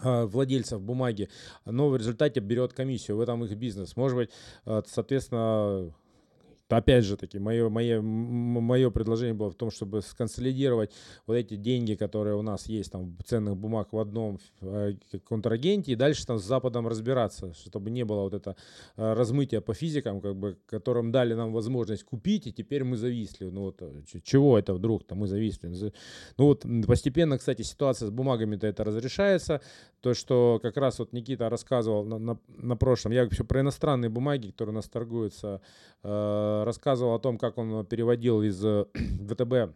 владельцев 0.02 0.82
бумаги, 0.82 1.30
но 1.66 1.90
в 1.90 1.98
результате 1.98 2.40
берет 2.40 2.74
комиссию, 2.74 3.18
в 3.18 3.22
этом 3.22 3.44
их 3.46 3.56
бизнес. 3.56 3.96
Может 3.96 4.18
быть, 4.18 4.30
соответственно, 4.88 5.94
опять 6.78 7.04
же 7.06 7.18
таки, 7.18 7.40
мое, 7.40 7.70
мое, 7.70 8.02
мое 8.02 8.90
предложение 8.90 9.34
было 9.34 9.50
в 9.50 9.56
том, 9.56 9.72
чтобы 9.72 10.02
сконсолидировать 10.02 10.92
вот 11.28 11.36
эти 11.36 11.56
деньги, 11.56 11.96
которые 11.96 12.36
у 12.36 12.42
нас 12.42 12.68
есть, 12.68 12.92
там, 12.92 13.18
ценных 13.26 13.58
бумаг 13.58 13.94
в 13.94 13.98
одном 13.98 14.40
э, 14.62 14.94
контрагенте, 15.28 15.92
и 15.92 15.96
дальше 15.96 16.26
там 16.26 16.40
с 16.40 16.44
Западом 16.44 16.88
разбираться, 16.88 17.54
чтобы 17.54 17.92
не 17.92 18.04
было 18.06 18.22
вот 18.22 18.34
это 18.34 18.56
э, 18.98 19.14
размытие 19.14 19.62
по 19.62 19.74
физикам, 19.74 20.22
как 20.22 20.36
бы, 20.36 20.58
которым 20.66 21.12
дали 21.12 21.34
нам 21.34 21.54
возможность 21.54 22.04
купить, 22.04 22.48
и 22.48 22.54
теперь 22.54 22.84
мы 22.84 22.98
зависли. 22.98 23.46
Ну 23.46 23.62
вот, 23.62 23.82
э, 23.82 23.92
чего 24.24 24.58
это 24.58 24.74
вдруг-то 24.74 25.16
мы 25.16 25.28
зависли? 25.28 25.70
Ну 26.38 26.46
вот 26.46 26.66
постепенно, 26.88 27.38
кстати, 27.38 27.62
ситуация 27.62 28.08
с 28.08 28.12
бумагами-то 28.12 28.68
это 28.68 28.84
разрешается. 28.84 29.62
То, 30.02 30.14
что 30.14 30.60
как 30.62 30.78
раз 30.78 31.00
вот 31.00 31.14
Никита 31.14 31.50
рассказывал 31.50 32.04
на, 32.04 32.20
на, 32.20 32.38
на 32.48 32.76
прошлом, 32.76 33.14
я 33.14 33.24
вообще 33.24 33.44
про 33.44 33.62
иностранные 33.62 34.10
бумаги, 34.10 34.50
которые 34.52 34.74
у 34.74 34.76
нас 34.76 34.90
торгуются, 34.90 35.62
рассказывал 36.64 37.16
о 37.16 37.20
том, 37.20 37.38
как 37.38 37.58
он 37.58 37.86
переводил 37.86 38.42
из 38.42 38.64
э, 38.64 38.86
ВТБ 39.30 39.74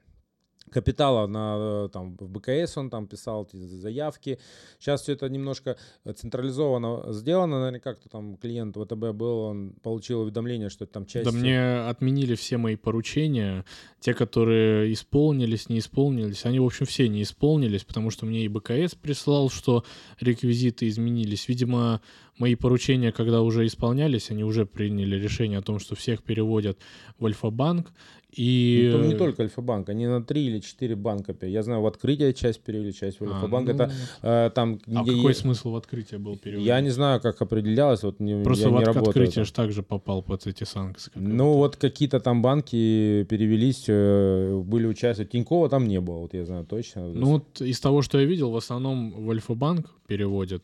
капитала 0.70 1.28
на 1.28 1.86
э, 1.86 1.90
там 1.92 2.18
в 2.18 2.30
БКС 2.30 2.78
он 2.78 2.90
там 2.90 3.08
писал 3.08 3.46
эти 3.46 3.58
заявки. 3.58 4.40
Сейчас 4.80 5.02
все 5.02 5.14
это 5.14 5.30
немножко 5.30 5.78
централизованно 6.16 7.14
сделано. 7.14 7.60
Наверное, 7.60 7.80
как-то 7.80 8.10
там 8.10 8.38
клиент 8.38 8.76
ВТБ 8.76 9.12
был, 9.14 9.40
он 9.40 9.74
получил 9.82 10.22
уведомление, 10.22 10.70
что 10.70 10.86
там 10.86 11.06
часть... 11.06 11.26
Да 11.26 11.32
мне 11.32 11.88
отменили 11.88 12.36
все 12.36 12.58
мои 12.58 12.76
поручения. 12.76 13.66
Те, 14.00 14.14
которые 14.14 14.92
исполнились, 14.94 15.70
не 15.70 15.80
исполнились. 15.80 16.46
Они, 16.46 16.60
в 16.60 16.66
общем, 16.66 16.86
все 16.86 17.08
не 17.08 17.24
исполнились, 17.24 17.84
потому 17.84 18.10
что 18.10 18.26
мне 18.26 18.44
и 18.44 18.48
БКС 18.48 18.96
прислал, 18.96 19.50
что 19.50 19.84
реквизиты 20.20 20.88
изменились. 20.88 21.48
Видимо, 21.48 22.02
мои 22.40 22.56
поручения, 22.56 23.12
когда 23.12 23.42
уже 23.42 23.66
исполнялись, 23.66 24.32
они 24.32 24.44
уже 24.44 24.66
приняли 24.66 25.16
решение 25.16 25.60
о 25.60 25.62
том, 25.62 25.80
что 25.80 25.96
всех 25.96 26.24
переводят 26.24 26.78
в 27.20 27.26
Альфа-банк. 27.26 27.92
И... 28.32 28.92
Ну, 28.94 29.06
не 29.06 29.16
только 29.16 29.44
Альфа-банк, 29.44 29.90
они 29.90 30.06
на 30.06 30.22
три 30.22 30.46
или 30.48 30.60
четыре 30.60 30.96
банка. 30.96 31.34
Я 31.42 31.64
знаю, 31.64 31.82
в 31.82 31.88
открытие 31.88 32.34
часть 32.34 32.62
перевели, 32.62 32.94
часть 32.94 33.20
в 33.20 33.24
а, 33.24 33.34
Альфа-банк. 33.34 33.70
А, 33.70 33.74
ну... 33.74 33.76
Это 33.76 33.94
э, 34.22 34.52
там, 34.54 34.80
а 34.86 35.04
где... 35.04 35.16
какой 35.16 35.34
смысл 35.34 35.72
в 35.72 35.76
открытие 35.76 36.20
был 36.20 36.38
перевод? 36.38 36.64
Я 36.66 36.80
не 36.82 36.90
знаю, 36.90 37.22
как 37.22 37.42
определялось. 37.42 38.04
Вот 38.04 38.20
не, 38.20 38.44
Просто 38.44 38.66
я 38.66 38.76
в 38.76 38.80
не 38.80 38.84
от- 38.84 38.98
открытие 38.98 39.46
же 39.46 39.54
также 39.54 39.82
попал 39.82 40.22
под 40.22 40.46
эти 40.46 40.66
санкции. 40.66 41.12
Ну 41.16 41.54
вот 41.54 41.78
какие-то 41.78 42.20
там 42.20 42.42
банки 42.42 43.26
перевелись, 43.30 43.86
э, 43.88 44.62
были 44.64 44.86
участники. 44.86 45.30
Тинькова 45.32 45.70
там 45.70 45.88
не 45.88 46.00
было, 46.00 46.20
вот 46.20 46.34
я 46.34 46.46
знаю 46.46 46.66
точно. 46.66 47.08
Ну 47.08 47.28
вот 47.28 47.62
из 47.62 47.80
того, 47.80 48.02
что 48.02 48.20
я 48.20 48.26
видел, 48.26 48.52
в 48.52 48.58
основном 48.58 49.12
в 49.26 49.32
Альфа-банк 49.32 49.90
переводят. 50.08 50.64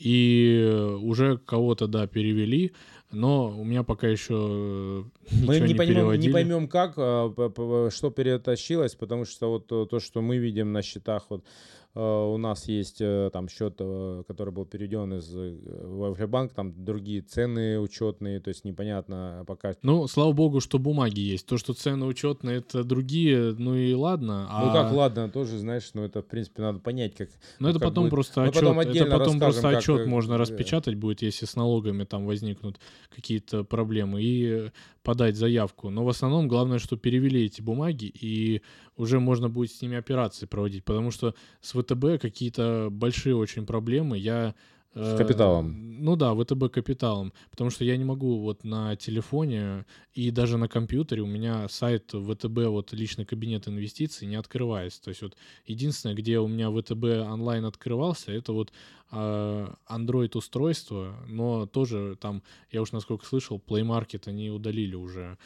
И 0.00 0.96
уже 1.02 1.36
кого-то, 1.36 1.86
да, 1.86 2.06
перевели, 2.06 2.72
но 3.12 3.50
у 3.50 3.64
меня 3.64 3.82
пока 3.82 4.08
еще 4.08 5.04
ничего 5.30 5.46
мы 5.46 5.60
не, 5.60 5.68
не 5.68 5.74
поймем, 5.74 5.94
переводили. 5.94 6.26
не 6.26 6.32
поймем 6.32 6.68
как, 6.68 6.94
а, 6.96 7.88
что 7.90 8.10
перетащилось, 8.10 8.94
потому 8.94 9.24
что 9.26 9.50
вот 9.50 9.66
то, 9.66 10.00
что 10.00 10.22
мы 10.22 10.38
видим 10.38 10.72
на 10.72 10.82
счетах 10.82 11.26
вот 11.28 11.44
Э, 11.89 11.89
у 11.94 12.36
нас 12.36 12.68
есть 12.68 13.00
э, 13.00 13.30
там 13.32 13.48
счет, 13.48 13.74
э, 13.80 14.22
который 14.28 14.52
был 14.52 14.64
переведен 14.64 15.12
из 15.14 15.34
Альфа-банк, 15.34 16.52
там 16.52 16.72
другие 16.84 17.20
цены 17.20 17.80
учетные, 17.80 18.38
то 18.38 18.48
есть 18.48 18.64
непонятно 18.64 19.44
пока. 19.46 19.74
Ну, 19.82 20.06
слава 20.06 20.32
богу, 20.32 20.60
что 20.60 20.78
бумаги 20.78 21.18
есть. 21.18 21.46
То, 21.46 21.58
что 21.58 21.74
цены 21.74 22.06
учетные, 22.06 22.58
это 22.58 22.84
другие, 22.84 23.56
ну 23.58 23.74
и 23.74 23.92
ладно. 23.92 24.46
А... 24.48 24.66
Ну 24.66 24.72
как 24.72 24.92
ладно, 24.92 25.28
тоже, 25.28 25.58
знаешь, 25.58 25.90
ну 25.94 26.04
это, 26.04 26.22
в 26.22 26.26
принципе, 26.26 26.62
надо 26.62 26.78
понять, 26.78 27.16
как... 27.16 27.28
Ну 27.58 27.68
это 27.68 27.80
потом 27.80 28.04
будет. 28.04 28.10
просто 28.10 28.44
отчет, 28.44 28.62
потом 28.62 28.80
это 28.80 29.06
потом 29.06 29.40
просто 29.40 29.68
отчет 29.70 29.98
как... 29.98 30.06
можно 30.06 30.38
распечатать 30.38 30.94
будет, 30.94 31.22
если 31.22 31.46
с 31.46 31.56
налогами 31.56 32.04
там 32.04 32.24
возникнут 32.24 32.78
какие-то 33.12 33.64
проблемы, 33.64 34.22
и 34.22 34.70
подать 35.02 35.36
заявку. 35.36 35.90
Но 35.90 36.04
в 36.04 36.08
основном 36.08 36.48
главное, 36.48 36.78
что 36.78 36.96
перевели 36.96 37.44
эти 37.46 37.62
бумаги, 37.62 38.04
и 38.04 38.62
уже 39.00 39.18
можно 39.18 39.48
будет 39.48 39.72
с 39.72 39.80
ними 39.82 39.96
операции 39.96 40.46
проводить, 40.46 40.84
потому 40.84 41.10
что 41.10 41.34
с 41.60 41.72
ВТБ 41.72 42.20
какие-то 42.20 42.88
большие 42.90 43.34
очень 43.34 43.64
проблемы. 43.66 44.18
Я 44.18 44.54
С 44.94 45.16
капиталом. 45.16 46.04
Ну 46.04 46.16
да, 46.16 46.34
ВТБ 46.34 46.70
капиталом. 46.70 47.32
Потому 47.50 47.70
что 47.70 47.84
я 47.84 47.96
не 47.96 48.04
могу 48.04 48.40
вот 48.40 48.64
на 48.64 48.96
телефоне 48.96 49.86
и 50.12 50.30
даже 50.30 50.58
на 50.58 50.68
компьютере 50.68 51.22
у 51.22 51.26
меня 51.26 51.68
сайт 51.68 52.12
ВТБ, 52.12 52.66
вот 52.66 52.92
личный 52.92 53.24
кабинет 53.24 53.68
инвестиций 53.68 54.28
не 54.28 54.36
открывается. 54.36 55.02
То 55.02 55.10
есть 55.10 55.22
вот 55.22 55.36
единственное, 55.64 56.14
где 56.14 56.38
у 56.38 56.48
меня 56.48 56.70
ВТБ 56.70 57.04
онлайн 57.32 57.64
открывался, 57.64 58.32
это 58.32 58.52
вот 58.52 58.72
а, 59.10 59.74
Android 59.88 60.36
устройство, 60.36 61.16
но 61.26 61.66
тоже 61.66 62.16
там, 62.20 62.42
я 62.70 62.82
уж 62.82 62.92
насколько 62.92 63.24
слышал, 63.24 63.62
Play 63.64 63.82
Market 63.82 64.22
они 64.26 64.50
удалили 64.50 64.94
уже 64.94 65.38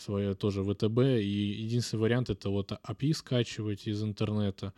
свое 0.00 0.34
тоже 0.34 0.62
ВТБ, 0.62 0.98
и 0.98 1.62
единственный 1.62 2.00
вариант 2.00 2.30
это 2.30 2.50
вот 2.50 2.72
API 2.72 3.14
скачивать 3.14 3.86
из 3.86 4.02
интернета, 4.02 4.72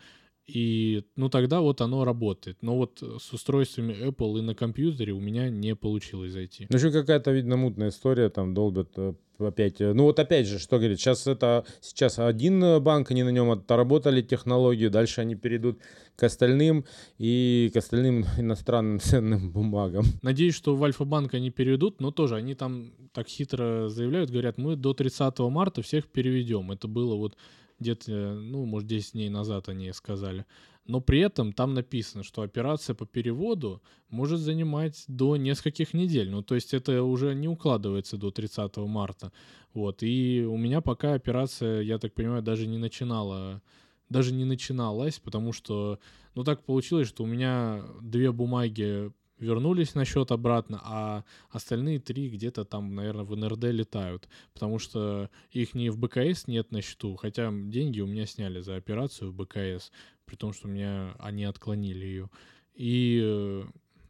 и, 0.52 1.04
ну, 1.16 1.28
тогда 1.28 1.60
вот 1.60 1.80
оно 1.80 2.04
работает. 2.04 2.58
Но 2.62 2.76
вот 2.76 3.02
с 3.02 3.32
устройствами 3.32 3.92
Apple 3.92 4.38
и 4.38 4.42
на 4.42 4.54
компьютере 4.54 5.12
у 5.12 5.20
меня 5.20 5.48
не 5.50 5.74
получилось 5.74 6.32
зайти. 6.32 6.66
Ну, 6.68 6.76
еще 6.76 6.90
какая-то, 6.90 7.30
видно, 7.30 7.56
мутная 7.56 7.90
история, 7.90 8.28
там 8.30 8.54
долбят 8.54 8.90
э, 8.96 9.14
опять. 9.38 9.80
Э, 9.80 9.92
ну, 9.92 10.04
вот 10.04 10.18
опять 10.18 10.46
же, 10.46 10.58
что 10.58 10.78
говорит, 10.78 10.98
сейчас 10.98 11.26
это, 11.26 11.64
сейчас 11.80 12.18
один 12.18 12.82
банк, 12.82 13.10
они 13.10 13.22
на 13.22 13.30
нем 13.30 13.50
отработали 13.50 14.22
технологию, 14.22 14.90
дальше 14.90 15.20
они 15.20 15.34
перейдут 15.34 15.78
к 16.16 16.22
остальным 16.22 16.84
и 17.18 17.70
к 17.72 17.76
остальным 17.76 18.24
иностранным 18.38 19.00
ценным 19.00 19.50
бумагам. 19.50 20.04
Надеюсь, 20.22 20.54
что 20.54 20.76
в 20.76 20.84
Альфа-банк 20.84 21.34
они 21.34 21.50
переведут, 21.50 22.00
но 22.00 22.10
тоже 22.10 22.36
они 22.36 22.54
там 22.54 22.92
так 23.12 23.28
хитро 23.28 23.88
заявляют, 23.88 24.30
говорят, 24.30 24.58
мы 24.58 24.76
до 24.76 24.94
30 24.94 25.38
марта 25.40 25.82
всех 25.82 26.08
переведем. 26.08 26.70
Это 26.72 26.88
было 26.88 27.14
вот 27.14 27.36
где-то, 27.80 28.34
ну, 28.34 28.64
может, 28.66 28.88
10 28.88 29.12
дней 29.12 29.28
назад 29.28 29.68
они 29.68 29.92
сказали. 29.92 30.46
Но 30.86 31.00
при 31.00 31.20
этом 31.20 31.52
там 31.52 31.74
написано, 31.74 32.22
что 32.22 32.42
операция 32.42 32.94
по 32.94 33.06
переводу 33.06 33.82
может 34.08 34.40
занимать 34.40 35.04
до 35.08 35.36
нескольких 35.36 35.94
недель. 35.94 36.30
Ну, 36.30 36.42
то 36.42 36.54
есть 36.54 36.74
это 36.74 37.02
уже 37.02 37.34
не 37.34 37.48
укладывается 37.48 38.16
до 38.16 38.30
30 38.30 38.76
марта. 38.78 39.32
Вот. 39.72 40.02
И 40.02 40.44
у 40.48 40.56
меня 40.56 40.80
пока 40.80 41.14
операция, 41.14 41.82
я 41.82 41.98
так 41.98 42.14
понимаю, 42.14 42.42
даже 42.42 42.66
не 42.66 42.78
начинала 42.78 43.62
даже 44.10 44.34
не 44.34 44.44
начиналась, 44.44 45.18
потому 45.20 45.52
что, 45.52 45.98
ну, 46.34 46.44
так 46.44 46.64
получилось, 46.64 47.08
что 47.08 47.22
у 47.22 47.26
меня 47.26 47.84
две 48.02 48.32
бумаги 48.32 49.12
вернулись 49.40 49.94
на 49.94 50.04
счет 50.04 50.30
обратно, 50.30 50.80
а 50.84 51.24
остальные 51.50 51.98
три 51.98 52.28
где-то 52.28 52.64
там, 52.64 52.94
наверное, 52.94 53.24
в 53.24 53.36
НРД 53.36 53.64
летают, 53.64 54.28
потому 54.52 54.78
что 54.78 55.30
их 55.50 55.74
не 55.74 55.90
в 55.90 55.98
БКС 55.98 56.46
нет 56.46 56.70
на 56.70 56.82
счету, 56.82 57.16
хотя 57.16 57.50
деньги 57.50 58.00
у 58.00 58.06
меня 58.06 58.26
сняли 58.26 58.60
за 58.60 58.76
операцию 58.76 59.30
в 59.30 59.34
БКС, 59.34 59.90
при 60.26 60.36
том, 60.36 60.52
что 60.52 60.68
меня 60.68 61.14
они 61.18 61.44
отклонили 61.44 62.04
ее. 62.04 62.30
И 62.74 63.20
э, 63.22 63.64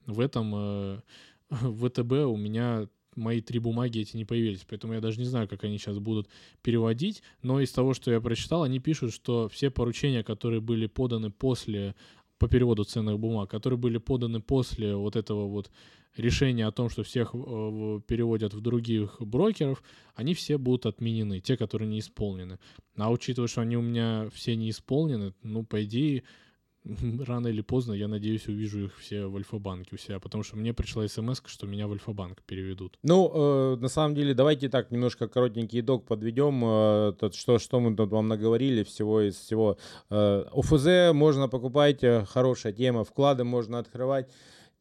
в 0.06 0.20
этом 0.20 0.52
э, 0.54 1.00
в 1.50 1.88
ВТБ 1.88 2.12
у 2.26 2.36
меня 2.36 2.88
мои 3.16 3.40
три 3.40 3.58
бумаги 3.58 4.00
эти 4.00 4.16
не 4.16 4.24
появились, 4.24 4.64
поэтому 4.68 4.94
я 4.94 5.00
даже 5.00 5.18
не 5.18 5.26
знаю, 5.26 5.48
как 5.48 5.64
они 5.64 5.78
сейчас 5.78 5.98
будут 5.98 6.28
переводить, 6.62 7.22
но 7.42 7.60
из 7.60 7.72
того, 7.72 7.94
что 7.94 8.10
я 8.10 8.20
прочитал, 8.20 8.62
они 8.62 8.78
пишут, 8.78 9.12
что 9.12 9.48
все 9.48 9.70
поручения, 9.70 10.22
которые 10.22 10.60
были 10.60 10.86
поданы 10.86 11.30
после 11.30 11.94
по 12.40 12.48
переводу 12.48 12.84
ценных 12.84 13.18
бумаг, 13.18 13.50
которые 13.50 13.78
были 13.78 13.98
поданы 13.98 14.40
после 14.40 14.96
вот 14.96 15.14
этого 15.14 15.46
вот 15.46 15.70
решения 16.16 16.66
о 16.66 16.72
том, 16.72 16.88
что 16.88 17.02
всех 17.02 17.34
э, 17.34 18.00
переводят 18.06 18.54
в 18.54 18.62
других 18.62 19.16
брокеров, 19.20 19.82
они 20.14 20.32
все 20.32 20.56
будут 20.56 20.86
отменены, 20.86 21.40
те, 21.40 21.58
которые 21.58 21.88
не 21.88 21.98
исполнены. 21.98 22.58
А 22.96 23.12
учитывая, 23.12 23.46
что 23.46 23.60
они 23.60 23.76
у 23.76 23.82
меня 23.82 24.30
все 24.32 24.56
не 24.56 24.70
исполнены, 24.70 25.34
ну, 25.42 25.64
по 25.64 25.84
идее, 25.84 26.22
рано 27.26 27.48
или 27.48 27.60
поздно, 27.60 27.92
я 27.92 28.08
надеюсь, 28.08 28.48
увижу 28.48 28.86
их 28.86 28.98
все 28.98 29.26
в 29.26 29.36
Альфа-банке 29.36 29.90
у 29.92 29.98
себя, 29.98 30.18
потому 30.18 30.42
что 30.44 30.56
мне 30.56 30.72
пришла 30.72 31.06
смс, 31.06 31.42
что 31.46 31.66
меня 31.66 31.86
в 31.86 31.92
Альфа-банк 31.92 32.42
переведут. 32.42 32.98
Ну, 33.02 33.30
э, 33.32 33.76
на 33.76 33.88
самом 33.88 34.14
деле, 34.14 34.34
давайте 34.34 34.68
так 34.68 34.90
немножко 34.90 35.28
коротенький 35.28 35.80
итог 35.80 36.06
подведем. 36.06 36.62
Э, 36.64 37.12
тот, 37.18 37.34
что, 37.34 37.58
что 37.58 37.80
мы 37.80 37.94
тут 37.94 38.10
вам 38.10 38.28
наговорили 38.28 38.82
всего 38.82 39.20
из 39.20 39.36
всего. 39.36 39.76
Э, 40.10 40.44
ОФЗ 40.52 41.12
можно 41.12 41.48
покупать, 41.48 42.02
э, 42.02 42.24
хорошая 42.24 42.72
тема, 42.72 43.04
вклады 43.04 43.44
можно 43.44 43.78
открывать 43.78 44.28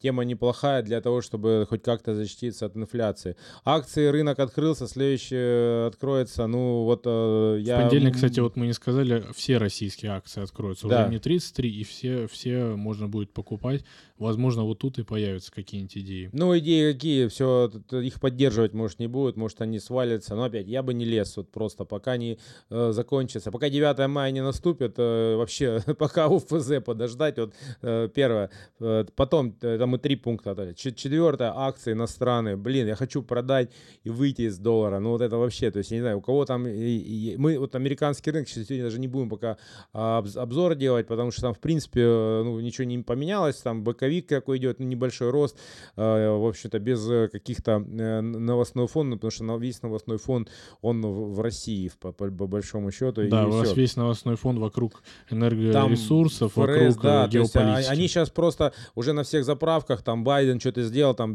тема 0.00 0.24
неплохая 0.24 0.82
для 0.82 1.00
того, 1.00 1.20
чтобы 1.20 1.66
хоть 1.68 1.82
как-то 1.82 2.14
защититься 2.14 2.66
от 2.66 2.76
инфляции. 2.76 3.36
Акции, 3.64 4.06
рынок 4.06 4.38
открылся, 4.38 4.88
следующий 4.88 5.36
э, 5.36 5.86
откроется, 5.86 6.46
ну 6.46 6.84
вот 6.84 7.02
э, 7.04 7.58
я... 7.60 7.76
В 7.76 7.80
понедельник, 7.82 8.14
кстати, 8.14 8.40
вот 8.40 8.56
мы 8.56 8.66
не 8.66 8.72
сказали, 8.72 9.24
все 9.34 9.58
российские 9.58 10.12
акции 10.12 10.42
откроются. 10.42 10.88
Да. 10.88 11.02
Уже 11.02 11.12
не 11.12 11.18
33, 11.18 11.70
и 11.70 11.84
все, 11.84 12.26
все 12.28 12.76
можно 12.76 13.08
будет 13.08 13.32
покупать. 13.32 13.84
Возможно, 14.20 14.64
вот 14.64 14.78
тут 14.78 14.98
и 14.98 15.02
появятся 15.02 15.50
какие-нибудь 15.50 15.96
идеи. 15.96 16.30
Ну, 16.34 16.56
идеи 16.58 16.92
какие, 16.92 17.26
все, 17.28 17.70
их 17.90 18.20
поддерживать, 18.20 18.74
может, 18.74 18.98
не 18.98 19.06
будет, 19.06 19.36
может, 19.36 19.62
они 19.62 19.80
свалятся. 19.80 20.36
Но 20.36 20.44
опять, 20.44 20.66
я 20.66 20.82
бы 20.82 20.92
не 20.92 21.06
лез 21.06 21.38
вот 21.38 21.50
просто, 21.50 21.86
пока 21.86 22.18
не 22.18 22.38
э, 22.68 22.92
закончится. 22.92 23.50
Пока 23.50 23.70
9 23.70 24.08
мая 24.08 24.30
не 24.30 24.42
наступит, 24.42 24.94
э, 24.98 25.36
вообще, 25.36 25.80
пока 25.98 26.28
УФЗ 26.28 26.82
подождать, 26.84 27.38
вот 27.38 27.54
э, 27.80 28.10
первое. 28.14 28.50
Э, 28.78 29.06
потом, 29.16 29.56
э, 29.62 29.78
там 29.78 29.96
и 29.96 29.98
три 29.98 30.16
пункта. 30.16 30.74
Четвертое, 30.74 31.52
акции 31.56 31.92
иностранные. 31.92 32.56
Блин, 32.56 32.88
я 32.88 32.96
хочу 32.96 33.22
продать 33.22 33.70
и 34.04 34.10
выйти 34.10 34.42
из 34.42 34.58
доллара. 34.58 34.98
Ну, 34.98 35.12
вот 35.12 35.22
это 35.22 35.38
вообще, 35.38 35.70
то 35.70 35.78
есть, 35.78 35.92
я 35.92 35.96
не 35.96 36.02
знаю, 36.02 36.18
у 36.18 36.20
кого 36.20 36.44
там... 36.44 36.66
И, 36.66 36.72
и, 36.72 37.36
мы, 37.38 37.58
вот 37.58 37.74
американский 37.74 38.30
рынок, 38.30 38.50
сегодня 38.50 38.84
даже 38.84 39.00
не 39.00 39.08
будем 39.08 39.30
пока 39.30 39.56
а, 39.94 40.22
обзор 40.36 40.74
делать, 40.74 41.06
потому 41.06 41.30
что 41.30 41.40
там, 41.40 41.54
в 41.54 41.58
принципе, 41.58 42.02
э, 42.02 42.42
ну, 42.44 42.60
ничего 42.60 42.84
не 42.84 42.98
поменялось. 42.98 43.56
Там 43.56 43.82
БК 43.82 44.09
поисковик 44.10 44.28
какой 44.28 44.58
идет, 44.58 44.80
ну, 44.80 44.86
небольшой 44.86 45.30
рост, 45.30 45.56
э, 45.96 46.30
в 46.30 46.46
общем-то, 46.46 46.78
без 46.78 47.08
э, 47.08 47.28
каких-то 47.28 47.84
э, 47.86 48.20
новостного 48.20 48.88
фонда, 48.88 49.16
потому 49.16 49.30
что 49.30 49.56
весь 49.56 49.82
новостной 49.82 50.18
фон, 50.18 50.48
он 50.82 51.02
в 51.02 51.40
России, 51.40 51.90
по, 52.00 52.12
по, 52.12 52.30
по 52.30 52.46
большому 52.46 52.90
счету. 52.90 53.28
Да, 53.28 53.46
у 53.46 53.50
вас 53.50 53.68
все. 53.68 53.80
весь 53.80 53.96
новостной 53.96 54.36
фон 54.36 54.58
вокруг 54.58 55.02
энергоресурсов, 55.30 56.54
там 56.54 56.64
ФРС, 56.64 56.96
вокруг 56.96 57.02
да, 57.02 57.28
геополитики. 57.28 57.78
Есть, 57.78 57.90
они 57.90 58.08
сейчас 58.08 58.30
просто 58.30 58.72
уже 58.94 59.12
на 59.12 59.22
всех 59.22 59.44
заправках, 59.44 60.02
там 60.02 60.24
Байден 60.24 60.60
что-то 60.60 60.82
сделал, 60.82 61.14
там 61.14 61.34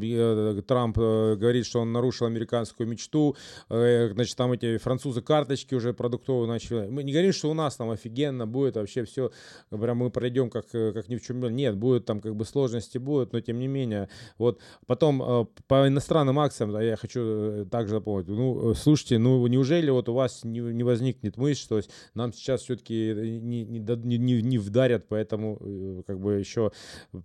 Трамп 0.61 0.97
говорит, 0.97 1.65
что 1.65 1.82
он 1.82 1.91
нарушил 1.91 2.28
американскую 2.28 2.88
мечту, 2.88 3.36
значит, 3.69 4.36
там 4.36 4.51
эти 4.51 4.78
французы 4.78 5.21
карточки 5.21 5.76
уже 5.76 5.93
продуктовые 5.93 6.47
начали. 6.47 6.88
Мы 6.88 7.03
не 7.03 7.11
говорим, 7.11 7.34
что 7.34 7.49
у 7.49 7.53
нас 7.53 7.76
там 7.76 7.89
офигенно 7.89 8.47
будет 8.47 8.76
вообще 8.76 9.03
все, 9.03 9.32
прям 9.69 9.97
мы 9.97 10.09
пройдем 10.09 10.49
как, 10.49 10.67
как 10.69 11.09
ни 11.09 11.15
в 11.15 11.21
чем. 11.21 11.36
Нет, 11.55 11.76
будет 11.76 12.05
там 12.05 12.19
как 12.19 12.36
бы 12.36 12.45
сложно 12.45 12.64
сложности 12.66 12.97
будут, 12.97 13.34
но 13.34 13.41
тем 13.41 13.59
не 13.59 13.68
менее. 13.68 14.09
Вот 14.38 14.59
потом 14.88 15.22
э, 15.22 15.45
по 15.68 15.88
иностранным 15.88 16.39
акциям, 16.39 16.72
да, 16.72 16.82
я 16.82 16.95
хочу 16.95 17.22
э, 17.22 17.66
также 17.70 17.95
напомнить, 17.95 18.28
ну, 18.28 18.72
э, 18.72 18.76
слушайте, 18.76 19.18
ну, 19.20 19.45
неужели 19.47 19.91
вот 19.91 20.09
у 20.09 20.13
вас 20.13 20.43
не, 20.43 20.59
не 20.59 20.84
возникнет 20.84 21.38
мысль, 21.38 21.61
что 21.61 21.82
нам 22.16 22.34
сейчас 22.34 22.61
все-таки 22.61 23.13
не, 23.41 23.63
не, 23.63 24.18
не, 24.18 24.41
не 24.41 24.57
вдарят, 24.57 25.07
поэтому 25.07 26.03
как 26.07 26.20
бы 26.20 26.34
еще, 26.34 26.72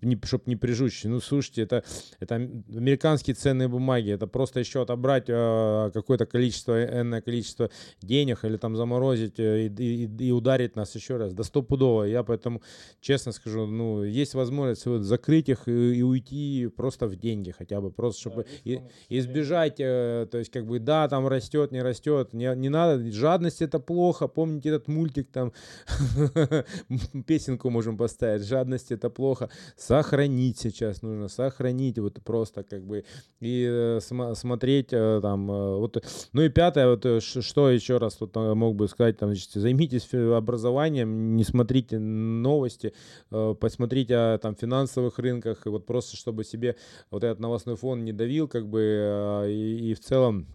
не, 0.03 0.19
чтобы 0.25 0.45
не 0.47 0.57
прижучь. 0.57 1.05
Ну, 1.05 1.21
слушайте, 1.21 1.63
это, 1.63 1.85
это 2.21 2.35
американские 2.35 3.35
ценные 3.35 3.69
бумаги, 3.69 4.11
это 4.11 4.27
просто 4.27 4.61
еще 4.61 4.83
отобрать 4.83 5.27
какое-то 5.27 6.27
количество, 6.27 6.83
энное 6.85 7.21
количество 7.21 7.71
денег 8.03 8.45
или 8.45 8.57
там 8.57 8.77
заморозить 8.77 9.39
и, 9.39 9.67
и, 9.67 10.27
и 10.27 10.33
ударить 10.33 10.77
нас 10.77 10.95
еще 10.95 11.17
раз. 11.17 11.33
Да 11.33 11.45
стопудово. 11.45 12.05
Я 12.05 12.23
поэтому, 12.23 12.63
честно 13.01 13.33
скажу, 13.33 13.67
ну, 13.67 14.05
есть 14.05 14.35
возможность 14.35 14.85
закрыть 14.85 15.30
закрыть 15.31 15.49
их 15.49 15.69
и, 15.69 15.99
и 15.99 16.03
уйти 16.03 16.69
просто 16.77 17.07
в 17.07 17.17
деньги 17.17 17.51
хотя 17.51 17.81
бы, 17.81 17.91
просто 17.91 18.21
чтобы 18.21 18.43
да, 18.43 18.51
и, 18.65 18.81
избежать, 19.09 19.77
э, 19.79 20.27
то 20.31 20.39
есть 20.39 20.51
как 20.51 20.67
бы 20.67 20.79
да, 20.79 21.09
там 21.09 21.29
растет, 21.29 21.73
не 21.73 21.83
растет, 21.83 22.33
не, 22.33 22.55
не 22.57 22.69
надо, 22.69 23.11
жадность 23.13 23.63
это 23.63 23.79
плохо, 23.79 24.29
помните 24.29 24.71
этот 24.71 24.89
мультик 24.89 25.29
там, 25.33 25.53
песенку 27.27 27.71
можем 27.71 27.97
поставить, 27.97 28.43
жадность 28.43 28.93
это 28.93 29.11
плохо, 29.11 29.51
сохранить 29.77 30.59
сейчас 30.59 31.03
нужно, 31.03 31.29
сохранить 31.29 31.99
вот 31.99 32.21
просто 32.25 32.63
как 32.65 32.83
бы 32.83 33.05
и 33.41 33.67
э, 33.69 34.01
см- 34.01 34.35
смотреть 34.35 34.93
э, 34.93 35.21
там, 35.23 35.51
э, 35.51 35.77
вот, 35.77 36.05
ну 36.33 36.43
и 36.43 36.49
пятое, 36.49 36.89
вот 36.89 37.07
э, 37.07 37.21
что 37.21 37.71
еще 37.71 37.99
раз 37.99 38.15
тут 38.15 38.37
э, 38.37 38.55
мог 38.55 38.75
бы 38.75 38.89
сказать, 38.89 39.19
там, 39.19 39.31
значит, 39.31 39.51
займитесь 39.53 40.13
образованием, 40.13 41.37
не 41.37 41.45
смотрите 41.45 41.99
новости, 41.99 42.93
э, 43.31 43.55
посмотрите 43.61 44.17
о 44.17 44.39
там 44.39 44.57
финансовых 44.57 45.10
рынках, 45.19 45.67
и 45.67 45.69
вот 45.71 45.87
просто 45.87 46.17
чтобы 46.17 46.45
себе 46.45 46.77
вот 47.11 47.25
этот 47.25 47.41
новостной 47.41 47.77
фон 47.77 48.05
не 48.05 48.13
давил, 48.13 48.49
как 48.49 48.69
бы, 48.69 48.81
а, 48.83 49.47
и, 49.47 49.91
и 49.91 49.95
в 49.95 50.01
целом, 50.01 50.47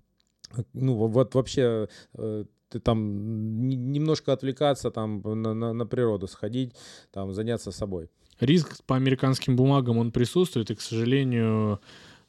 ну, 0.74 0.95
вот 0.95 1.36
вообще 1.36 1.88
э, 2.14 2.45
там 2.84 3.68
немножко 3.68 4.34
отвлекаться, 4.34 4.91
там 4.91 5.22
на, 5.24 5.53
на, 5.53 5.74
на 5.74 5.86
природу 5.86 6.28
сходить, 6.28 6.74
там 7.12 7.34
заняться 7.34 7.72
собой. 7.72 8.10
Риск 8.39 8.84
по 8.86 8.95
американским 8.95 9.56
бумагам, 9.56 9.97
он 9.97 10.12
присутствует, 10.12 10.70
и, 10.70 10.76
к 10.76 10.82
сожалению, 10.82 11.80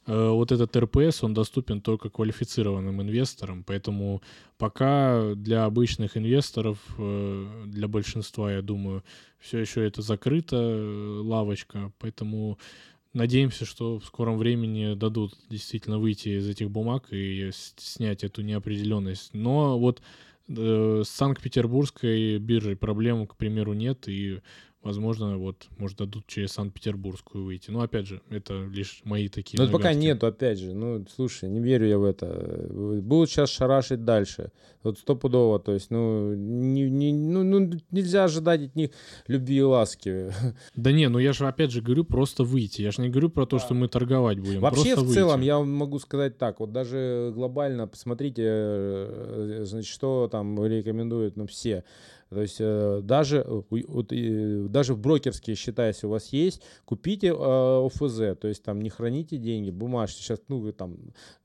вот 0.07 0.53
этот 0.53 0.77
РПС, 0.77 1.25
он 1.25 1.35
доступен 1.35 1.81
только 1.81 2.11
квалифицированным 2.11 3.03
инвесторам, 3.03 3.65
поэтому 3.65 4.23
пока 4.57 5.35
для 5.35 5.65
обычных 5.65 6.17
инвесторов, 6.17 6.79
э, 6.99 7.65
для 7.67 7.89
большинства, 7.89 8.53
я 8.53 8.63
думаю, 8.63 9.03
все 9.39 9.59
еще 9.59 9.87
это 9.87 10.03
закрыта 10.03 10.57
лавочка, 11.23 11.93
поэтому 11.99 12.59
надеемся, 13.13 13.65
что 13.65 13.99
в 13.99 14.05
скором 14.05 14.39
времени 14.39 14.95
дадут 14.95 15.35
действительно 15.51 15.99
выйти 15.99 16.39
из 16.39 16.49
этих 16.49 16.71
бумаг 16.71 17.07
и 17.11 17.51
снять 17.77 18.23
эту 18.23 18.43
неопределенность. 18.43 19.35
Но 19.35 19.79
вот 19.79 20.03
э, 20.49 21.03
с 21.05 21.09
Санкт-Петербургской 21.09 22.39
биржей 22.39 22.77
проблем, 22.77 23.27
к 23.27 23.37
примеру, 23.37 23.73
нет, 23.73 24.07
и 24.09 24.41
возможно, 24.87 25.37
вот, 25.37 25.67
может, 25.79 25.99
дадут 25.99 26.27
через 26.27 26.53
Санкт-Петербургскую 26.53 27.45
выйти. 27.45 27.71
Но, 27.71 27.81
опять 27.81 28.07
же, 28.07 28.23
это 28.31 28.65
лишь 28.65 29.01
мои 29.05 29.29
такие 29.29 29.61
Но 29.61 29.71
пока 29.71 29.93
нету, 29.93 30.27
опять 30.27 30.59
же. 30.59 30.73
Ну, 30.73 31.05
слушай, 31.15 31.49
не 31.49 31.61
верю 31.61 31.89
я 31.89 31.99
в 31.99 32.05
это. 32.05 32.69
Будут 33.03 33.29
сейчас 33.29 33.51
шарашить 33.51 34.05
дальше. 34.05 34.53
Вот 34.83 34.99
стопудово. 34.99 35.59
То 35.59 35.73
есть, 35.73 35.91
ну, 35.91 36.33
не, 36.35 36.89
не, 36.89 37.13
ну, 37.13 37.43
ну, 37.43 37.71
нельзя 37.91 38.25
ожидать 38.25 38.63
от 38.63 38.77
них 38.77 38.91
любви 39.27 39.57
и 39.57 39.63
ласки. 39.63 40.33
Да 40.77 40.93
не, 40.93 41.09
ну 41.09 41.19
я 41.19 41.33
же, 41.33 41.47
опять 41.47 41.73
же, 41.73 41.83
говорю 41.83 42.05
просто 42.05 42.45
выйти. 42.45 42.83
Я 42.83 42.93
же 42.93 43.03
не 43.03 43.09
говорю 43.09 43.31
про 43.31 43.47
то, 43.47 43.57
да. 43.57 43.65
что 43.65 43.75
мы 43.75 43.89
торговать 43.89 44.39
будем. 44.39 44.61
Вообще, 44.61 44.95
в 44.95 45.01
выйти. 45.01 45.15
целом, 45.15 45.41
я 45.41 45.59
могу 45.59 45.99
сказать 45.99 46.39
так. 46.39 46.61
Вот 46.61 46.73
даже 46.73 47.33
глобально, 47.35 47.89
посмотрите, 47.89 48.43
э, 48.47 49.63
значит, 49.65 49.91
что 49.91 50.29
там 50.31 50.65
рекомендуют, 50.65 51.37
ну, 51.37 51.47
все. 51.47 51.83
То 52.31 52.43
есть 52.43 52.57
э, 52.59 53.01
даже, 53.03 53.39
э, 53.39 53.63
вот, 53.71 54.13
даже 54.71 54.95
в 54.95 54.99
брокерские 54.99 55.55
счета, 55.55 55.87
если 55.87 56.07
у 56.07 56.11
вас 56.11 56.29
есть, 56.33 56.63
купите 56.85 57.29
э, 57.29 57.33
ОФЗ, 57.33 58.39
то 58.41 58.49
есть 58.49 58.63
там 58.63 58.81
не 58.81 58.91
храните 58.91 59.37
деньги, 59.37 59.71
бумажки. 59.71 60.21
Сейчас, 60.21 60.41
ну, 60.49 60.73
там 60.73 60.97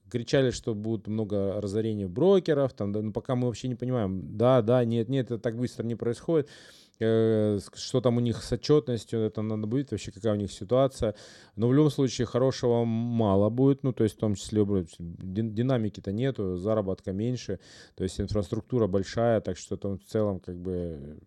кричали, 0.10 0.52
что 0.52 0.74
будет 0.74 1.08
много 1.08 1.62
разорений 1.62 2.06
брокеров, 2.06 2.74
там, 2.74 2.92
да, 2.92 3.02
ну, 3.02 3.14
пока 3.14 3.36
мы 3.36 3.48
вообще 3.48 3.68
не 3.68 3.76
понимаем, 3.76 4.38
да, 4.38 4.62
да, 4.62 4.84
нет, 4.84 5.08
нет, 5.08 5.28
это 5.28 5.40
так 5.40 5.58
быстро 5.58 5.84
не 5.84 5.96
происходит. 5.96 6.50
Э, 7.02 7.60
что 7.74 8.00
там 8.00 8.18
у 8.18 8.20
них 8.20 8.44
с 8.44 8.52
отчетностью, 8.52 9.22
это 9.22 9.42
надо 9.42 9.66
будет, 9.66 9.92
вообще 9.92 10.12
какая 10.12 10.34
у 10.34 10.36
них 10.36 10.52
ситуация. 10.52 11.16
Но 11.56 11.68
в 11.68 11.74
любом 11.74 11.90
случае 11.90 12.28
хорошего 12.28 12.86
мало 12.86 13.50
будет, 13.50 13.84
ну, 13.84 13.92
то 13.92 14.04
есть 14.04 14.18
в 14.18 14.20
том 14.20 14.36
числе 14.36 14.64
динамики-то 15.00 16.12
нету, 16.12 16.58
заработка 16.58 17.12
меньше, 17.12 17.60
то 17.96 18.04
есть 18.04 18.22
инфраструктура 18.22 18.88
большая, 18.88 19.42
так 19.42 19.58
что 19.58 19.78
там 19.78 19.98
в 19.98 20.04
целом 20.04 20.40
как 20.40 20.58
бы 20.58 21.20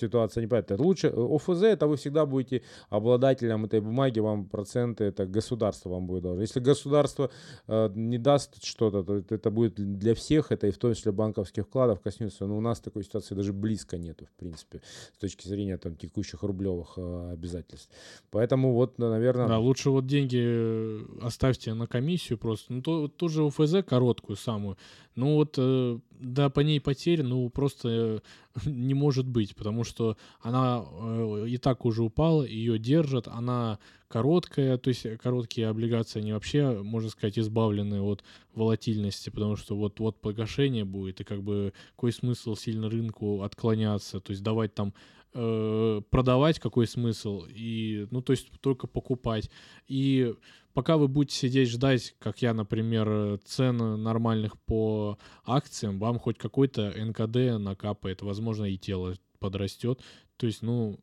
ситуация 0.00 0.42
непонятная. 0.42 0.78
Лучше 0.78 1.08
ОФЗ, 1.08 1.62
это 1.62 1.86
вы 1.86 1.96
всегда 1.96 2.26
будете 2.26 2.62
обладателем 2.90 3.64
этой 3.64 3.80
бумаги, 3.80 4.20
вам 4.20 4.46
проценты, 4.46 5.04
это 5.04 5.26
государство 5.26 5.88
вам 5.90 6.06
будет 6.06 6.24
должно. 6.24 6.42
Если 6.42 6.60
государство 6.60 7.30
э, 7.68 7.90
не 7.94 8.18
даст 8.18 8.62
что-то, 8.62 9.02
то 9.02 9.34
это 9.34 9.50
будет 9.50 9.74
для 9.76 10.14
всех, 10.14 10.52
это 10.52 10.66
и 10.66 10.70
в 10.70 10.78
том 10.78 10.94
числе 10.94 11.12
банковских 11.12 11.64
вкладов 11.64 12.00
коснется, 12.00 12.46
но 12.46 12.56
у 12.58 12.60
нас 12.60 12.80
такой 12.80 13.02
ситуации 13.02 13.34
даже 13.34 13.52
близко 13.52 13.96
нету, 13.96 14.26
в 14.26 14.38
принципе 14.38 14.82
с 15.14 15.18
точки 15.18 15.46
зрения 15.46 15.78
там, 15.78 15.96
текущих 15.96 16.42
рублевых 16.42 16.94
э, 16.96 17.30
обязательств. 17.32 17.90
Поэтому 18.30 18.72
вот, 18.72 18.98
наверное... 18.98 19.48
Да, 19.48 19.58
лучше 19.58 19.90
вот 19.90 20.06
деньги 20.06 20.42
э, 20.42 21.04
оставьте 21.22 21.74
на 21.74 21.86
комиссию 21.86 22.38
просто. 22.38 22.72
Ну, 22.72 22.82
то, 22.82 23.08
ту 23.08 23.28
же 23.28 23.42
УФЗ 23.42 23.76
короткую 23.86 24.36
самую. 24.36 24.76
Ну 25.14 25.34
вот, 25.34 25.54
э, 25.58 25.98
да, 26.20 26.50
по 26.50 26.60
ней 26.60 26.80
потерь, 26.80 27.22
ну, 27.22 27.48
просто 27.50 27.88
э, 27.88 28.20
не 28.68 28.94
может 28.94 29.26
быть, 29.26 29.54
потому 29.54 29.84
что 29.84 30.16
она 30.40 30.84
э, 30.84 31.46
и 31.48 31.56
так 31.58 31.84
уже 31.84 32.02
упала, 32.02 32.44
ее 32.44 32.78
держат, 32.78 33.28
она 33.28 33.78
короткая, 34.08 34.78
то 34.78 34.88
есть 34.88 35.06
короткие 35.18 35.68
облигации, 35.68 36.20
они 36.20 36.32
вообще, 36.32 36.82
можно 36.82 37.10
сказать, 37.10 37.38
избавлены 37.38 38.00
от 38.00 38.22
волатильности, 38.54 39.30
потому 39.30 39.56
что 39.56 39.76
вот, 39.76 40.00
вот 40.00 40.20
погашение 40.20 40.84
будет, 40.84 41.20
и 41.20 41.24
как 41.24 41.42
бы 41.42 41.72
какой 41.90 42.12
смысл 42.12 42.54
сильно 42.54 42.88
рынку 42.88 43.42
отклоняться, 43.42 44.20
то 44.20 44.30
есть 44.30 44.42
давать 44.42 44.74
там 44.74 44.94
э, 45.34 46.00
продавать 46.10 46.58
какой 46.58 46.86
смысл 46.86 47.44
и 47.48 48.06
ну 48.10 48.22
то 48.22 48.32
есть 48.32 48.48
только 48.60 48.86
покупать. 48.86 49.50
И 49.86 50.34
пока 50.76 50.98
вы 50.98 51.08
будете 51.08 51.34
сидеть 51.34 51.70
ждать, 51.70 52.14
как 52.18 52.42
я, 52.42 52.52
например, 52.52 53.40
цен 53.46 54.02
нормальных 54.02 54.58
по 54.58 55.18
акциям, 55.42 55.98
вам 55.98 56.18
хоть 56.18 56.36
какой-то 56.36 56.92
НКД 56.94 57.58
накапает, 57.58 58.20
возможно, 58.20 58.66
и 58.66 58.76
тело 58.76 59.16
подрастет. 59.38 60.02
То 60.36 60.46
есть, 60.46 60.60
ну, 60.60 61.00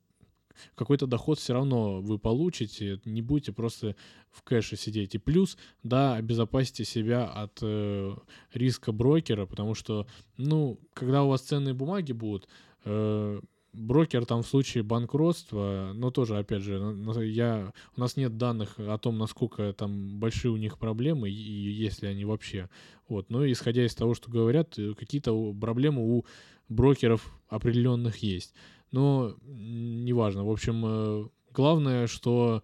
какой-то 0.76 1.08
доход 1.08 1.40
все 1.40 1.54
равно 1.54 2.02
вы 2.02 2.20
получите, 2.20 3.02
не 3.04 3.24
будете 3.24 3.52
просто 3.52 3.96
в 4.30 4.44
кэше 4.44 4.76
сидеть. 4.76 5.16
И 5.16 5.18
плюс, 5.18 5.58
да, 5.82 6.14
обезопасьте 6.14 6.86
себя 6.86 7.26
от 7.26 7.58
э, 7.64 8.16
риска 8.54 8.92
брокера, 8.92 9.48
потому 9.48 9.74
что, 9.74 10.06
ну, 10.38 10.80
когда 10.94 11.24
у 11.24 11.30
вас 11.30 11.42
ценные 11.42 11.74
бумаги 11.74 12.12
будут, 12.12 12.48
э, 12.86 13.42
брокер 13.74 14.26
там 14.26 14.44
в 14.44 14.48
случае 14.48 14.84
банкротства, 14.84 15.92
но 15.94 16.12
тоже, 16.12 16.38
опять 16.38 16.62
же, 16.62 16.96
я, 17.26 17.74
у 17.96 18.00
нас 18.00 18.16
нет 18.16 18.38
данных 18.38 18.76
о 18.78 18.98
том, 18.98 19.18
насколько 19.18 19.74
там 19.74 20.20
большие 20.20 20.52
у 20.52 20.58
них 20.58 20.78
проблемы 20.78 21.30
и, 21.30 21.34
есть 21.34 22.02
ли 22.02 22.08
они 22.08 22.24
вообще. 22.24 22.70
Вот. 23.08 23.30
Но 23.30 23.46
исходя 23.52 23.86
из 23.86 23.96
того, 23.96 24.14
что 24.14 24.32
говорят, 24.32 24.78
э, 24.78 24.94
какие-то 24.94 25.54
проблемы 25.54 26.18
у 26.18 26.26
брокеров 26.70 27.36
определенных 27.48 28.18
есть. 28.18 28.54
Но 28.92 29.36
неважно. 29.44 30.46
В 30.46 30.52
общем, 30.52 30.84
э, 30.86 31.28
главное, 31.52 32.08
что 32.08 32.64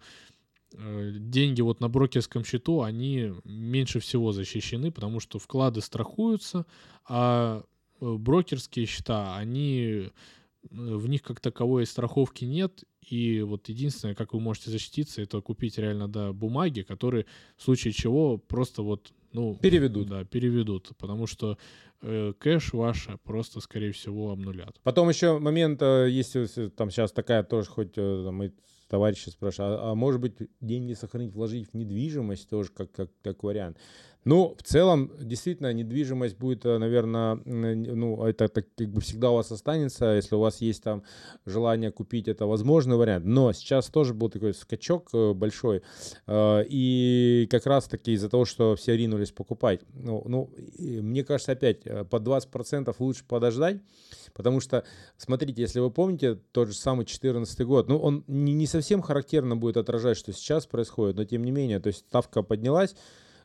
э, 0.72 1.12
деньги 1.18 1.60
вот 1.60 1.80
на 1.80 1.88
брокерском 1.88 2.44
счету, 2.44 2.82
они 2.82 3.32
меньше 3.44 3.98
всего 3.98 4.32
защищены, 4.32 4.92
потому 4.92 5.18
что 5.18 5.38
вклады 5.38 5.80
страхуются, 5.80 6.66
а 7.08 7.64
брокерские 8.00 8.86
счета, 8.86 9.36
они 9.36 10.10
в 10.68 11.08
них 11.08 11.22
как 11.22 11.40
таковой 11.40 11.86
страховки 11.86 12.44
нет, 12.44 12.84
и 13.08 13.40
вот 13.40 13.68
единственное, 13.68 14.14
как 14.14 14.34
вы 14.34 14.40
можете 14.40 14.70
защититься, 14.70 15.22
это 15.22 15.40
купить 15.40 15.78
реально, 15.78 16.08
да, 16.08 16.32
бумаги, 16.32 16.82
которые 16.82 17.26
в 17.56 17.62
случае 17.62 17.92
чего 17.92 18.38
просто 18.38 18.82
вот, 18.82 19.12
ну... 19.32 19.56
Переведут. 19.56 20.08
Да, 20.08 20.24
переведут, 20.24 20.90
потому 20.98 21.26
что 21.26 21.58
э, 22.02 22.32
кэш 22.38 22.72
ваш 22.72 23.08
просто, 23.24 23.60
скорее 23.60 23.92
всего, 23.92 24.30
обнулят. 24.30 24.78
Потом 24.82 25.08
еще 25.08 25.38
момент, 25.38 25.80
э, 25.82 26.08
если 26.10 26.68
там 26.68 26.90
сейчас 26.90 27.12
такая 27.12 27.42
тоже, 27.42 27.68
хоть 27.68 27.96
э, 27.96 28.30
мы 28.30 28.52
товарищи 28.90 29.30
спрашивают, 29.30 29.80
а, 29.80 29.92
а 29.92 29.94
может 29.94 30.20
быть 30.20 30.34
деньги 30.60 30.94
сохранить, 30.94 31.32
вложить 31.32 31.70
в 31.70 31.74
недвижимость 31.74 32.48
тоже 32.48 32.70
как, 32.70 32.90
как, 32.90 33.08
как 33.22 33.42
вариант? 33.44 33.78
Ну, 34.24 34.54
в 34.58 34.62
целом, 34.62 35.10
действительно, 35.18 35.72
недвижимость 35.72 36.36
будет, 36.36 36.66
э, 36.66 36.76
наверное, 36.76 37.36
ну, 37.46 38.22
это 38.26 38.48
так, 38.48 38.66
как 38.76 38.88
бы 38.88 39.00
всегда 39.00 39.30
у 39.30 39.36
вас 39.36 39.50
останется, 39.50 40.14
если 40.14 40.34
у 40.34 40.40
вас 40.40 40.60
есть 40.60 40.82
там 40.82 41.04
желание 41.46 41.90
купить, 41.90 42.28
это 42.28 42.44
возможный 42.44 42.96
вариант. 42.96 43.24
Но 43.24 43.52
сейчас 43.52 43.86
тоже 43.86 44.12
был 44.12 44.28
такой 44.28 44.52
скачок 44.52 45.08
э, 45.14 45.32
большой, 45.32 45.82
э, 46.26 46.64
и 46.68 47.48
как 47.50 47.64
раз-таки 47.64 48.12
из-за 48.12 48.28
того, 48.28 48.44
что 48.44 48.76
все 48.76 48.94
ринулись 48.94 49.32
покупать. 49.32 49.80
Ну, 49.94 50.22
ну 50.26 50.50
мне 50.78 51.24
кажется, 51.24 51.52
опять, 51.52 51.84
по 51.84 52.16
20% 52.16 52.94
лучше 52.98 53.24
подождать, 53.26 53.78
потому 54.32 54.60
что, 54.60 54.84
смотрите, 55.16 55.60
если 55.62 55.80
вы 55.80 55.90
помните, 55.90 56.38
тот 56.52 56.68
же 56.68 56.74
самый 56.74 57.04
2014 57.04 57.60
год, 57.66 57.88
ну, 57.88 57.98
он 57.98 58.24
не, 58.26 58.66
совсем 58.66 59.02
характерно 59.02 59.56
будет 59.56 59.76
отражать, 59.76 60.16
что 60.16 60.32
сейчас 60.32 60.66
происходит, 60.66 61.16
но 61.16 61.24
тем 61.24 61.44
не 61.44 61.50
менее, 61.50 61.80
то 61.80 61.88
есть 61.88 62.00
ставка 62.00 62.42
поднялась, 62.42 62.94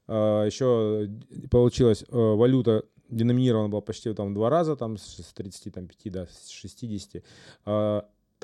а, 0.07 0.45
еще 0.45 1.09
получилась 1.49 2.03
э, 2.03 2.05
валюта 2.15 2.83
деноминирована 3.09 3.69
была 3.69 3.81
почти 3.81 4.13
там 4.13 4.33
два 4.33 4.49
раза, 4.49 4.75
там 4.75 4.97
с 4.97 5.33
35 5.33 6.11
до 6.11 6.27
60. 6.49 7.23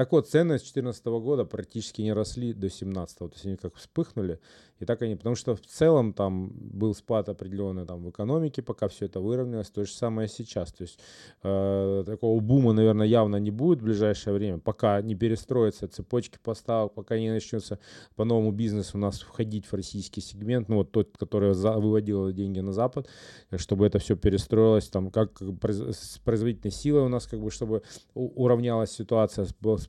Так 0.01 0.11
вот, 0.13 0.27
цены 0.27 0.57
с 0.57 0.63
2014 0.63 1.05
года 1.05 1.45
практически 1.45 2.01
не 2.01 2.11
росли 2.11 2.53
до 2.53 2.61
2017. 2.61 3.17
То 3.19 3.29
есть 3.33 3.45
они 3.45 3.55
как 3.55 3.75
вспыхнули, 3.75 4.39
и 4.79 4.85
так 4.85 4.99
они... 5.03 5.15
Потому 5.15 5.35
что 5.35 5.55
в 5.55 5.61
целом 5.61 6.13
там 6.13 6.49
был 6.55 6.95
спад 6.95 7.29
определенный 7.29 7.85
там 7.85 8.03
в 8.03 8.09
экономике, 8.09 8.63
пока 8.63 8.87
все 8.87 9.05
это 9.05 9.19
выровнялось. 9.19 9.69
То 9.69 9.85
же 9.85 9.91
самое 9.91 10.27
сейчас. 10.27 10.73
То 10.73 10.81
есть 10.81 10.99
э, 11.43 12.03
такого 12.03 12.39
бума, 12.39 12.73
наверное, 12.73 13.05
явно 13.05 13.35
не 13.35 13.51
будет 13.51 13.81
в 13.81 13.83
ближайшее 13.83 14.33
время, 14.33 14.57
пока 14.57 14.99
не 15.03 15.13
перестроятся 15.13 15.87
цепочки 15.87 16.39
поставок, 16.43 16.95
пока 16.95 17.19
не 17.19 17.29
начнется 17.29 17.77
по 18.15 18.23
новому 18.23 18.51
бизнесу 18.51 18.97
у 18.97 19.01
нас 19.01 19.19
входить 19.19 19.67
в 19.67 19.73
российский 19.75 20.21
сегмент, 20.21 20.67
ну 20.67 20.77
вот 20.77 20.91
тот, 20.91 21.15
который 21.15 21.53
за, 21.53 21.73
выводил 21.73 22.31
деньги 22.31 22.59
на 22.59 22.71
Запад, 22.71 23.07
чтобы 23.55 23.85
это 23.85 23.99
все 23.99 24.15
перестроилось, 24.15 24.87
там 24.87 25.11
как 25.11 25.39
с 25.39 26.17
производительной 26.25 26.71
силой 26.71 27.03
у 27.03 27.09
нас, 27.09 27.27
как 27.27 27.39
бы, 27.39 27.51
чтобы 27.51 27.83
уравнялась 28.15 28.91
ситуация, 28.91 29.45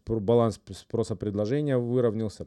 баланс 0.07 0.61
спроса-предложения 0.73 1.79
выровнялся 1.79 2.47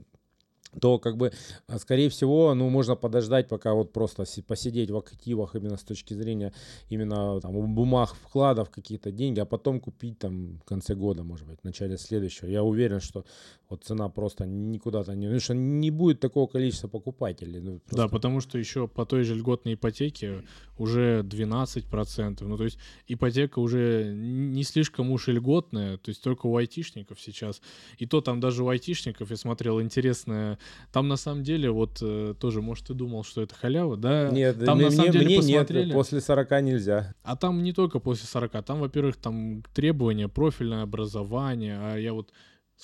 то 0.80 1.00
как 1.00 1.18
бы, 1.18 1.32
а, 1.68 1.80
скорее 1.80 2.10
всего, 2.10 2.54
ну, 2.54 2.70
можно 2.70 2.96
подождать, 2.96 3.48
пока 3.48 3.74
вот 3.74 3.94
просто 3.94 4.26
посидеть 4.48 4.92
в 4.92 4.98
активах 4.98 5.56
именно 5.56 5.78
с 5.78 5.84
точки 5.84 6.14
зрения 6.14 6.54
именно 6.90 7.40
там 7.40 7.76
бумаг, 7.76 8.14
вкладов, 8.16 8.70
какие-то 8.70 9.12
деньги, 9.12 9.40
а 9.40 9.46
потом 9.46 9.80
купить 9.80 10.20
там 10.20 10.58
в 10.60 10.64
конце 10.64 10.96
года, 10.96 11.24
может 11.24 11.48
быть, 11.48 11.60
в 11.62 11.64
начале 11.64 11.98
следующего. 11.98 12.48
Я 12.48 12.64
уверен, 12.64 13.00
что 13.00 13.26
вот 13.70 13.84
цена 13.84 14.10
просто 14.10 14.46
никуда-то 14.46 15.16
не... 15.16 15.28
Потому 15.28 15.40
что 15.40 15.54
не 15.54 15.92
будет 15.92 16.20
такого 16.20 16.48
количества 16.48 16.88
покупателей. 16.88 17.60
Ну, 17.62 17.80
просто... 17.80 17.96
Да, 17.96 18.08
потому 18.08 18.42
что 18.42 18.58
еще 18.58 18.88
по 18.88 19.06
той 19.06 19.24
же 19.24 19.36
льготной 19.36 19.74
ипотеке 19.74 20.44
уже 20.78 21.22
12%. 21.24 22.44
Ну, 22.44 22.58
то 22.58 22.64
есть 22.64 22.78
ипотека 23.08 23.60
уже 23.60 24.14
не 24.14 24.64
слишком 24.64 25.12
уж 25.12 25.28
и 25.30 25.32
льготная, 25.32 25.98
то 25.98 26.10
есть 26.10 26.22
только 26.22 26.48
у 26.48 26.58
айтишников 26.58 27.20
сейчас. 27.20 27.62
И 27.98 28.06
то 28.06 28.22
там 28.22 28.40
даже 28.40 28.64
у 28.64 28.70
айтишников, 28.70 29.32
я 29.32 29.38
смотрел, 29.38 29.82
интересная 29.82 30.60
Там 30.92 31.08
на 31.08 31.18
самом 31.18 31.44
деле, 31.44 31.70
вот 31.70 32.00
э, 32.02 32.34
тоже, 32.40 32.62
может, 32.62 32.88
ты 32.88 32.94
думал, 32.94 33.24
что 33.24 33.42
это 33.42 33.56
халява, 33.56 33.98
да? 33.98 34.30
Нет, 34.30 34.64
там 34.64 34.78
мне, 34.78 34.86
на 34.86 34.92
самом 34.92 35.12
деле 35.12 35.26
мне 35.26 35.38
посмотрели. 35.38 35.86
нет, 35.86 35.94
после 35.94 36.22
40 36.22 36.62
нельзя. 36.62 37.14
А 37.24 37.36
там 37.36 37.64
не 37.64 37.74
только 37.74 38.00
после 38.00 38.28
40, 38.28 38.64
там, 38.64 38.80
во-первых, 38.80 39.18
там 39.18 39.64
требования, 39.74 40.28
профильное 40.28 40.84
образование, 40.84 41.78
а 41.80 41.98
я 41.98 42.14
вот 42.14 42.32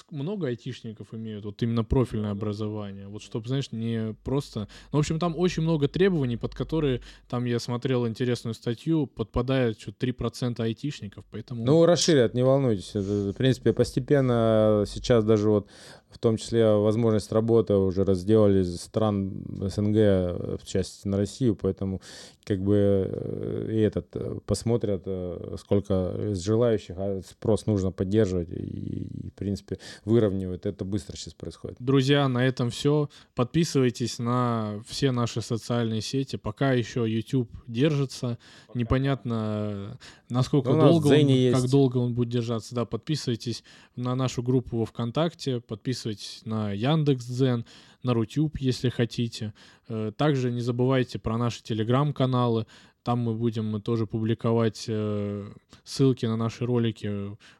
много 0.09 0.47
айтишников 0.47 1.13
имеют 1.13 1.45
вот 1.45 1.61
именно 1.63 1.83
профильное 1.83 2.31
образование, 2.31 3.07
вот 3.07 3.21
чтобы, 3.21 3.47
знаешь, 3.47 3.71
не 3.71 4.15
просто... 4.23 4.67
Ну, 4.91 4.97
в 4.97 4.99
общем, 4.99 5.19
там 5.19 5.37
очень 5.37 5.63
много 5.63 5.87
требований, 5.87 6.37
под 6.37 6.55
которые, 6.55 7.01
там 7.27 7.45
я 7.45 7.59
смотрел 7.59 8.07
интересную 8.07 8.53
статью, 8.53 9.07
подпадает 9.07 9.79
что-то 9.79 10.05
3% 10.07 10.61
айтишников, 10.61 11.25
поэтому... 11.29 11.65
Ну, 11.65 11.85
расширят, 11.85 12.33
не 12.33 12.43
волнуйтесь. 12.43 12.91
Это, 12.91 13.31
в 13.31 13.33
принципе, 13.33 13.73
постепенно 13.73 14.85
сейчас 14.87 15.23
даже 15.23 15.49
вот 15.49 15.67
в 16.11 16.17
том 16.17 16.37
числе 16.37 16.75
возможность 16.75 17.31
работы 17.31 17.73
уже 17.75 18.03
разделали 18.03 18.63
стран 18.63 19.43
СНГ 19.49 19.95
в 19.95 20.65
части 20.65 21.07
на 21.07 21.17
Россию, 21.17 21.55
поэтому 21.55 22.01
как 22.43 22.59
бы 22.61 22.75
э, 22.75 23.67
и 23.71 23.77
этот 23.77 24.07
э, 24.15 24.39
посмотрят, 24.45 25.03
э, 25.05 25.55
сколько 25.59 26.33
желающих, 26.33 26.95
а 26.97 27.21
спрос 27.21 27.65
нужно 27.65 27.91
поддерживать 27.91 28.49
и, 28.49 28.55
и, 28.55 29.29
в 29.29 29.33
принципе 29.33 29.77
выравнивают. 30.05 30.65
Это 30.65 30.83
быстро 30.83 31.15
сейчас 31.15 31.33
происходит. 31.33 31.77
Друзья, 31.79 32.27
на 32.27 32.45
этом 32.45 32.69
все. 32.69 33.09
Подписывайтесь 33.35 34.19
на 34.19 34.81
все 34.87 35.11
наши 35.11 35.41
социальные 35.41 36.01
сети. 36.01 36.35
Пока 36.35 36.73
еще 36.73 37.05
YouTube 37.07 37.49
держится. 37.67 38.37
Непонятно, 38.73 39.97
насколько 40.29 40.71
Ну, 40.71 40.81
долго 40.81 41.07
он, 41.07 41.53
как 41.53 41.69
долго 41.69 41.97
он 41.97 42.13
будет 42.13 42.29
держаться. 42.29 42.73
Да, 42.73 42.85
подписывайтесь 42.85 43.63
на 43.95 44.15
нашу 44.15 44.41
группу 44.41 44.77
во 44.77 44.85
ВКонтакте, 44.85 45.59
подписывайтесь 45.61 46.00
на 46.45 46.71
Яндекс.Дзен, 46.71 47.65
на 48.03 48.13
Рутюб, 48.13 48.57
если 48.57 48.89
хотите. 48.89 49.53
Э, 49.87 50.11
Также 50.15 50.51
не 50.51 50.61
забывайте 50.61 51.19
про 51.19 51.37
наши 51.37 51.61
телеграм-каналы. 51.63 52.65
Там 53.03 53.19
мы 53.19 53.33
будем 53.35 53.75
э, 53.75 53.81
тоже 53.81 54.07
публиковать 54.07 54.85
э, 54.87 55.51
ссылки 55.83 56.25
на 56.25 56.37
наши 56.37 56.65
ролики, 56.65 57.07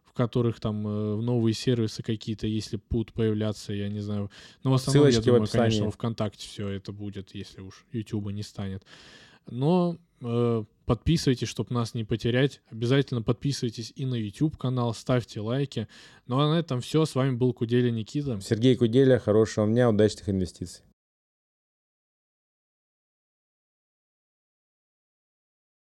в 0.04 0.14
которых 0.14 0.60
там 0.60 0.84
новые 0.84 1.54
сервисы 1.54 2.04
какие-то, 2.04 2.46
если 2.46 2.80
будут 2.90 3.14
появляться, 3.14 3.72
я 3.72 3.88
не 3.88 4.02
знаю. 4.02 4.30
Но 4.62 4.72
в 4.72 4.74
основном, 4.74 5.06
я 5.06 5.12
Ссылочки 5.14 5.30
в 5.30 5.34
думаю, 5.34 5.48
конечно, 5.50 5.90
ВКонтакте 5.90 6.48
все 6.48 6.68
это 6.68 6.92
будет, 6.92 7.34
если 7.34 7.62
уж 7.62 7.86
Ютуба 7.94 8.32
не 8.34 8.44
станет. 8.44 8.84
Но 9.50 9.98
э, 10.22 10.64
подписывайтесь, 10.86 11.48
чтобы 11.48 11.74
нас 11.74 11.94
не 11.94 12.04
потерять. 12.04 12.62
Обязательно 12.70 13.22
подписывайтесь 13.22 13.94
и 13.96 14.06
на 14.06 14.16
YouTube 14.16 14.58
канал, 14.58 14.94
ставьте 14.94 15.40
лайки. 15.40 15.88
Ну 16.28 16.40
а 16.40 16.54
на 16.54 16.60
этом 16.60 16.82
все. 16.82 17.06
С 17.06 17.16
вами 17.16 17.36
был 17.36 17.54
Куделя 17.54 17.92
Никита. 17.92 18.40
Сергей 18.42 18.76
Куделя, 18.76 19.20
хорошего 19.20 19.68
дня, 19.68 19.90
удачных 19.90 20.30
инвестиций. 20.30 20.84